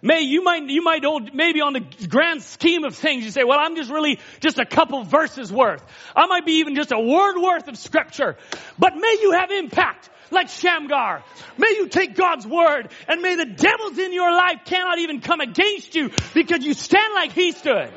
[0.01, 3.43] May, you might, you might hold, maybe on the grand scheme of things, you say,
[3.43, 5.83] well, I'm just really just a couple verses worth.
[6.15, 8.37] I might be even just a word worth of scripture.
[8.79, 11.23] But may you have impact like Shamgar.
[11.59, 15.41] May you take God's word and may the devils in your life cannot even come
[15.41, 17.93] against you because you stand like he stood.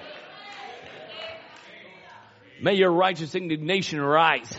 [2.62, 4.52] May your righteous indignation rise.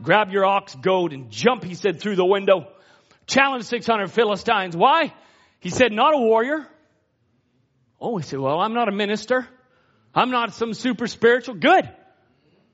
[0.00, 2.68] Grab your ox goad and jump, he said, through the window.
[3.26, 4.76] Challenge 600 Philistines.
[4.76, 5.12] Why?
[5.58, 6.66] He said, not a warrior.
[8.00, 9.46] Oh, he said, well, I'm not a minister.
[10.14, 11.56] I'm not some super spiritual.
[11.56, 11.88] Good.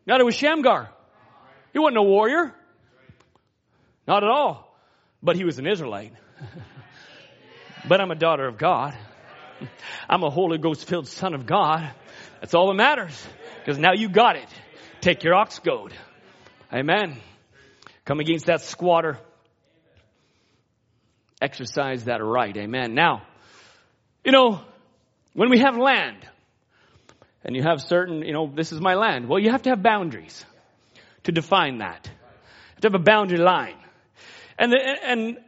[0.07, 0.91] Not it was Shamgar.
[1.73, 2.55] He wasn't a warrior.
[4.07, 4.77] Not at all.
[5.23, 6.13] But he was an Israelite.
[7.89, 8.97] but I'm a daughter of God.
[10.09, 11.91] I'm a Holy Ghost filled son of God.
[12.41, 13.27] That's all that matters.
[13.59, 14.49] Because now you got it.
[15.01, 15.95] Take your ox goad.
[16.73, 17.19] Amen.
[18.05, 19.19] Come against that squatter
[21.45, 22.57] exercise that right.
[22.57, 22.95] Amen.
[22.95, 23.23] Now,
[24.25, 24.61] you know,
[25.35, 26.27] when we have land,
[27.45, 29.83] and you have certain, you know, this is my land, well, you have to have
[29.83, 30.45] boundaries
[31.25, 32.07] to define that.
[32.07, 33.77] You have to have a boundary line.
[34.59, 35.39] And the, and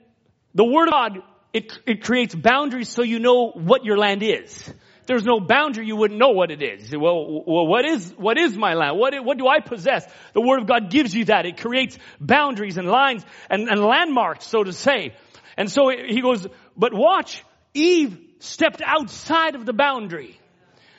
[0.55, 1.19] the Word of God,
[1.53, 4.69] it, it creates boundaries so you know what your land is.
[4.69, 6.91] If there's no boundary, you wouldn't know what it is.
[6.91, 8.99] Well, well, what is, what is my land?
[8.99, 10.05] What, what do I possess?
[10.33, 11.47] The Word of God gives you that.
[11.47, 15.15] It creates boundaries and lines and, and landmarks, so to say.
[15.57, 16.47] And so he goes,
[16.77, 17.43] but watch,
[17.73, 20.39] Eve stepped outside of the boundary.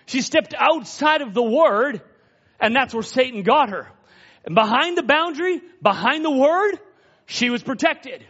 [0.05, 2.01] She stepped outside of the word,
[2.59, 3.91] and that's where Satan got her.
[4.45, 6.79] And behind the boundary, behind the word,
[7.27, 8.25] she was protected.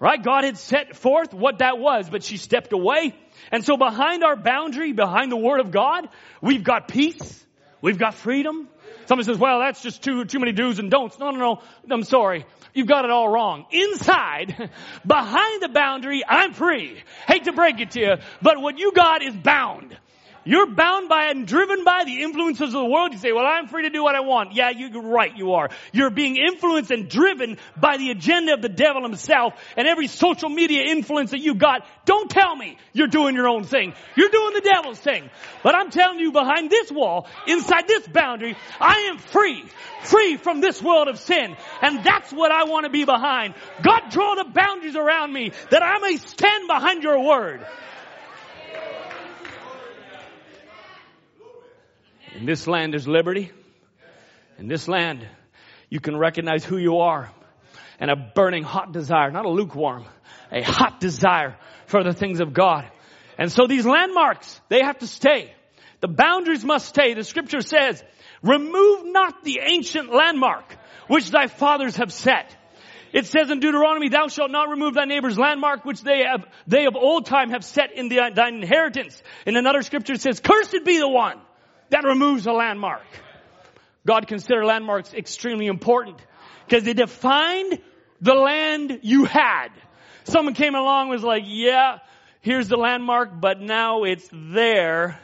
[0.00, 0.20] Right?
[0.20, 3.14] God had set forth what that was, but she stepped away.
[3.52, 6.08] And so behind our boundary, behind the word of God,
[6.40, 7.46] we've got peace.
[7.80, 8.68] We've got freedom.
[9.06, 11.20] Somebody says, well, that's just too, too many do's and don'ts.
[11.20, 11.62] No, no, no.
[11.88, 12.46] I'm sorry.
[12.74, 13.66] You've got it all wrong.
[13.70, 14.70] Inside,
[15.06, 17.00] behind the boundary, I'm free.
[17.28, 19.96] Hate to break it to you, but what you got is bound.
[20.44, 23.12] You're bound by and driven by the influences of the world.
[23.12, 24.54] You say, well, I'm free to do what I want.
[24.54, 25.70] Yeah, you're right, you are.
[25.92, 30.48] You're being influenced and driven by the agenda of the devil himself and every social
[30.48, 31.86] media influence that you got.
[32.06, 33.94] Don't tell me you're doing your own thing.
[34.16, 35.30] You're doing the devil's thing.
[35.62, 39.64] But I'm telling you behind this wall, inside this boundary, I am free.
[40.02, 41.56] Free from this world of sin.
[41.80, 43.54] And that's what I want to be behind.
[43.82, 47.64] God draw the boundaries around me that I may stand behind your word.
[52.34, 53.50] In this land there's liberty.
[54.58, 55.26] In this land
[55.90, 57.30] you can recognize who you are
[58.00, 60.04] and a burning hot desire, not a lukewarm,
[60.50, 61.56] a hot desire
[61.86, 62.88] for the things of God.
[63.38, 65.52] And so these landmarks, they have to stay.
[66.00, 67.14] The boundaries must stay.
[67.14, 68.02] The scripture says,
[68.42, 70.64] remove not the ancient landmark
[71.08, 72.56] which thy fathers have set.
[73.12, 76.86] It says in Deuteronomy, thou shalt not remove thy neighbor's landmark which they have, they
[76.86, 79.22] of old time have set in the, thine inheritance.
[79.46, 81.38] In another scripture it says, cursed be the one
[81.92, 83.04] that removes a landmark.
[84.06, 86.16] God considered landmarks extremely important
[86.66, 87.78] because they defined
[88.22, 89.68] the land you had.
[90.24, 91.98] Someone came along was like, yeah,
[92.40, 95.20] here's the landmark, but now it's there.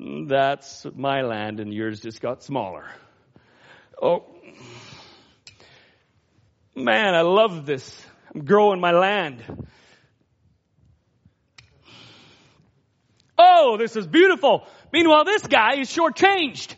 [0.00, 2.84] That's my land and yours just got smaller.
[4.02, 4.24] Oh,
[6.74, 8.04] man, I love this.
[8.34, 9.44] I'm growing my land.
[13.38, 14.66] Oh, this is beautiful.
[14.92, 16.74] Meanwhile, this guy is shortchanged.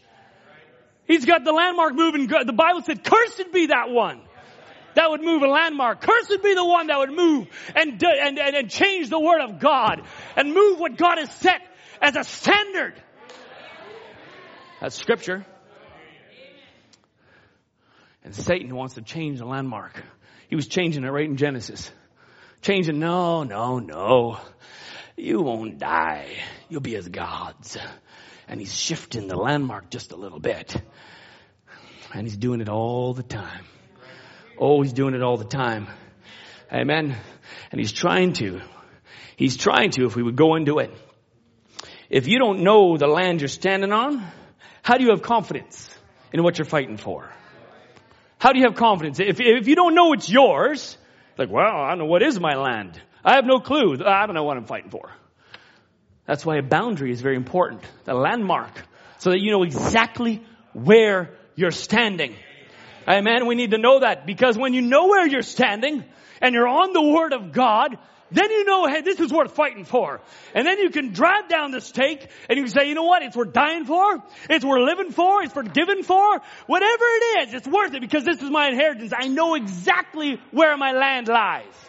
[1.06, 2.26] He's got the landmark moving.
[2.26, 4.22] The Bible said, cursed be that one
[4.94, 6.00] that would move a landmark.
[6.00, 9.58] Cursed be the one that would move and, and, and, and change the word of
[9.58, 10.02] God
[10.36, 11.60] and move what God has set
[12.00, 12.94] as a standard.
[14.80, 15.44] That's scripture.
[18.22, 20.02] And Satan wants to change the landmark.
[20.48, 21.90] He was changing it right in Genesis.
[22.62, 24.40] Changing, no, no, no.
[25.16, 26.36] You won't die.
[26.68, 27.76] You'll be as gods.
[28.48, 30.80] And he's shifting the landmark just a little bit.
[32.12, 33.64] And he's doing it all the time.
[34.58, 35.88] Oh, he's doing it all the time.
[36.72, 37.16] Amen.
[37.72, 38.60] And he's trying to.
[39.36, 40.92] He's trying to if we would go into it.
[42.08, 44.24] If you don't know the land you're standing on,
[44.82, 45.90] how do you have confidence
[46.32, 47.30] in what you're fighting for?
[48.38, 49.18] How do you have confidence?
[49.20, 50.98] If, if you don't know it's yours,
[51.38, 53.00] like, well, I don't know what is my land.
[53.24, 53.96] I have no clue.
[54.04, 55.10] I don't know what I'm fighting for.
[56.26, 57.82] That's why a boundary is very important.
[58.04, 58.72] The landmark.
[59.18, 60.42] So that you know exactly
[60.72, 62.34] where you're standing.
[63.06, 63.46] Amen.
[63.46, 66.04] We need to know that because when you know where you're standing
[66.40, 67.96] and you're on the Word of God,
[68.30, 70.20] then you know, hey, this is worth fighting for.
[70.54, 73.22] And then you can drive down the stake and you can say, you know what?
[73.22, 74.22] It's worth dying for.
[74.48, 75.42] It's worth living for.
[75.42, 76.40] It's worth giving for.
[76.66, 79.12] Whatever it is, it's worth it because this is my inheritance.
[79.16, 81.83] I know exactly where my land lies.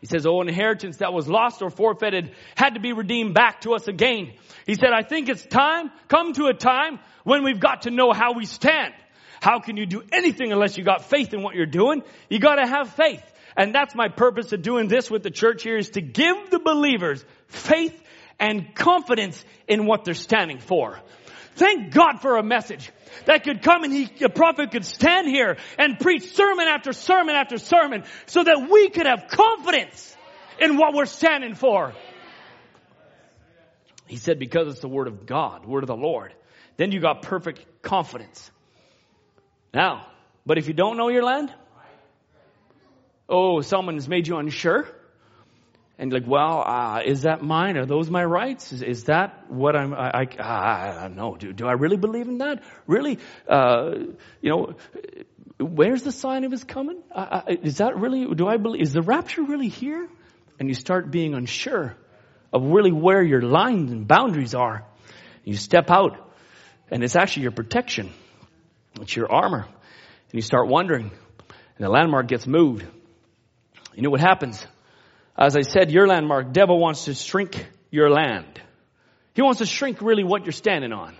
[0.00, 3.74] He says, oh, inheritance that was lost or forfeited had to be redeemed back to
[3.74, 4.32] us again.
[4.66, 8.12] He said, I think it's time, come to a time when we've got to know
[8.12, 8.94] how we stand.
[9.42, 12.02] How can you do anything unless you got faith in what you're doing?
[12.28, 13.22] You gotta have faith.
[13.56, 16.60] And that's my purpose of doing this with the church here is to give the
[16.60, 18.00] believers faith
[18.38, 20.98] and confidence in what they're standing for.
[21.56, 22.90] Thank God for a message
[23.26, 27.34] that could come and he, a prophet could stand here and preach sermon after sermon
[27.34, 30.16] after sermon so that we could have confidence
[30.60, 31.92] in what we're standing for.
[34.06, 36.34] He said because it's the word of God, word of the Lord,
[36.76, 38.50] then you got perfect confidence.
[39.72, 40.06] Now,
[40.44, 41.52] but if you don't know your land,
[43.28, 44.88] oh, someone has made you unsure,
[46.00, 47.76] and like, well, uh, is that mine?
[47.76, 48.72] Are those my rights?
[48.72, 49.92] Is, is that what I'm?
[49.92, 51.36] I, I, I, I know.
[51.36, 52.62] Do, do I really believe in that?
[52.86, 53.18] Really?
[53.46, 53.96] Uh,
[54.40, 54.76] you know,
[55.58, 57.02] where's the sign of His coming?
[57.48, 58.34] Is that really?
[58.34, 58.80] Do I believe?
[58.80, 60.08] Is the rapture really here?
[60.58, 61.96] And you start being unsure
[62.50, 64.86] of really where your lines and boundaries are.
[65.44, 66.32] You step out,
[66.90, 68.10] and it's actually your protection.
[69.02, 69.66] It's your armor.
[69.66, 72.86] And you start wondering, and the landmark gets moved.
[73.94, 74.66] You know what happens?
[75.40, 78.60] As I said, your landmark, devil wants to shrink your land.
[79.34, 81.16] He wants to shrink really what you're standing on.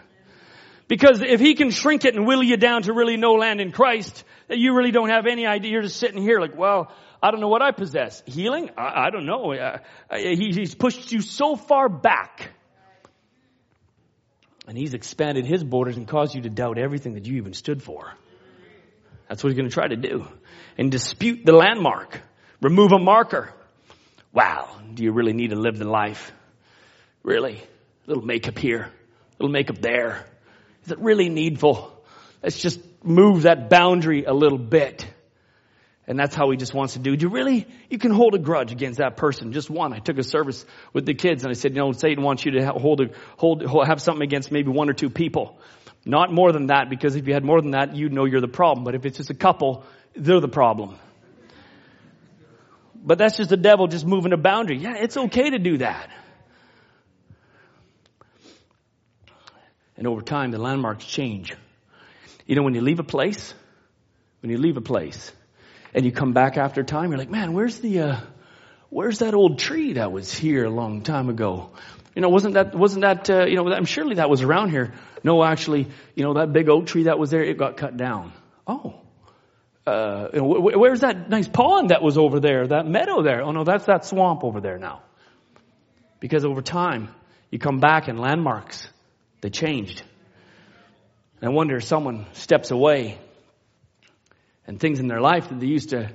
[0.88, 3.72] Because if he can shrink it and will you down to really no land in
[3.72, 6.92] Christ, that you really don't have any idea, you're just sitting here like, well,
[7.22, 8.22] I don't know what I possess.
[8.26, 8.70] Healing?
[8.76, 9.52] I, I don't know.
[9.52, 9.78] Uh,
[10.14, 12.50] he, he's pushed you so far back
[14.70, 17.82] and he's expanded his borders and caused you to doubt everything that you even stood
[17.82, 18.12] for.
[19.28, 20.26] That's what he's going to try to do.
[20.78, 22.20] And dispute the landmark.
[22.60, 23.52] Remove a marker.
[24.32, 24.68] Wow.
[24.94, 26.32] Do you really need to live the life?
[27.22, 27.56] Really?
[27.56, 28.82] A little makeup here.
[28.82, 30.26] A little makeup there.
[30.84, 31.92] Is it really needful?
[32.42, 35.06] Let's just move that boundary a little bit.
[36.06, 37.14] And that's how he just wants to do.
[37.16, 39.52] Do you really, you can hold a grudge against that person.
[39.52, 39.92] Just one.
[39.92, 42.52] I took a service with the kids and I said, you know, Satan wants you
[42.52, 45.58] to hold a, hold, have something against maybe one or two people.
[46.04, 48.48] Not more than that, because if you had more than that, you'd know you're the
[48.48, 48.84] problem.
[48.84, 49.84] But if it's just a couple,
[50.16, 50.96] they're the problem.
[53.02, 54.78] But that's just the devil just moving a boundary.
[54.78, 56.10] Yeah, it's okay to do that.
[59.96, 61.54] And over time, the landmarks change.
[62.46, 63.54] You know, when you leave a place,
[64.40, 65.32] when you leave a place,
[65.94, 68.20] and you come back after time, you're like, man, where's the, uh,
[68.88, 71.70] where's that old tree that was here a long time ago?
[72.14, 74.94] You know, wasn't that, wasn't that, uh, you know, I'm surely that was around here.
[75.22, 78.32] No, actually, you know, that big oak tree that was there, it got cut down.
[78.66, 79.00] Oh.
[79.86, 83.42] Uh, where's that nice pond that was over there, that meadow there?
[83.42, 85.02] Oh no, that's that swamp over there now.
[86.20, 87.08] Because over time,
[87.50, 88.86] you come back and landmarks,
[89.40, 90.02] they changed.
[91.40, 93.18] And I wonder if someone steps away
[94.66, 96.10] and things in their life that they used to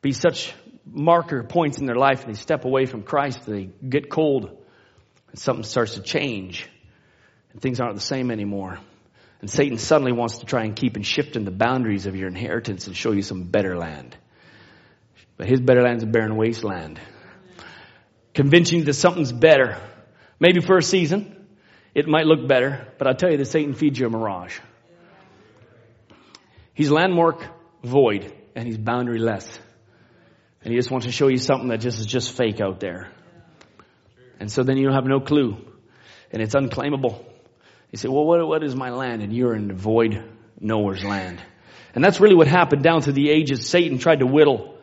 [0.00, 0.52] be such
[0.86, 4.56] marker points in their life and they step away from Christ, they get cold
[5.28, 6.66] and something starts to change
[7.52, 8.78] and things aren't the same anymore.
[9.40, 12.86] And Satan suddenly wants to try and keep and shifting the boundaries of your inheritance
[12.86, 14.16] and show you some better land.
[15.36, 17.00] But his better land is a barren wasteland.
[18.34, 19.78] Convincing you that something's better.
[20.38, 21.36] Maybe for a season.
[21.94, 24.58] It might look better, but I'll tell you that Satan feeds you a mirage.
[26.74, 27.42] He's landmark
[27.82, 29.58] void and he's boundaryless.
[30.62, 33.10] And he just wants to show you something that just is just fake out there.
[34.38, 35.56] And so then you have no clue.
[36.30, 37.24] And it's unclaimable.
[37.90, 39.22] You say, well, what, what is my land?
[39.22, 40.22] And you're in the void
[40.60, 41.42] nowhere's land.
[41.94, 43.68] And that's really what happened down through the ages.
[43.68, 44.78] Satan tried to whittle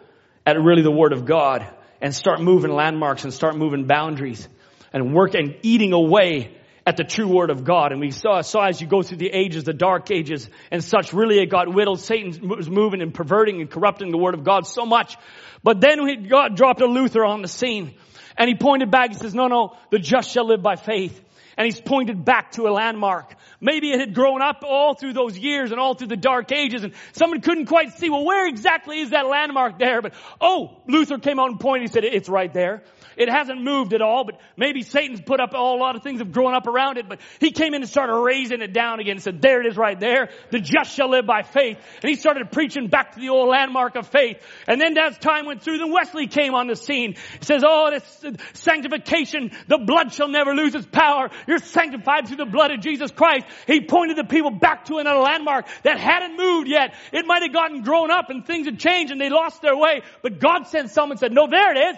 [0.46, 1.66] at really the word of God
[2.02, 4.48] and start moving landmarks and start moving boundaries
[4.92, 7.92] and work and eating away at the true word of God.
[7.92, 11.14] And we saw, saw as you go through the ages, the dark ages and such,
[11.14, 12.00] really it got whittled.
[12.00, 15.18] Satan was moving and perverting and corrupting the word of God so much.
[15.64, 17.96] But then God dropped a Luther on the scene
[18.38, 19.10] and he pointed back.
[19.10, 21.22] He says, no, no, the just shall live by faith.
[21.58, 23.36] And he's pointed back to a landmark.
[23.60, 26.84] Maybe it had grown up all through those years and all through the dark ages
[26.84, 30.02] and someone couldn't quite see, well, where exactly is that landmark there?
[30.02, 31.90] But, oh, Luther came out and pointed.
[31.90, 32.84] He said, it's right there.
[33.16, 36.20] It hasn't moved at all, but maybe Satan's put up all, a lot of things
[36.20, 39.14] have grown up around it, but he came in and started raising it down again
[39.14, 40.30] and said, there it is right there.
[40.52, 41.80] The just shall live by faith.
[42.04, 44.38] And he started preaching back to the old landmark of faith.
[44.68, 47.16] And then as time went through, then Wesley came on the scene.
[47.40, 51.32] He says, oh, this sanctification, the blood shall never lose its power.
[51.48, 53.47] You're sanctified through the blood of Jesus Christ.
[53.66, 56.94] He pointed the people back to another landmark that hadn't moved yet.
[57.12, 60.02] It might have gotten grown up and things had changed and they lost their way.
[60.22, 61.98] But God sent someone and said, no, there it is.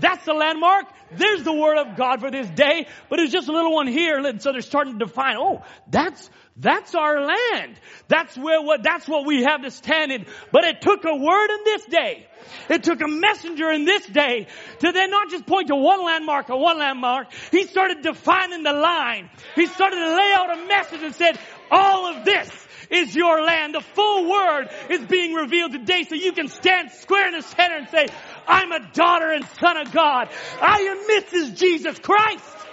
[0.00, 0.86] That's the landmark.
[1.12, 2.86] There's the word of God for this day.
[3.08, 4.18] But it's just a little one here.
[4.18, 7.78] And so they're starting to define, oh, that's, that's our land.
[8.08, 10.26] That's where what, that's what we have to stand in.
[10.50, 12.26] But it took a word in this day.
[12.68, 14.46] It took a messenger in this day
[14.80, 17.32] to then not just point to one landmark or one landmark.
[17.50, 19.30] He started defining the line.
[19.54, 21.38] He started to lay out a message and said,
[21.70, 22.50] all of this
[22.90, 23.74] is your land.
[23.74, 27.76] The full word is being revealed today so you can stand square in the center
[27.76, 28.06] and say,
[28.46, 30.28] I'm a daughter and son of God.
[30.60, 31.56] I am Mrs.
[31.56, 32.67] Jesus Christ.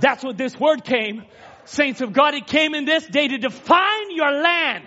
[0.00, 1.24] That's what this word came.
[1.64, 4.84] Saints of God, it came in this day to define your land.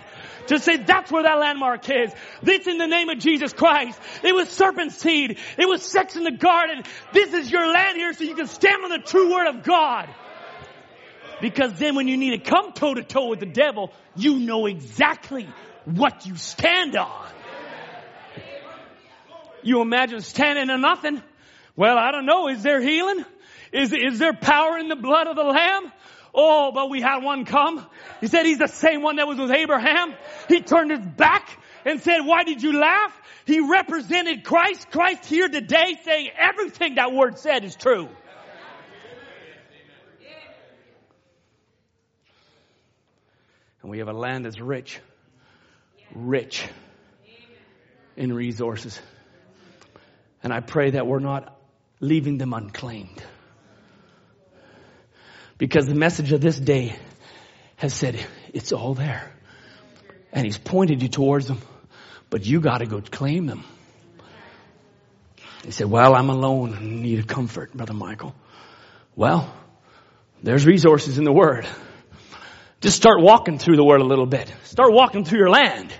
[0.48, 2.12] To say that's where that landmark is.
[2.42, 3.98] This in the name of Jesus Christ.
[4.24, 5.38] It was serpent seed.
[5.56, 6.82] It was sex in the garden.
[7.12, 10.08] This is your land here so you can stand on the true word of God.
[11.40, 14.66] Because then when you need to come toe to toe with the devil, you know
[14.66, 15.48] exactly
[15.84, 17.26] what you stand on.
[19.62, 21.22] You imagine standing on nothing.
[21.76, 22.48] Well, I don't know.
[22.48, 23.24] Is there healing?
[23.72, 25.90] Is, is there power in the blood of the lamb?
[26.34, 27.84] Oh, but we had one come.
[28.20, 30.14] He said he's the same one that was with Abraham.
[30.48, 31.48] He turned his back
[31.84, 33.18] and said, why did you laugh?
[33.44, 34.90] He represented Christ.
[34.90, 38.08] Christ here today saying everything that word said is true.
[43.82, 45.00] And we have a land that's rich,
[46.14, 46.64] rich
[48.16, 49.00] in resources.
[50.42, 51.58] And I pray that we're not
[52.00, 53.22] leaving them unclaimed.
[55.62, 56.92] Because the message of this day
[57.76, 58.18] has said,
[58.52, 59.32] it's all there.
[60.32, 61.60] And he's pointed you towards them,
[62.30, 63.62] but you gotta go claim them.
[65.64, 68.34] He said, well, I'm alone and need a comfort, Brother Michael.
[69.14, 69.54] Well,
[70.42, 71.64] there's resources in the Word.
[72.80, 74.52] Just start walking through the Word a little bit.
[74.64, 75.94] Start walking through your land.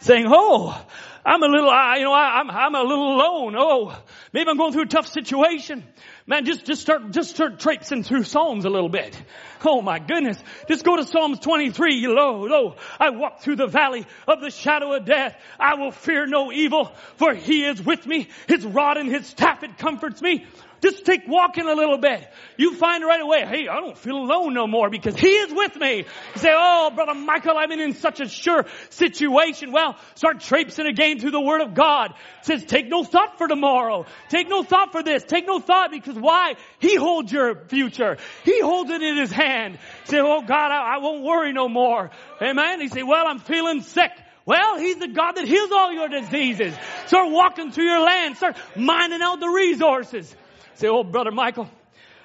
[0.00, 0.74] Saying, oh,
[1.22, 3.56] I'm a little, I, you know, I, am I'm, I'm a little alone.
[3.58, 4.02] Oh,
[4.32, 5.84] maybe I'm going through a tough situation.
[6.26, 9.20] Man, just, just start, just start traipsing through Psalms a little bit.
[9.64, 10.38] Oh my goodness.
[10.68, 12.06] Just go to Psalms 23.
[12.06, 15.36] Lo, lo, I walk through the valley of the shadow of death.
[15.58, 18.28] I will fear no evil, for he is with me.
[18.48, 20.46] His rod and his staff, it comforts me.
[20.82, 22.28] Just take walking a little bit.
[22.56, 25.76] You find right away, hey, I don't feel alone no more because He is with
[25.76, 25.98] me.
[25.98, 26.04] You
[26.40, 29.70] say, oh, Brother Michael, I'm in such a sure situation.
[29.70, 32.14] Well, start traipsing again through the Word of God.
[32.40, 34.06] It says, take no thought for tomorrow.
[34.28, 35.22] Take no thought for this.
[35.22, 36.54] Take no thought because why?
[36.80, 38.16] He holds your future.
[38.44, 39.74] He holds it in His hand.
[39.74, 42.10] You say, oh God, I, I won't worry no more.
[42.42, 42.80] Amen.
[42.80, 44.10] He say, well, I'm feeling sick.
[44.44, 46.74] Well, He's the God that heals all your diseases.
[47.06, 48.36] Start walking through your land.
[48.36, 50.34] Start mining out the resources.
[50.74, 51.68] Say, oh, brother Michael,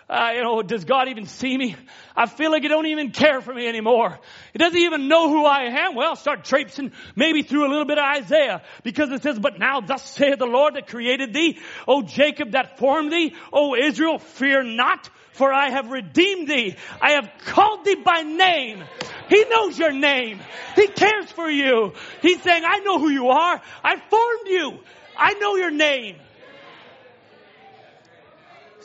[0.10, 1.76] uh, you know, does God even see me?
[2.16, 4.18] I feel like He don't even care for me anymore.
[4.54, 5.96] He doesn't even know who I am.
[5.96, 9.82] Well, start traipsing maybe through a little bit of Isaiah because it says, but now
[9.82, 14.64] thus saith the Lord that created thee, O Jacob that formed thee, O Israel, fear
[14.64, 16.78] not, for I have redeemed thee.
[17.02, 18.84] I have called thee by name.
[19.28, 20.40] He knows your name.
[20.76, 21.94] He cares for you.
[22.22, 23.62] He's saying, I know who you are.
[23.84, 24.80] I formed you.
[25.18, 26.16] I know your name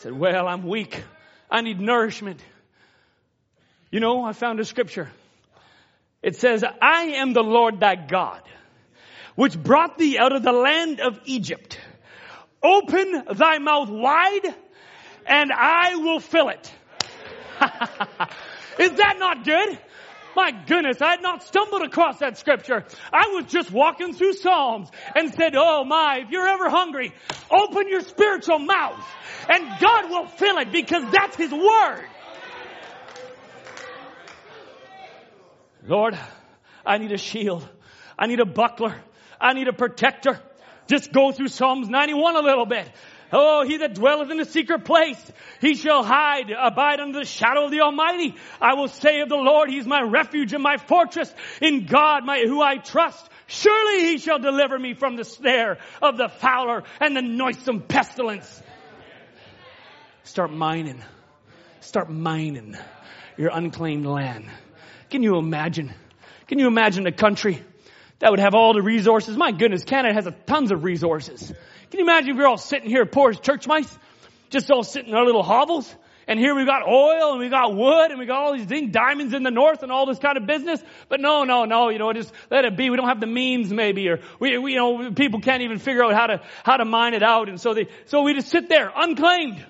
[0.03, 1.01] said, well, I'm weak.
[1.49, 2.43] I need nourishment.
[3.93, 5.09] You know, I found a scripture.
[6.23, 8.43] It says, I am the Lord thy God,
[9.37, 11.79] which brought thee out of the land of Egypt.
[12.65, 14.55] Open thy mouth wide
[15.25, 16.73] and I will fill it.
[18.81, 19.79] Is that not good?
[20.35, 22.85] My goodness, I had not stumbled across that scripture.
[23.13, 27.13] I was just walking through Psalms and said, oh my, if you're ever hungry,
[27.51, 29.05] open your spiritual mouth
[29.49, 32.07] and God will fill it because that's His Word.
[35.87, 36.19] Lord,
[36.87, 37.69] I need a shield.
[38.19, 38.95] I need a buckler.
[39.41, 40.41] I need a protector.
[40.87, 42.89] Just go through Psalms 91 a little bit.
[43.33, 45.19] Oh, he that dwelleth in the secret place,
[45.61, 48.35] he shall hide, abide under the shadow of the Almighty.
[48.61, 51.33] I will say of the Lord, He's my refuge and my fortress.
[51.61, 56.19] In God, my, who I trust, surely He shall deliver me from the snare of
[56.19, 58.63] the fowler and the noisome pestilence.
[60.25, 61.03] Start mining.
[61.81, 62.77] Start mining
[63.39, 64.47] your unclaimed land.
[65.11, 65.93] Can you imagine?
[66.49, 67.63] Can you imagine a country
[68.19, 69.37] that would have all the resources?
[69.37, 71.53] My goodness, Canada has tons of resources.
[71.93, 73.99] Can you imagine if we are all sitting here poor as church mice?
[74.49, 75.95] Just all sitting in our little hovels?
[76.27, 78.93] And here we've got oil and we got wood and we got all these things,
[78.93, 80.83] diamonds in the north and all this kind of business.
[81.11, 82.89] But no, no, no, you know, just let it be.
[82.89, 86.03] We don't have the means maybe or we, we, you know, people can't even figure
[86.03, 87.51] out how to, how to mine it out.
[87.51, 89.63] And so they, so we just sit there unclaimed,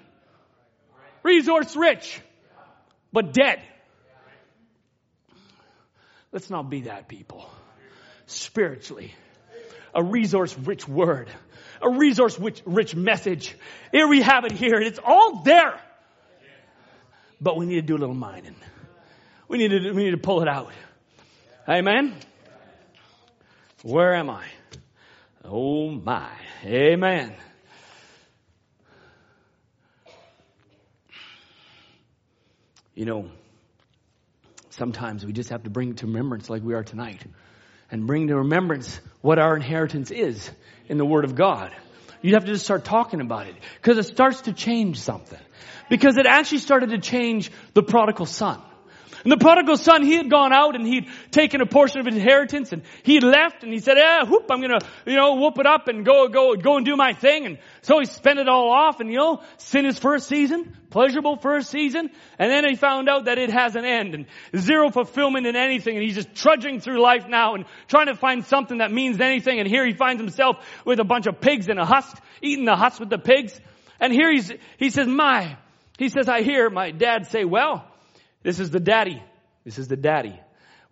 [1.24, 2.20] resource rich,
[3.12, 3.61] but dead.
[6.31, 7.51] Let's not be that people.
[8.27, 9.12] Spiritually,
[9.93, 11.28] a resource rich word
[11.83, 13.57] a resource rich, message.
[13.91, 14.81] Here we have it here.
[14.81, 15.79] It's all there.
[17.41, 18.55] But we need to do a little mining.
[19.49, 20.73] We need to, we need to pull it out.
[21.69, 22.15] Amen.
[23.83, 24.45] Where am I?
[25.45, 26.31] Oh my.
[26.65, 27.35] Amen.
[32.95, 33.31] You know,
[34.71, 37.25] sometimes we just have to bring it to remembrance like we are tonight
[37.93, 40.51] and bring to remembrance what our inheritance is
[40.89, 41.70] in the Word of God.
[42.23, 45.39] You'd have to just start talking about it because it starts to change something.
[45.89, 48.60] Because it actually started to change the prodigal son.
[49.24, 52.16] And the prodigal son, he had gone out and he'd taken a portion of his
[52.16, 55.66] inheritance and he left and he said, yeah, whoop, I'm gonna, you know, whoop it
[55.66, 57.47] up and go, go, go and do my thing.
[57.47, 61.36] And so he spent it all off and, you know, sin his first season, pleasurable
[61.36, 62.11] first season.
[62.39, 64.27] And then he found out that it has an end and
[64.57, 65.97] zero fulfillment in anything.
[65.97, 69.61] And he's just trudging through life now and trying to find something that means anything.
[69.61, 72.77] And here he finds himself with a bunch of pigs in a husk, eating the
[72.77, 73.59] husk with the pigs.
[74.01, 75.57] And here he's, he says, my,
[75.97, 77.86] he says, I hear my dad say, well,
[78.43, 79.23] this is the daddy.
[79.64, 80.39] This is the daddy.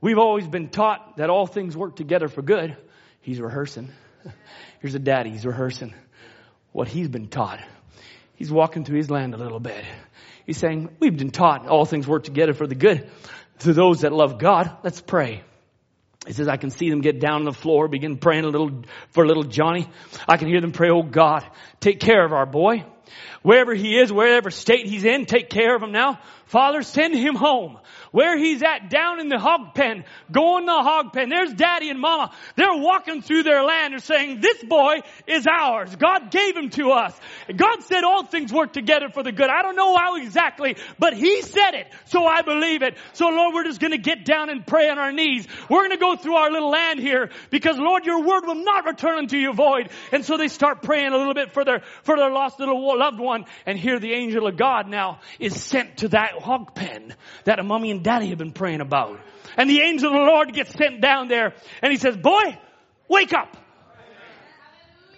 [0.01, 2.77] We've always been taught that all things work together for good.
[3.21, 3.91] He's rehearsing.
[4.81, 5.31] Here's a daddy.
[5.31, 5.95] He's rehearsing
[6.73, 7.61] what he's been taught.
[8.37, 9.85] He's walking through his land a little bit.
[10.47, 13.09] He's saying, we've been taught all things work together for the good
[13.61, 14.71] to those that love God.
[14.83, 15.43] Let's pray.
[16.27, 18.83] He says, I can see them get down on the floor, begin praying a little
[19.11, 19.89] for little Johnny.
[20.29, 21.47] I can hear them pray, oh God,
[21.81, 22.85] take care of our boy.
[23.43, 26.19] Wherever he is, wherever state he's in, take care of him now.
[26.51, 27.79] Father, send him home.
[28.11, 31.29] Where he's at, down in the hog pen, go in the hog pen.
[31.29, 32.33] There's daddy and mama.
[32.57, 34.97] They're walking through their land and saying, this boy
[35.29, 35.95] is ours.
[35.95, 37.17] God gave him to us.
[37.55, 39.49] God said all things work together for the good.
[39.49, 41.87] I don't know how exactly, but he said it.
[42.07, 42.97] So I believe it.
[43.13, 45.47] So Lord, we're just going to get down and pray on our knees.
[45.69, 48.87] We're going to go through our little land here because Lord, your word will not
[48.87, 49.91] return unto you void.
[50.11, 53.21] And so they start praying a little bit for their, for their lost little loved
[53.21, 53.45] one.
[53.67, 57.15] And here the angel of God now is sent to that hog pen
[57.45, 59.21] that a mommy and daddy have been praying about.
[59.57, 62.59] And the angel of the Lord gets sent down there and he says, boy,
[63.09, 63.57] wake up.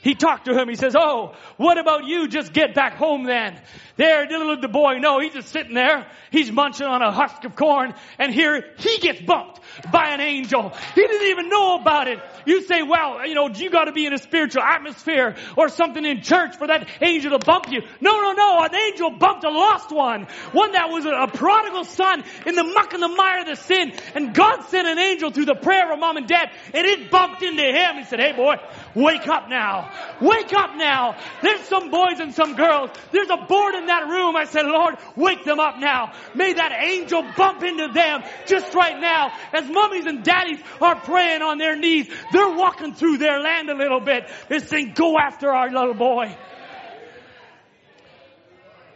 [0.03, 0.69] He talked to him.
[0.69, 2.27] He says, Oh, what about you?
[2.27, 3.61] Just get back home then.
[3.97, 4.99] There, little the boy.
[4.99, 6.09] No, he's just sitting there.
[6.33, 7.95] He's munching on a husk of corn.
[8.19, 9.61] And here he gets bumped
[9.93, 10.71] by an angel.
[10.95, 12.19] He didn't even know about it.
[12.45, 16.23] You say, well, you know, you gotta be in a spiritual atmosphere or something in
[16.23, 17.83] church for that angel to bump you.
[18.01, 18.65] No, no, no.
[18.65, 20.27] An angel bumped a lost one.
[20.51, 23.93] One that was a, prodigal son in the muck and the mire of the sin.
[24.15, 27.43] And God sent an angel through the prayer of mom and dad and it bumped
[27.43, 27.97] into him.
[27.99, 28.57] He said, hey boy,
[28.95, 29.92] wake up now.
[30.21, 31.17] Wake up now.
[31.43, 32.91] There's some boys and some girls.
[33.11, 34.37] There's a board in that room.
[34.37, 36.13] I said, Lord, wake them up now.
[36.35, 39.33] May that angel bump into them just right now.
[39.53, 43.75] As mummies and daddies are praying on their knees, they're walking through their land a
[43.75, 44.31] little bit.
[44.49, 46.37] They're saying, go after our little boy.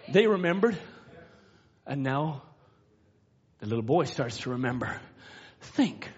[0.08, 0.78] They remembered.
[1.86, 2.42] And now
[3.58, 5.00] the little boy starts to remember.
[5.60, 6.10] Think,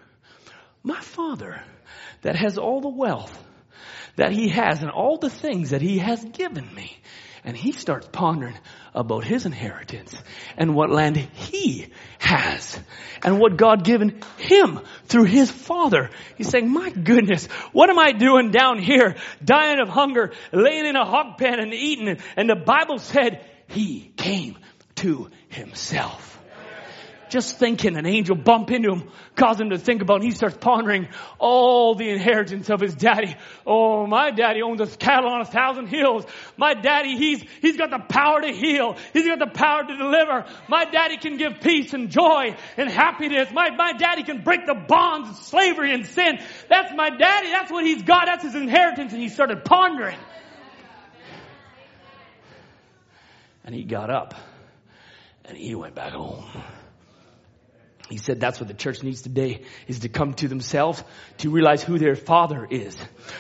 [0.82, 1.62] my father
[2.22, 3.44] that has all the wealth
[4.18, 6.96] that he has and all the things that he has given me.
[7.44, 8.58] And he starts pondering
[8.94, 10.14] about his inheritance
[10.56, 11.86] and what land he
[12.18, 12.78] has
[13.22, 16.10] and what God given him through his father.
[16.36, 20.96] He's saying, my goodness, what am I doing down here dying of hunger, laying in
[20.96, 22.18] a hog pen and eating?
[22.36, 24.58] And the Bible said he came
[24.96, 26.38] to himself
[27.30, 30.56] just thinking an angel bump into him, cause him to think about, and he starts
[30.60, 33.36] pondering all the inheritance of his daddy.
[33.66, 36.24] Oh, my daddy owns a cattle on a thousand hills.
[36.56, 38.96] My daddy, he's, he's got the power to heal.
[39.12, 40.44] He's got the power to deliver.
[40.68, 43.48] My daddy can give peace and joy and happiness.
[43.52, 46.38] My, my daddy can break the bonds of slavery and sin.
[46.68, 47.50] That's my daddy.
[47.50, 48.26] That's what he's got.
[48.26, 49.12] That's his inheritance.
[49.12, 50.18] And he started pondering.
[53.64, 54.34] And he got up
[55.44, 56.44] and he went back home.
[58.09, 61.02] He said that's what the church needs today is to come to themselves
[61.39, 62.97] to realize who their father is.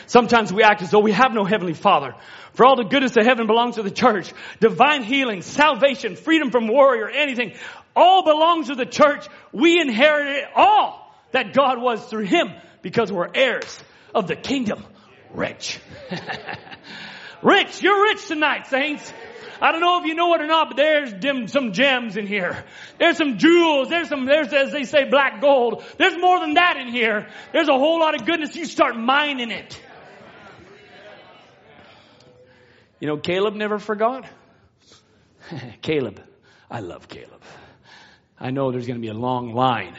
[0.06, 2.14] Sometimes we act as though we have no heavenly father.
[2.52, 4.32] For all the goodness of heaven belongs to the church.
[4.60, 7.54] Divine healing, salvation, freedom from worry or anything,
[7.96, 9.26] all belongs to the church.
[9.52, 12.48] We inherited all that God was through him
[12.82, 13.78] because we're heirs
[14.14, 14.84] of the kingdom.
[15.32, 15.80] Rich.
[17.42, 17.82] rich.
[17.82, 19.12] You're rich tonight, saints.
[19.60, 22.26] I don't know if you know it or not, but there's dim, some gems in
[22.26, 22.64] here.
[22.98, 23.88] There's some jewels.
[23.88, 25.84] There's some, there's, as they say, black gold.
[25.98, 27.28] There's more than that in here.
[27.52, 28.54] There's a whole lot of goodness.
[28.54, 29.80] You start mining it.
[33.00, 34.26] You know, Caleb never forgot.
[35.82, 36.22] Caleb.
[36.70, 37.42] I love Caleb.
[38.38, 39.96] I know there's going to be a long line.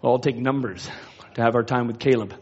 [0.00, 0.88] We'll all take numbers
[1.34, 2.34] to have our time with Caleb.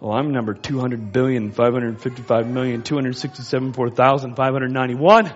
[0.00, 5.32] Well, I'm number 200 billion, 555 million, 267, 4,591.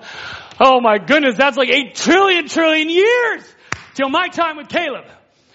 [0.63, 3.43] Oh my goodness, that's like 8 trillion, trillion years
[3.95, 5.07] till my time with Caleb.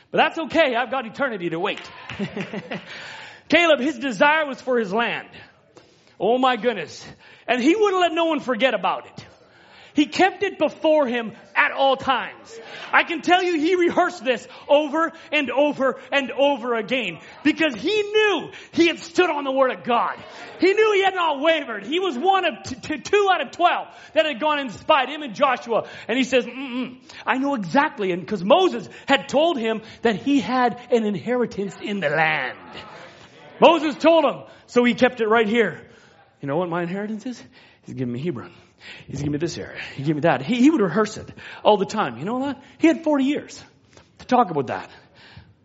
[0.09, 1.81] But that's okay, I've got eternity to wait.
[3.49, 5.27] Caleb, his desire was for his land.
[6.19, 7.05] Oh my goodness.
[7.47, 9.24] And he wouldn't let no one forget about it.
[9.95, 12.59] He kept it before him at all times.
[12.91, 18.01] I can tell you he rehearsed this over and over and over again because he
[18.01, 20.21] knew he had stood on the word of God.
[20.59, 21.85] He knew he had not wavered.
[21.85, 25.07] He was one of t- t- two out of twelve that had gone and spied
[25.07, 25.87] him and Joshua.
[26.09, 26.45] And he says,
[27.25, 28.11] I know exactly.
[28.11, 32.57] And because Moses had told him that he had an inheritance in the land.
[33.61, 34.43] Moses told him.
[34.67, 35.81] So he kept it right here.
[36.41, 37.41] You know what my inheritance is?
[37.83, 38.51] He's giving me Hebron.
[39.07, 39.81] He's give me this area.
[39.95, 40.41] He give me that.
[40.41, 41.29] He, he would rehearse it
[41.63, 42.17] all the time.
[42.17, 42.61] You know what?
[42.77, 43.63] He had 40 years
[44.19, 44.89] to talk about that.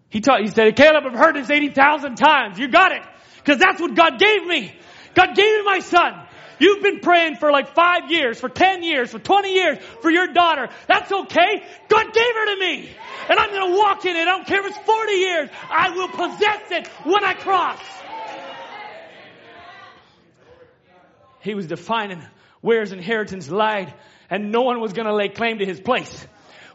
[0.08, 2.58] He taught, he said, Caleb, I've heard this 80,000 times.
[2.58, 3.02] You got it.
[3.44, 4.74] Cause that's what God gave me.
[5.14, 6.26] God gave me my son.
[6.58, 10.26] You've been praying for like five years, for 10 years, for 20 years for your
[10.26, 10.68] daughter.
[10.88, 11.64] That's okay.
[11.88, 12.90] God gave her to me.
[13.30, 14.20] And I'm going to walk in it.
[14.20, 15.48] I don't care if it's 40 years.
[15.70, 17.80] I will possess it when I cross.
[21.40, 22.22] He was defining
[22.60, 23.92] where his inheritance lied
[24.28, 26.26] and no one was going to lay claim to his place.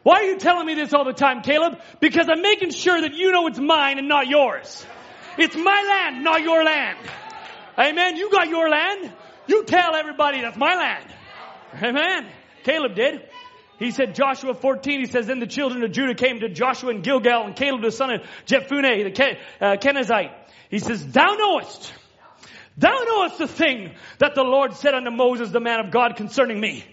[0.03, 1.79] Why are you telling me this all the time, Caleb?
[1.99, 4.85] Because I'm making sure that you know it's mine and not yours.
[5.37, 5.63] It's my
[6.11, 6.99] land, not your land.
[7.77, 8.15] Amen.
[8.15, 9.11] You got your land.
[9.47, 11.13] You tell everybody that's my land.
[11.81, 12.31] Amen.
[12.63, 13.21] Caleb did.
[13.77, 17.03] He said, Joshua 14, he says, Then the children of Judah came to Joshua and
[17.03, 20.31] Gilgal and Caleb the son of Jephunneh, the Ken, uh, Kenizzite.
[20.69, 21.93] He says, Thou knowest
[22.77, 26.59] Thou knowest the thing that the Lord said unto Moses, the man of God, concerning
[26.59, 26.83] me.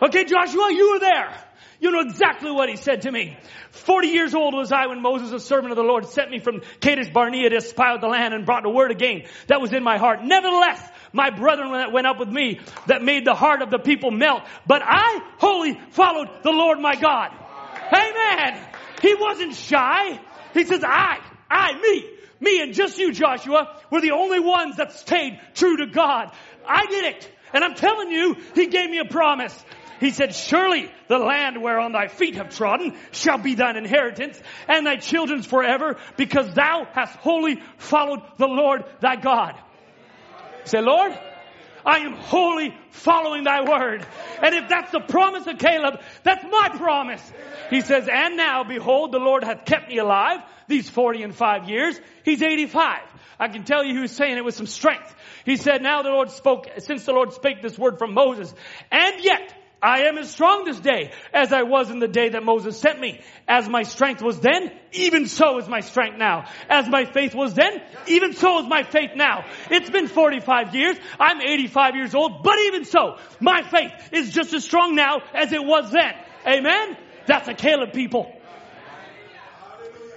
[0.00, 1.34] Okay, Joshua, you were there.
[1.80, 3.36] You know exactly what he said to me.
[3.70, 6.62] Forty years old was I when Moses, a servant of the Lord, sent me from
[6.80, 9.82] Kadesh Barnea to spy out the land and brought the word again that was in
[9.82, 10.20] my heart.
[10.22, 10.80] Nevertheless,
[11.12, 14.44] my brethren that went up with me that made the heart of the people melt.
[14.66, 17.30] But I wholly followed the Lord my God.
[17.92, 18.66] Amen.
[19.02, 20.18] He wasn't shy.
[20.54, 21.18] He says, I,
[21.50, 22.06] I, me,
[22.40, 26.32] me and just you, Joshua, were the only ones that stayed true to God.
[26.66, 27.30] I did it.
[27.52, 29.54] And I'm telling you, He gave me a promise.
[30.00, 34.38] He said, surely the land whereon thy feet have trodden shall be thine inheritance
[34.68, 39.54] and thy children's forever because thou hast wholly followed the Lord thy God.
[40.64, 41.16] Say, Lord,
[41.86, 44.06] I am wholly following thy word.
[44.42, 47.22] And if that's the promise of Caleb, that's my promise.
[47.70, 51.68] He says, and now behold, the Lord hath kept me alive these 40 and 5
[51.68, 51.98] years.
[52.24, 53.00] He's 85.
[53.38, 55.14] I can tell you he was saying it with some strength.
[55.44, 58.54] He said, now the Lord spoke, since the Lord spake this word from Moses,
[58.90, 62.42] and yet I am as strong this day as I was in the day that
[62.42, 63.20] Moses sent me.
[63.46, 66.46] As my strength was then, even so is my strength now.
[66.70, 69.44] As my faith was then, even so is my faith now.
[69.70, 70.96] It's been 45 years.
[71.20, 75.52] I'm 85 years old, but even so, my faith is just as strong now as
[75.52, 76.14] it was then.
[76.46, 76.96] Amen?
[77.26, 78.33] That's a Caleb people.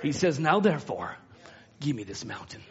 [0.01, 1.17] He says, now therefore,
[1.79, 2.61] give me this mountain.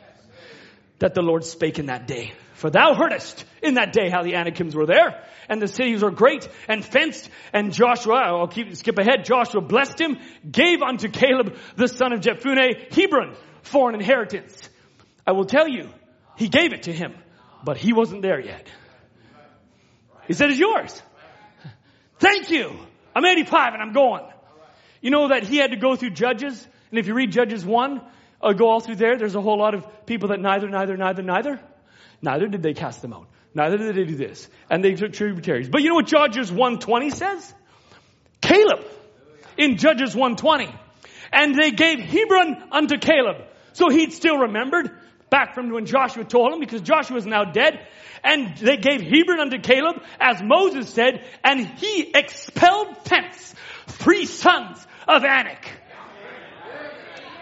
[0.99, 2.33] that the Lord spake in that day.
[2.55, 6.11] For thou heardest in that day how the Anakims were there, and the cities were
[6.11, 10.19] great and fenced, and Joshua, I'll keep, skip ahead, Joshua blessed him,
[10.51, 14.69] gave unto Caleb the son of Jephunneh Hebron for an inheritance.
[15.27, 15.91] I will tell you,
[16.37, 17.15] he gave it to him,
[17.63, 18.67] but he wasn't there yet.
[20.27, 21.03] He said, it's yours.
[22.19, 22.75] Thank you.
[23.15, 24.25] I'm 85 and I'm going.
[25.01, 28.01] You know that he had to go through Judges, and if you read Judges 1,
[28.43, 31.23] uh, go all through there, there's a whole lot of people that neither, neither, neither,
[31.23, 31.61] neither.
[32.23, 33.29] Neither did they cast them out.
[33.55, 34.49] Neither did they do this.
[34.71, 35.69] And they took tributaries.
[35.69, 37.55] But you know what Judges 120 says?
[38.41, 38.85] Caleb
[39.57, 40.75] in Judges 120.
[41.33, 43.37] And they gave Hebron unto Caleb.
[43.73, 44.91] So he'd still remembered
[45.31, 47.87] back from when Joshua told him because Joshua is now dead.
[48.23, 53.55] And they gave Hebron unto Caleb as Moses said and he expelled thence
[53.87, 55.67] three sons of Anak.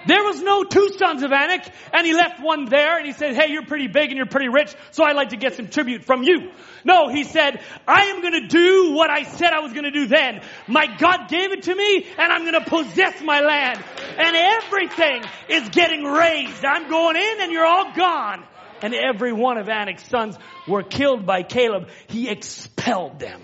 [0.06, 1.62] There was no two sons of Anak,
[1.92, 4.48] and he left one there, and he said, hey, you're pretty big and you're pretty
[4.48, 6.50] rich, so I'd like to get some tribute from you.
[6.84, 10.42] No, he said, I am gonna do what I said I was gonna do then.
[10.66, 13.82] My God gave it to me, and I'm gonna possess my land.
[14.18, 16.64] And everything is getting raised.
[16.64, 18.44] I'm going in, and you're all gone.
[18.82, 20.36] And every one of Anak's sons
[20.68, 21.88] were killed by Caleb.
[22.08, 23.40] He expelled them.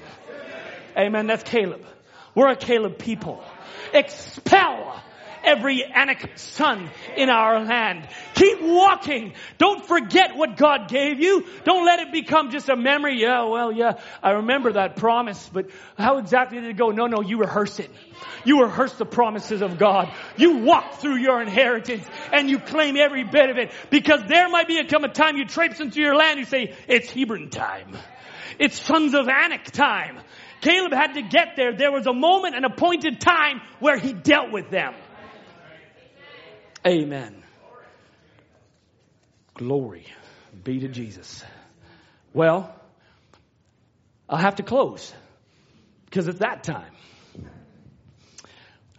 [0.99, 1.27] Amen.
[1.27, 1.85] That's Caleb.
[2.35, 3.43] We're a Caleb people.
[3.95, 5.03] Expel
[5.45, 8.09] every Anak son in our land.
[8.35, 9.33] Keep walking.
[9.59, 11.47] Don't forget what God gave you.
[11.65, 13.21] Don't let it become just a memory.
[13.21, 16.91] Yeah, well, yeah, I remember that promise, but how exactly did it go?
[16.91, 17.91] No, no, you rehearse it.
[18.45, 20.13] You rehearse the promises of God.
[20.37, 24.69] You walk through your inheritance and you claim every bit of it because there might
[24.69, 26.39] be a come a time you traipse into your land.
[26.39, 27.97] You say, it's Hebron time.
[28.59, 30.19] It's sons of Anak time.
[30.61, 31.75] Caleb had to get there.
[31.75, 34.95] There was a moment, an appointed time where he dealt with them.
[36.87, 37.43] Amen.
[39.55, 40.07] Glory
[40.65, 41.45] be to Jesus.
[42.33, 42.75] Well,
[44.29, 45.13] I'll have to close
[46.07, 46.93] because it's that time.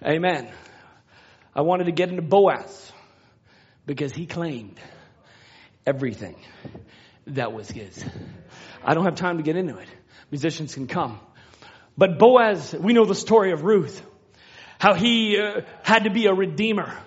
[0.04, 0.52] Amen.
[1.56, 2.92] I wanted to get into Boaz
[3.86, 4.80] because he claimed
[5.86, 6.36] everything
[7.28, 8.04] that was his.
[8.84, 9.88] I don't have time to get into it.
[10.30, 11.20] Musicians can come.
[11.98, 14.02] But Boaz, we know the story of Ruth,
[14.80, 16.98] how he uh, had to be a redeemer.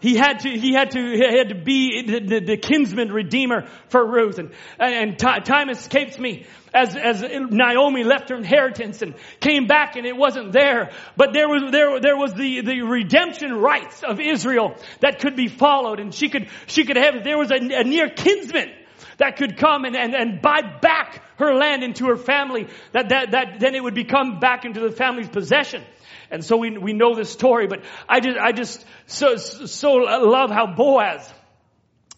[0.00, 3.66] He had to, he had to, he had to be the, the, the kinsman redeemer
[3.88, 4.38] for Ruth.
[4.38, 9.96] And, and, t- time escapes me as, as Naomi left her inheritance and came back
[9.96, 10.90] and it wasn't there.
[11.16, 15.48] But there was, there, there was the, the redemption rights of Israel that could be
[15.48, 18.70] followed and she could, she could have, there was a, a near kinsman
[19.18, 23.32] that could come and, and, and buy back her land into her family, that, that,
[23.32, 25.84] that then it would become back into the family's possession.
[26.30, 30.50] And so we, we know this story, but I just, I just so, so love
[30.50, 31.28] how Boaz,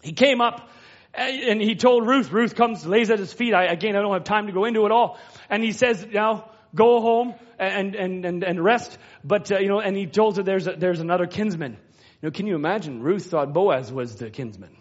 [0.01, 0.69] he came up
[1.13, 3.53] and he told Ruth, Ruth comes, lays at his feet.
[3.53, 5.19] I, again, I don't have time to go into it all.
[5.49, 8.97] And he says, now go home and, and, and, and rest.
[9.23, 11.73] But, uh, you know, and he told her there's, a, there's another kinsman.
[11.73, 13.03] You know, can you imagine?
[13.03, 14.75] Ruth thought Boaz was the kinsman,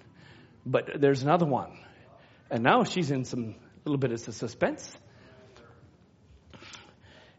[0.64, 1.78] but there's another one.
[2.50, 4.90] And now she's in some little bit of suspense.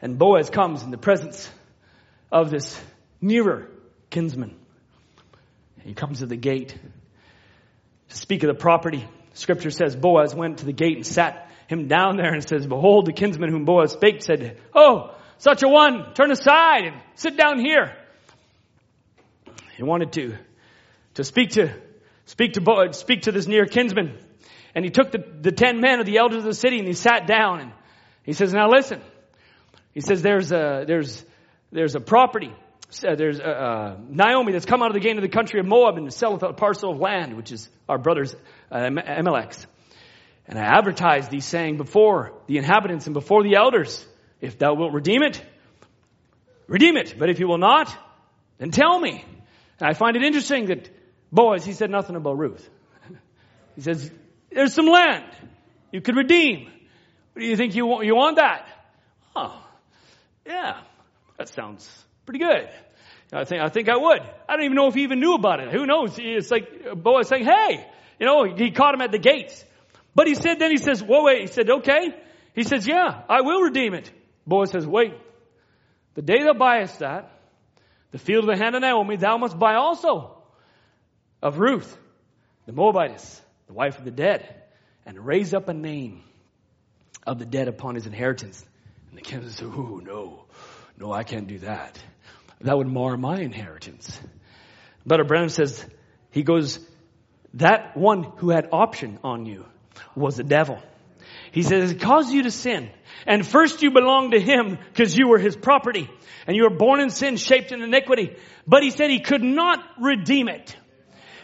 [0.01, 1.49] And Boaz comes in the presence
[2.33, 2.81] of this
[3.21, 3.69] nearer
[4.09, 4.59] kinsman.
[5.83, 6.75] He comes to the gate
[8.09, 9.07] to speak of the property.
[9.33, 13.05] Scripture says Boaz went to the gate and sat him down there and says, Behold,
[13.05, 17.59] the kinsman whom Boaz spake said, Oh, such a one, turn aside and sit down
[17.59, 17.95] here.
[19.77, 20.37] He wanted to,
[21.15, 21.73] to speak to,
[22.25, 24.17] speak to Boaz, speak to this near kinsman.
[24.73, 26.93] And he took the, the ten men of the elders of the city and he
[26.93, 27.71] sat down and
[28.23, 29.01] he says, now listen.
[29.93, 31.23] He says, there's a, there's,
[31.73, 32.53] there's a property.
[33.03, 35.65] Uh, there's uh, uh, Naomi that's come out of the gate of the country of
[35.65, 38.35] Moab and selleth a parcel of land, which is our brothers
[38.71, 39.65] uh, Amalek's.
[40.47, 44.05] And I advertised these saying before the inhabitants and before the elders,
[44.41, 45.43] if thou wilt redeem it,
[46.67, 47.15] redeem it.
[47.17, 47.95] But if you will not,
[48.59, 49.25] then tell me.
[49.79, 50.89] And I find it interesting that
[51.31, 52.69] Boaz, he said nothing about Ruth.
[53.75, 54.11] He says,
[54.51, 55.25] there's some land
[55.91, 56.69] you could redeem.
[57.35, 58.67] Do you think you want, you want that?
[59.35, 59.59] Oh,
[60.45, 60.81] yeah,
[61.37, 61.89] that sounds
[62.25, 62.69] pretty good.
[63.31, 64.21] I think, I think I would.
[64.47, 65.71] I don't even know if he even knew about it.
[65.71, 66.15] Who knows?
[66.19, 67.85] It's like Boaz saying, hey,
[68.19, 69.63] you know, he caught him at the gates.
[70.13, 71.41] But he said, then he says, whoa, wait.
[71.41, 72.13] He said, okay.
[72.53, 74.11] He says, yeah, I will redeem it.
[74.45, 75.15] Boaz says, wait.
[76.13, 77.31] The day thou buyest that,
[78.11, 80.37] the field of the hand of Naomi, thou must buy also
[81.41, 81.97] of Ruth,
[82.67, 84.47] the Moabitess, the wife of the dead,
[85.05, 86.23] and raise up a name
[87.25, 88.63] of the dead upon his inheritance.
[89.09, 90.42] And the king says, Oh, no,
[90.97, 91.99] no, I can't do that.
[92.61, 94.19] That would mar my inheritance.
[95.05, 95.85] Brother Branham says
[96.31, 96.79] he goes
[97.55, 99.65] that one who had option on you
[100.15, 100.81] was the devil.
[101.51, 102.89] He says, it caused you to sin.
[103.27, 106.09] And first you belonged to him because you were his property.
[106.47, 108.35] And you were born in sin, shaped in iniquity.
[108.65, 110.75] But he said he could not redeem it.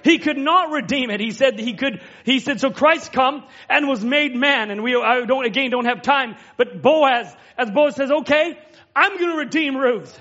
[0.03, 1.19] He could not redeem it.
[1.19, 4.71] He said he could, he said, so Christ come and was made man.
[4.71, 6.35] And we, I don't, again, don't have time.
[6.57, 8.57] But Boaz, as Boaz says, okay,
[8.95, 10.19] I'm going to redeem Ruth.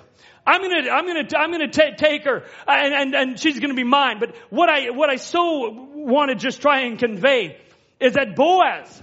[0.49, 3.85] I'm gonna, I'm gonna, I'm gonna t- take her, and, and, and she's gonna be
[3.85, 4.19] mine.
[4.19, 7.59] But what I, what I so want to just try and convey
[8.01, 9.03] is that Boaz,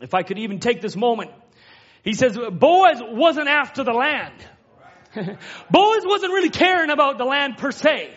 [0.00, 1.32] if I could even take this moment,
[2.04, 4.34] he says Boaz wasn't after the land.
[5.70, 8.14] Boaz wasn't really caring about the land per se.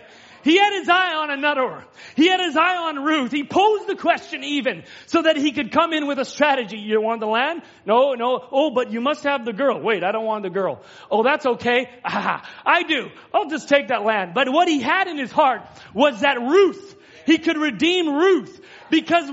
[0.49, 1.83] He had his eye on another.
[2.15, 3.31] He had his eye on Ruth.
[3.31, 6.79] He posed the question even so that he could come in with a strategy.
[6.79, 7.61] You want the land?
[7.85, 8.43] No, no.
[8.51, 9.79] Oh, but you must have the girl.
[9.79, 10.81] Wait, I don't want the girl.
[11.11, 11.87] Oh, that's okay.
[12.03, 13.09] I do.
[13.31, 14.33] I'll just take that land.
[14.33, 15.61] But what he had in his heart
[15.93, 16.95] was that Ruth,
[17.27, 18.59] he could redeem Ruth
[18.89, 19.31] because,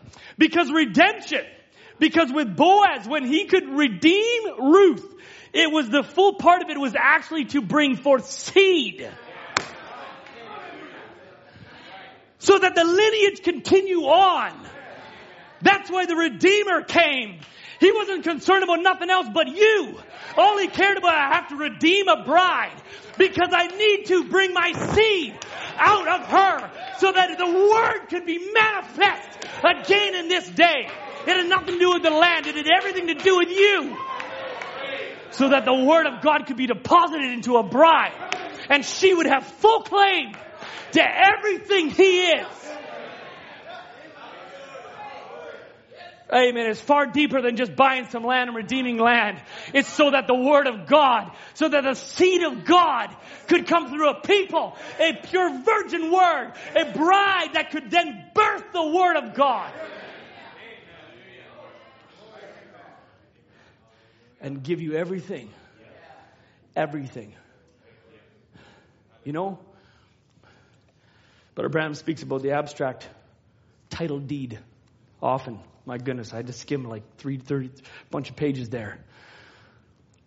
[0.36, 1.44] because redemption,
[2.00, 5.14] because with Boaz, when he could redeem Ruth,
[5.52, 9.08] it was the full part of it was actually to bring forth seed.
[12.40, 14.52] So that the lineage continue on.
[15.62, 17.38] That's why the Redeemer came.
[17.78, 19.98] He wasn't concerned about nothing else but you.
[20.36, 22.76] All he cared about, I have to redeem a bride
[23.16, 25.38] because I need to bring my seed
[25.76, 30.88] out of her so that the word can be manifest again in this day.
[31.26, 32.46] It had nothing to do with the land.
[32.46, 33.96] It had everything to do with you.
[35.32, 38.12] So that the word of God could be deposited into a bride
[38.68, 40.32] and she would have full claim
[40.92, 42.46] to everything He is.
[46.32, 46.66] Amen.
[46.70, 49.42] It's far deeper than just buying some land and redeeming land.
[49.74, 53.14] It's so that the Word of God, so that the seed of God
[53.48, 58.64] could come through a people, a pure virgin Word, a bride that could then birth
[58.72, 59.72] the Word of God.
[64.40, 65.50] And give you everything.
[66.76, 67.34] Everything.
[69.24, 69.58] You know,
[71.60, 73.06] Brother Branham speaks about the abstract
[73.90, 74.58] title deed
[75.22, 75.60] often.
[75.84, 77.68] My goodness, I had to skim like three, thirty,
[78.10, 78.96] bunch of pages there.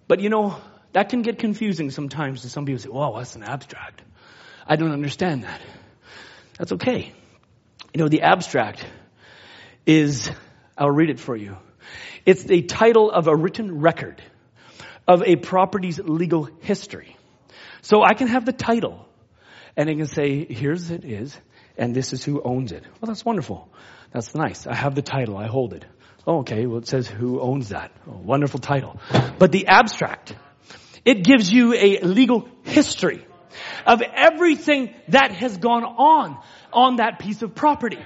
[0.07, 0.55] But you know,
[0.91, 4.03] that can get confusing sometimes to some people say, "Wow, that's an abstract."
[4.67, 5.59] I don't understand that.
[6.59, 7.11] That's okay.
[7.95, 8.85] You know, the abstract
[9.87, 10.29] is,
[10.77, 11.57] I'll read it for you.
[12.27, 14.21] It's the title of a written record
[15.07, 17.17] of a property's legal history.
[17.81, 19.07] So I can have the title,
[19.75, 21.35] and it can say, here's it is,
[21.77, 22.83] and this is who owns it.
[23.01, 23.69] Well, that's wonderful.
[24.11, 24.67] That's nice.
[24.67, 25.37] I have the title.
[25.37, 25.85] I hold it.
[26.25, 26.65] Oh, okay.
[26.65, 27.91] Well, it says who owns that.
[28.07, 28.99] Oh, wonderful title.
[29.39, 30.35] But the abstract,
[31.03, 33.25] it gives you a legal history
[33.85, 36.37] of everything that has gone on
[36.71, 37.99] on that piece of property.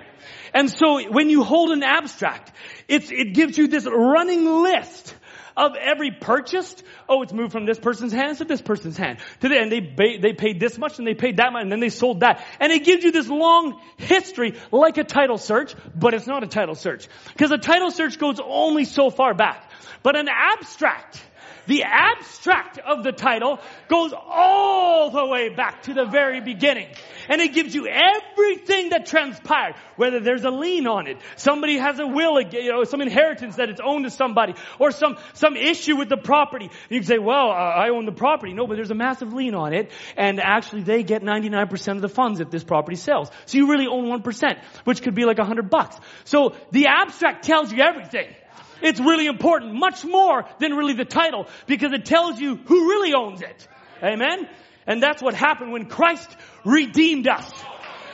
[0.54, 2.52] And so when you hold an abstract,
[2.88, 5.16] it gives you this running list
[5.58, 9.18] of every purchased, oh, it's moved from this person's hands to this person's hand.
[9.42, 11.80] To the, and they, they paid this much and they paid that much and then
[11.80, 12.46] they sold that.
[12.60, 16.48] And it gives you this long history like a title search, but it's not a
[16.48, 17.08] title search.
[17.34, 19.72] Because a title search goes only so far back.
[20.04, 21.20] But an abstract,
[21.68, 26.88] the abstract of the title goes all the way back to the very beginning.
[27.30, 32.00] And it gives you everything that transpired, whether there's a lien on it, somebody has
[32.00, 35.98] a will, you know, some inheritance that it's owned to somebody, or some, some issue
[35.98, 36.70] with the property.
[36.90, 38.54] You can say, well, uh, I own the property.
[38.54, 42.10] No, but there's a massive lien on it, and actually they get 99% of the
[42.10, 43.30] funds if this property sells.
[43.46, 45.98] So you really own 1%, which could be like a hundred bucks.
[46.24, 48.34] So the abstract tells you everything.
[48.82, 53.14] It's really important, much more than really the title, because it tells you who really
[53.14, 53.68] owns it.
[54.04, 54.48] Amen?
[54.86, 56.30] And that's what happened when Christ
[56.64, 57.50] redeemed us.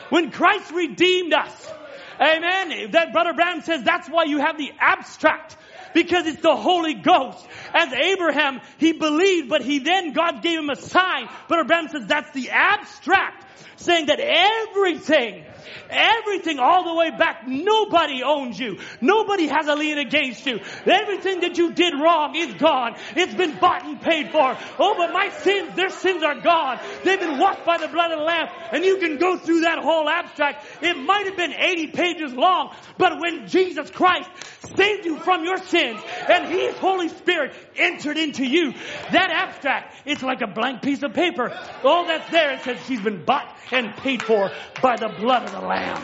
[0.10, 1.72] When Christ redeemed us.
[2.20, 2.92] Amen.
[2.92, 5.58] That Brother Branham says that's why you have the abstract.
[5.94, 7.46] Because it's the Holy Ghost.
[7.74, 11.28] As Abraham, he believed, but he then, God gave him a sign.
[11.48, 13.46] Brother Branham says that's the abstract.
[13.76, 15.46] Saying that everything
[15.90, 18.80] Everything all the way back, nobody owns you.
[19.02, 20.60] Nobody has a lien against you.
[20.86, 22.96] Everything that you did wrong is gone.
[23.16, 24.58] It's been bought and paid for.
[24.80, 26.80] Oh, but my sins, their sins are gone.
[27.04, 28.48] They've been washed by the blood of the Lamb.
[28.72, 30.66] And you can go through that whole abstract.
[30.82, 34.30] It might have been 80 pages long, but when Jesus Christ
[34.76, 36.00] saved you from your sins
[36.30, 38.72] and His Holy Spirit entered into you,
[39.12, 41.52] that abstract, it's like a blank piece of paper.
[41.84, 45.53] All that's there, it says she's been bought and paid for by the blood of
[45.54, 46.04] the Lamb.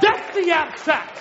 [0.00, 1.18] That's the abstract.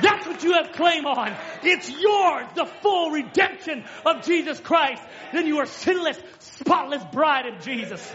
[0.00, 1.34] That's what you have claim on.
[1.62, 5.02] It's yours, the full redemption of Jesus Christ.
[5.32, 8.12] Then you are sinless, spotless bride of Jesus.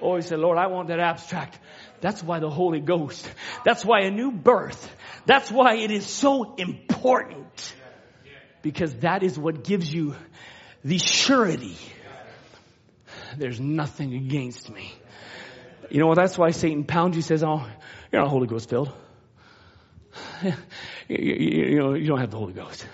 [0.00, 1.58] Oh, he said, Lord, I want that abstract.
[2.00, 3.28] That's why the Holy Ghost.
[3.64, 4.94] That's why a new birth.
[5.26, 7.74] That's why it is so important.
[8.62, 10.14] Because that is what gives you
[10.84, 11.76] the surety.
[13.38, 14.92] There's nothing against me.
[15.90, 17.66] You know, that's why Satan pounds you, says, oh,
[18.12, 18.92] you're not Holy Ghost filled.
[21.06, 22.86] You, you, you, know, you don't have the Holy Ghost.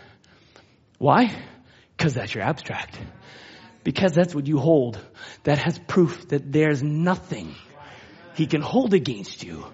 [0.99, 1.33] Why?
[1.97, 2.99] Because that's your abstract.
[3.85, 4.99] Because that's what you hold.
[5.45, 7.55] That has proof that there's nothing
[8.35, 9.65] he can hold against you.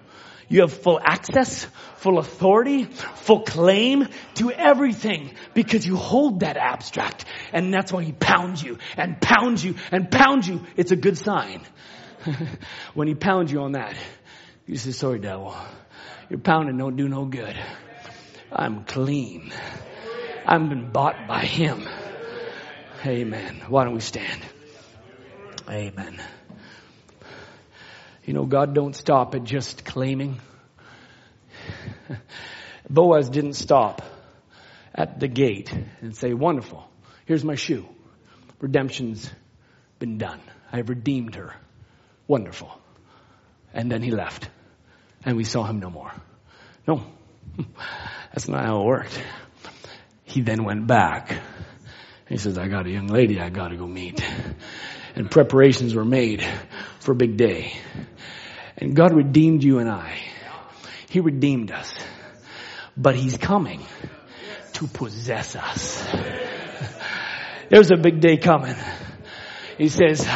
[0.49, 1.65] You have full access,
[1.95, 7.25] full authority, full claim to everything because you hold that abstract.
[7.51, 10.61] And that's why he pounds you and pounds you and pounds you.
[10.77, 11.61] It's a good sign.
[12.93, 13.95] when he pounds you on that,
[14.65, 15.55] you say, sorry devil,
[16.29, 17.55] your pounding don't do no good.
[18.51, 19.51] I'm clean.
[20.45, 21.87] I've been bought by him.
[23.05, 23.61] Amen.
[23.67, 24.41] Why don't we stand?
[25.69, 26.21] Amen.
[28.25, 30.39] You know, God don't stop at just claiming.
[32.89, 34.01] Boaz didn't stop
[34.95, 36.89] at the gate and say, wonderful,
[37.25, 37.87] here's my shoe.
[38.59, 39.29] Redemption's
[39.99, 40.41] been done.
[40.71, 41.53] I've redeemed her.
[42.27, 42.69] Wonderful.
[43.73, 44.49] And then he left
[45.23, 46.11] and we saw him no more.
[46.87, 47.03] No,
[48.33, 49.21] that's not how it worked.
[50.23, 51.37] He then went back.
[52.27, 54.21] He says, I got a young lady I got to go meet.
[55.15, 56.45] And preparations were made
[56.99, 57.73] for a big day.
[58.77, 60.17] And God redeemed you and I.
[61.09, 61.93] He redeemed us.
[62.95, 63.85] But He's coming
[64.73, 66.05] to possess us.
[67.69, 68.75] There's a big day coming.
[69.77, 70.27] He says,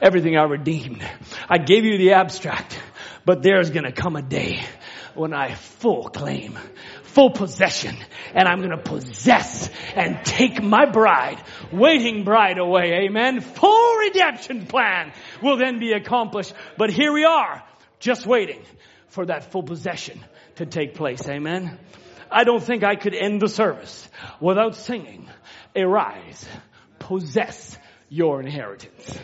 [0.00, 1.02] everything I redeemed.
[1.48, 2.78] I gave you the abstract,
[3.24, 4.60] but there's gonna come a day
[5.14, 6.58] when I full claim,
[7.02, 7.96] full possession,
[8.34, 13.40] and I'm gonna possess and take my bride, waiting bride away, amen.
[13.40, 15.12] Full redemption plan
[15.42, 17.62] will then be accomplished, but here we are,
[17.98, 18.62] just waiting
[19.08, 20.24] for that full possession
[20.56, 21.78] to take place, amen.
[22.30, 24.08] I don't think I could end the service
[24.40, 25.28] without singing,
[25.76, 26.46] arise,
[27.00, 27.76] possess
[28.08, 29.18] your inheritance.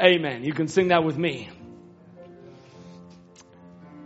[0.00, 0.44] Amen.
[0.44, 1.48] You can sing that with me.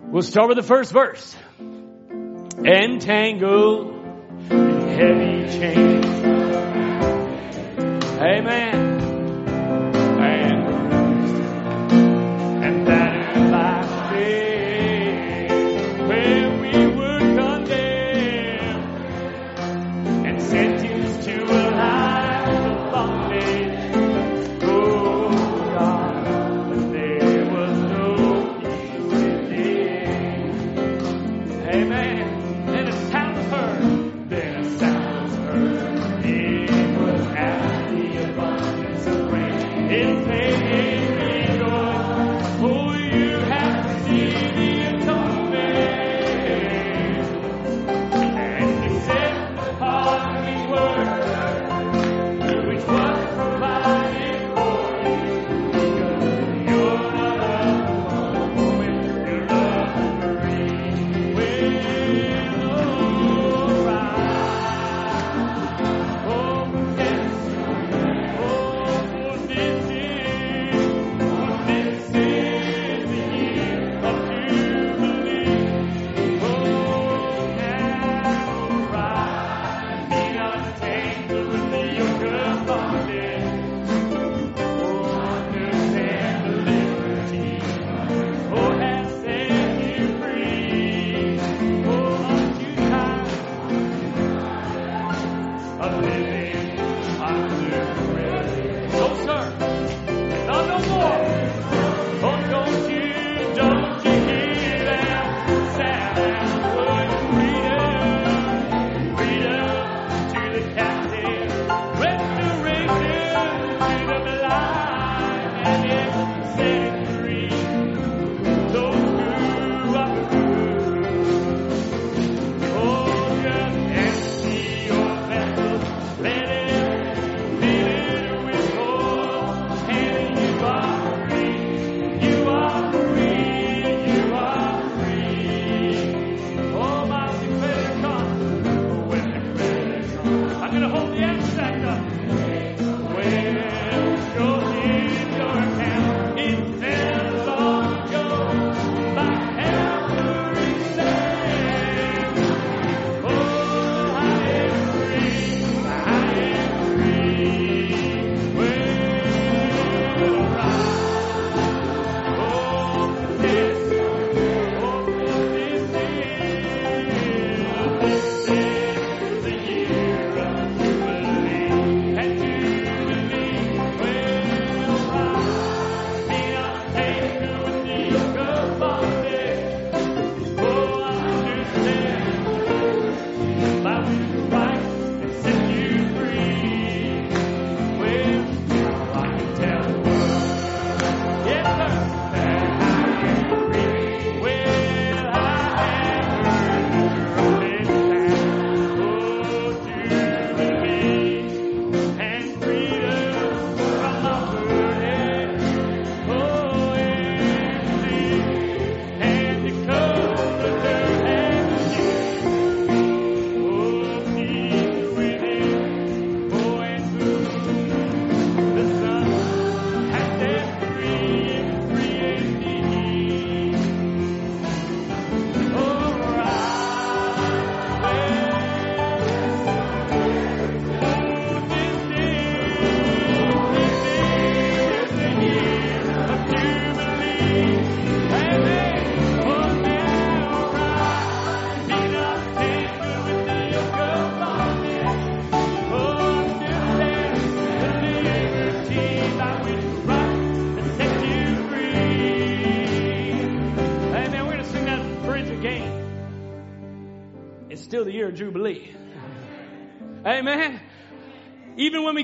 [0.05, 1.37] We'll start with the first verse.
[2.65, 3.95] Entangled
[4.51, 6.07] in heavy chains.
[8.21, 8.92] Amen.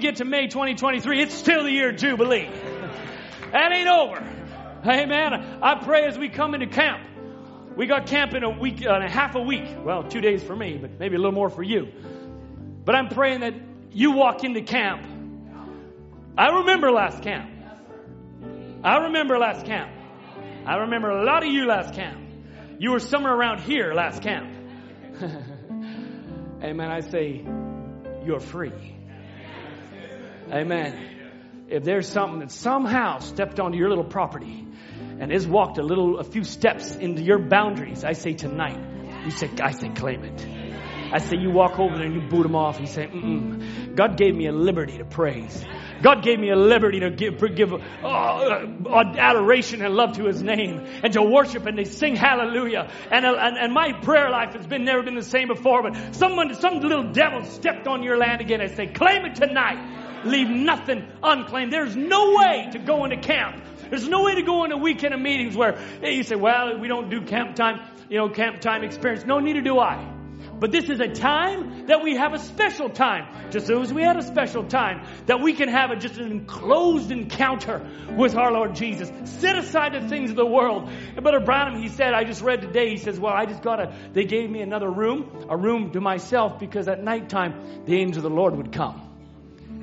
[0.09, 2.49] Get to May 2023, it's still the year Jubilee.
[3.53, 4.17] That ain't over.
[4.87, 5.59] Amen.
[5.63, 7.03] I pray as we come into camp.
[7.77, 9.69] We got camp in a week and a half a week.
[9.85, 11.89] Well, two days for me, but maybe a little more for you.
[12.87, 13.53] But I'm praying that
[13.93, 15.07] you walk into camp.
[16.39, 17.51] I remember last camp.
[18.83, 19.93] I remember last camp.
[20.65, 22.19] I remember a lot of you last camp.
[22.79, 24.55] You were somewhere around here last camp.
[26.63, 26.91] Amen.
[26.91, 27.45] I say,
[28.25, 28.98] you're free.
[30.53, 31.67] Amen.
[31.69, 34.67] If there's something that somehow stepped onto your little property
[35.21, 38.79] and has walked a little, a few steps into your boundaries, I say tonight,
[39.25, 40.47] you say, I say, claim it.
[41.13, 42.81] I say, you walk over there and you boot them off.
[42.81, 43.95] You say, Mm-mm.
[43.95, 45.65] God gave me a liberty to praise.
[46.03, 47.77] God gave me a liberty to give, give uh,
[48.07, 52.91] uh, adoration and love to His name and to worship and to sing hallelujah.
[53.11, 56.15] And, uh, and, and my prayer life has been never been the same before, but
[56.15, 58.61] someone, some little devil stepped on your land again.
[58.61, 60.08] I say, claim it tonight.
[60.25, 61.73] Leave nothing unclaimed.
[61.73, 63.65] There's no way to go into camp.
[63.91, 67.09] There's no way to go into weekend of meetings where you say, well, we don't
[67.09, 67.81] do camp time,
[68.11, 69.25] you know, camp time experience.
[69.25, 70.15] No, neither do I.
[70.61, 73.51] But this is a time that we have a special time.
[73.51, 77.11] Just as we had a special time that we can have a, just an enclosed
[77.11, 77.87] encounter
[78.17, 79.11] with our Lord Jesus.
[79.41, 80.91] Set aside the things of the world.
[81.15, 83.81] And Brother Branham, he said, I just read today, he says, well, I just got
[83.81, 88.25] a, they gave me another room, a room to myself because at nighttime the angel
[88.25, 89.08] of the Lord would come.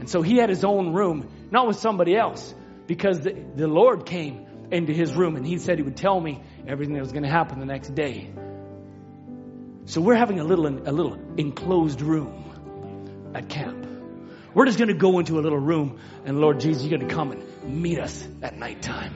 [0.05, 2.53] And so he had his own room, not with somebody else,
[2.85, 6.43] because the, the Lord came into his room and he said he would tell me
[6.67, 8.31] everything that was going to happen the next day.
[9.85, 13.83] So we're having a little, a little enclosed room at camp.
[14.53, 17.15] We're just going to go into a little room and Lord Jesus, you're going to
[17.15, 19.15] come and meet us at nighttime.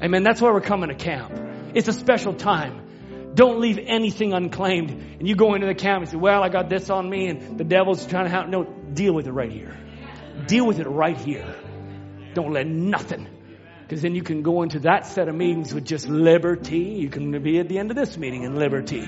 [0.00, 0.22] Amen.
[0.22, 1.36] That's why we're coming to camp.
[1.74, 3.34] It's a special time.
[3.34, 4.90] Don't leave anything unclaimed.
[4.90, 7.58] And you go into the camp and say, well, I got this on me and
[7.58, 9.76] the devil's trying to have, no, deal with it right here.
[10.46, 11.54] Deal with it right here.
[12.34, 13.28] Don't let nothing.
[13.82, 16.78] Because then you can go into that set of meetings with just liberty.
[16.78, 19.06] You can be at the end of this meeting in liberty.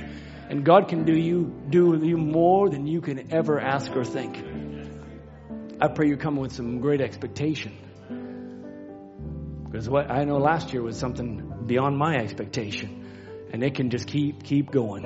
[0.49, 4.37] And God can do you, do you more than you can ever ask or think.
[5.81, 7.77] I pray you're coming with some great expectation.
[9.65, 13.49] Because what I know last year was something beyond my expectation.
[13.53, 15.05] And it can just keep, keep going.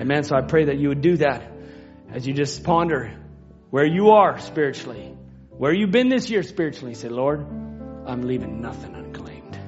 [0.00, 0.24] Amen.
[0.24, 1.52] So I pray that you would do that
[2.10, 3.14] as you just ponder
[3.70, 5.14] where you are spiritually,
[5.58, 6.94] where you've been this year spiritually.
[6.94, 7.40] Say, Lord,
[8.06, 9.58] I'm leaving nothing unclaimed.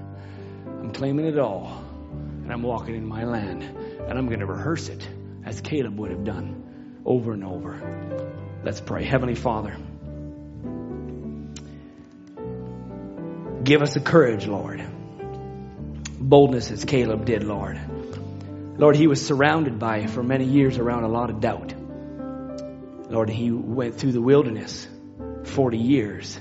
[0.66, 1.84] I'm claiming it all.
[2.42, 3.62] And I'm walking in my land.
[3.62, 5.06] And I'm going to rehearse it
[5.44, 8.30] as Caleb would have done over and over.
[8.64, 9.04] Let's pray.
[9.04, 9.76] Heavenly Father,
[13.64, 14.84] give us the courage, Lord.
[16.20, 17.80] Boldness as Caleb did, Lord.
[18.78, 21.74] Lord, he was surrounded by, for many years, around a lot of doubt.
[23.10, 24.86] Lord, he went through the wilderness
[25.44, 26.38] 40 years.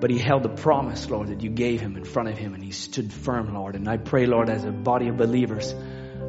[0.00, 2.64] But he held the promise, Lord, that you gave him in front of him and
[2.64, 3.76] he stood firm, Lord.
[3.76, 5.74] And I pray, Lord, as a body of believers,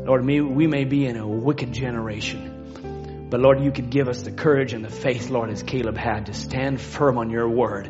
[0.06, 3.28] Lord, we may be in a wicked generation.
[3.30, 6.26] But Lord, you could give us the courage and the faith, Lord, as Caleb had
[6.26, 7.90] to stand firm on your word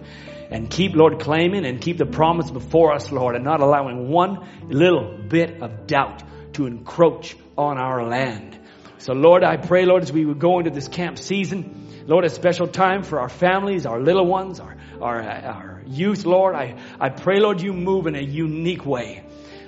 [0.52, 4.48] and keep, Lord, claiming and keep the promise before us, Lord, and not allowing one
[4.68, 6.22] little bit of doubt
[6.54, 8.60] to encroach on our land.
[9.00, 12.30] So Lord, I pray, Lord, as we would go into this camp season, Lord, a
[12.30, 17.10] special time for our families, our little ones, our, our, our youth, Lord, I, I
[17.10, 19.24] pray, Lord, you move in a unique way.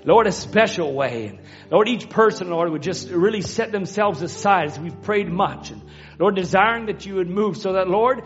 [0.05, 1.27] Lord, a special way.
[1.27, 1.39] And
[1.71, 5.71] Lord, each person, Lord, would just really set themselves aside as we've prayed much.
[5.71, 5.81] And
[6.19, 8.23] Lord, desiring that you would move so that, Lord,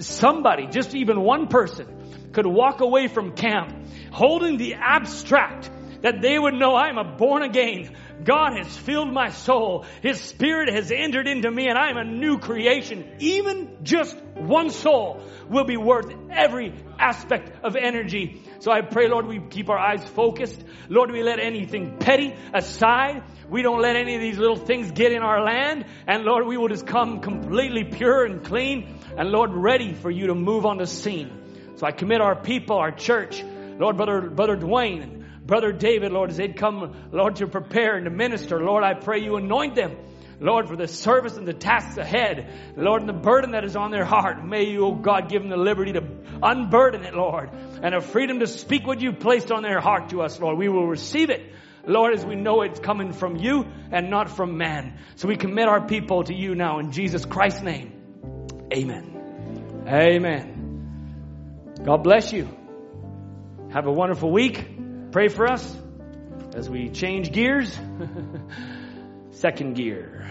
[0.00, 3.76] somebody, just even one person, could walk away from camp
[4.12, 5.70] holding the abstract
[6.02, 7.96] that they would know I'm a born again.
[8.24, 9.84] God has filled my soul.
[10.02, 13.16] His spirit has entered into me and I am a new creation.
[13.18, 18.42] Even just one soul will be worth every aspect of energy.
[18.60, 20.62] So I pray, Lord, we keep our eyes focused.
[20.88, 23.22] Lord, we let anything petty aside.
[23.48, 25.86] We don't let any of these little things get in our land.
[26.06, 30.28] And Lord, we will just come completely pure and clean and Lord, ready for you
[30.28, 31.74] to move on the scene.
[31.76, 33.42] So I commit our people, our church,
[33.78, 35.19] Lord, Brother, Brother Dwayne
[35.50, 38.62] Brother David, Lord, as they'd come, Lord, to prepare and to minister.
[38.62, 39.96] Lord, I pray you anoint them.
[40.38, 42.72] Lord, for the service and the tasks ahead.
[42.76, 44.46] Lord, and the burden that is on their heart.
[44.46, 46.04] May you, oh God, give them the liberty to
[46.40, 47.50] unburden it, Lord,
[47.82, 50.56] and a freedom to speak what you've placed on their heart to us, Lord.
[50.56, 51.52] We will receive it.
[51.84, 55.00] Lord, as we know it's coming from you and not from man.
[55.16, 57.92] So we commit our people to you now in Jesus Christ's name.
[58.72, 59.82] Amen.
[59.88, 61.72] Amen.
[61.84, 62.48] God bless you.
[63.72, 64.79] Have a wonderful week.
[65.12, 65.76] Pray for us
[66.54, 67.76] as we change gears.
[69.32, 70.30] Second gear.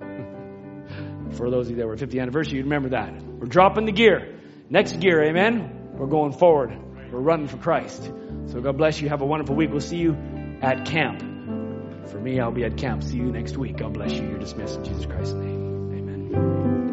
[1.32, 3.12] for those of you that were 50th anniversary, you remember that.
[3.22, 4.40] We're dropping the gear.
[4.70, 5.90] Next gear, amen.
[5.94, 6.76] We're going forward.
[7.12, 8.10] We're running for Christ.
[8.46, 9.08] So God bless you.
[9.08, 9.70] Have a wonderful week.
[9.70, 10.16] We'll see you
[10.62, 11.20] at camp.
[12.10, 13.02] For me, I'll be at camp.
[13.02, 13.76] See you next week.
[13.76, 14.22] God bless you.
[14.28, 16.32] You're dismissed in Jesus Christ's name.
[16.32, 16.83] Amen.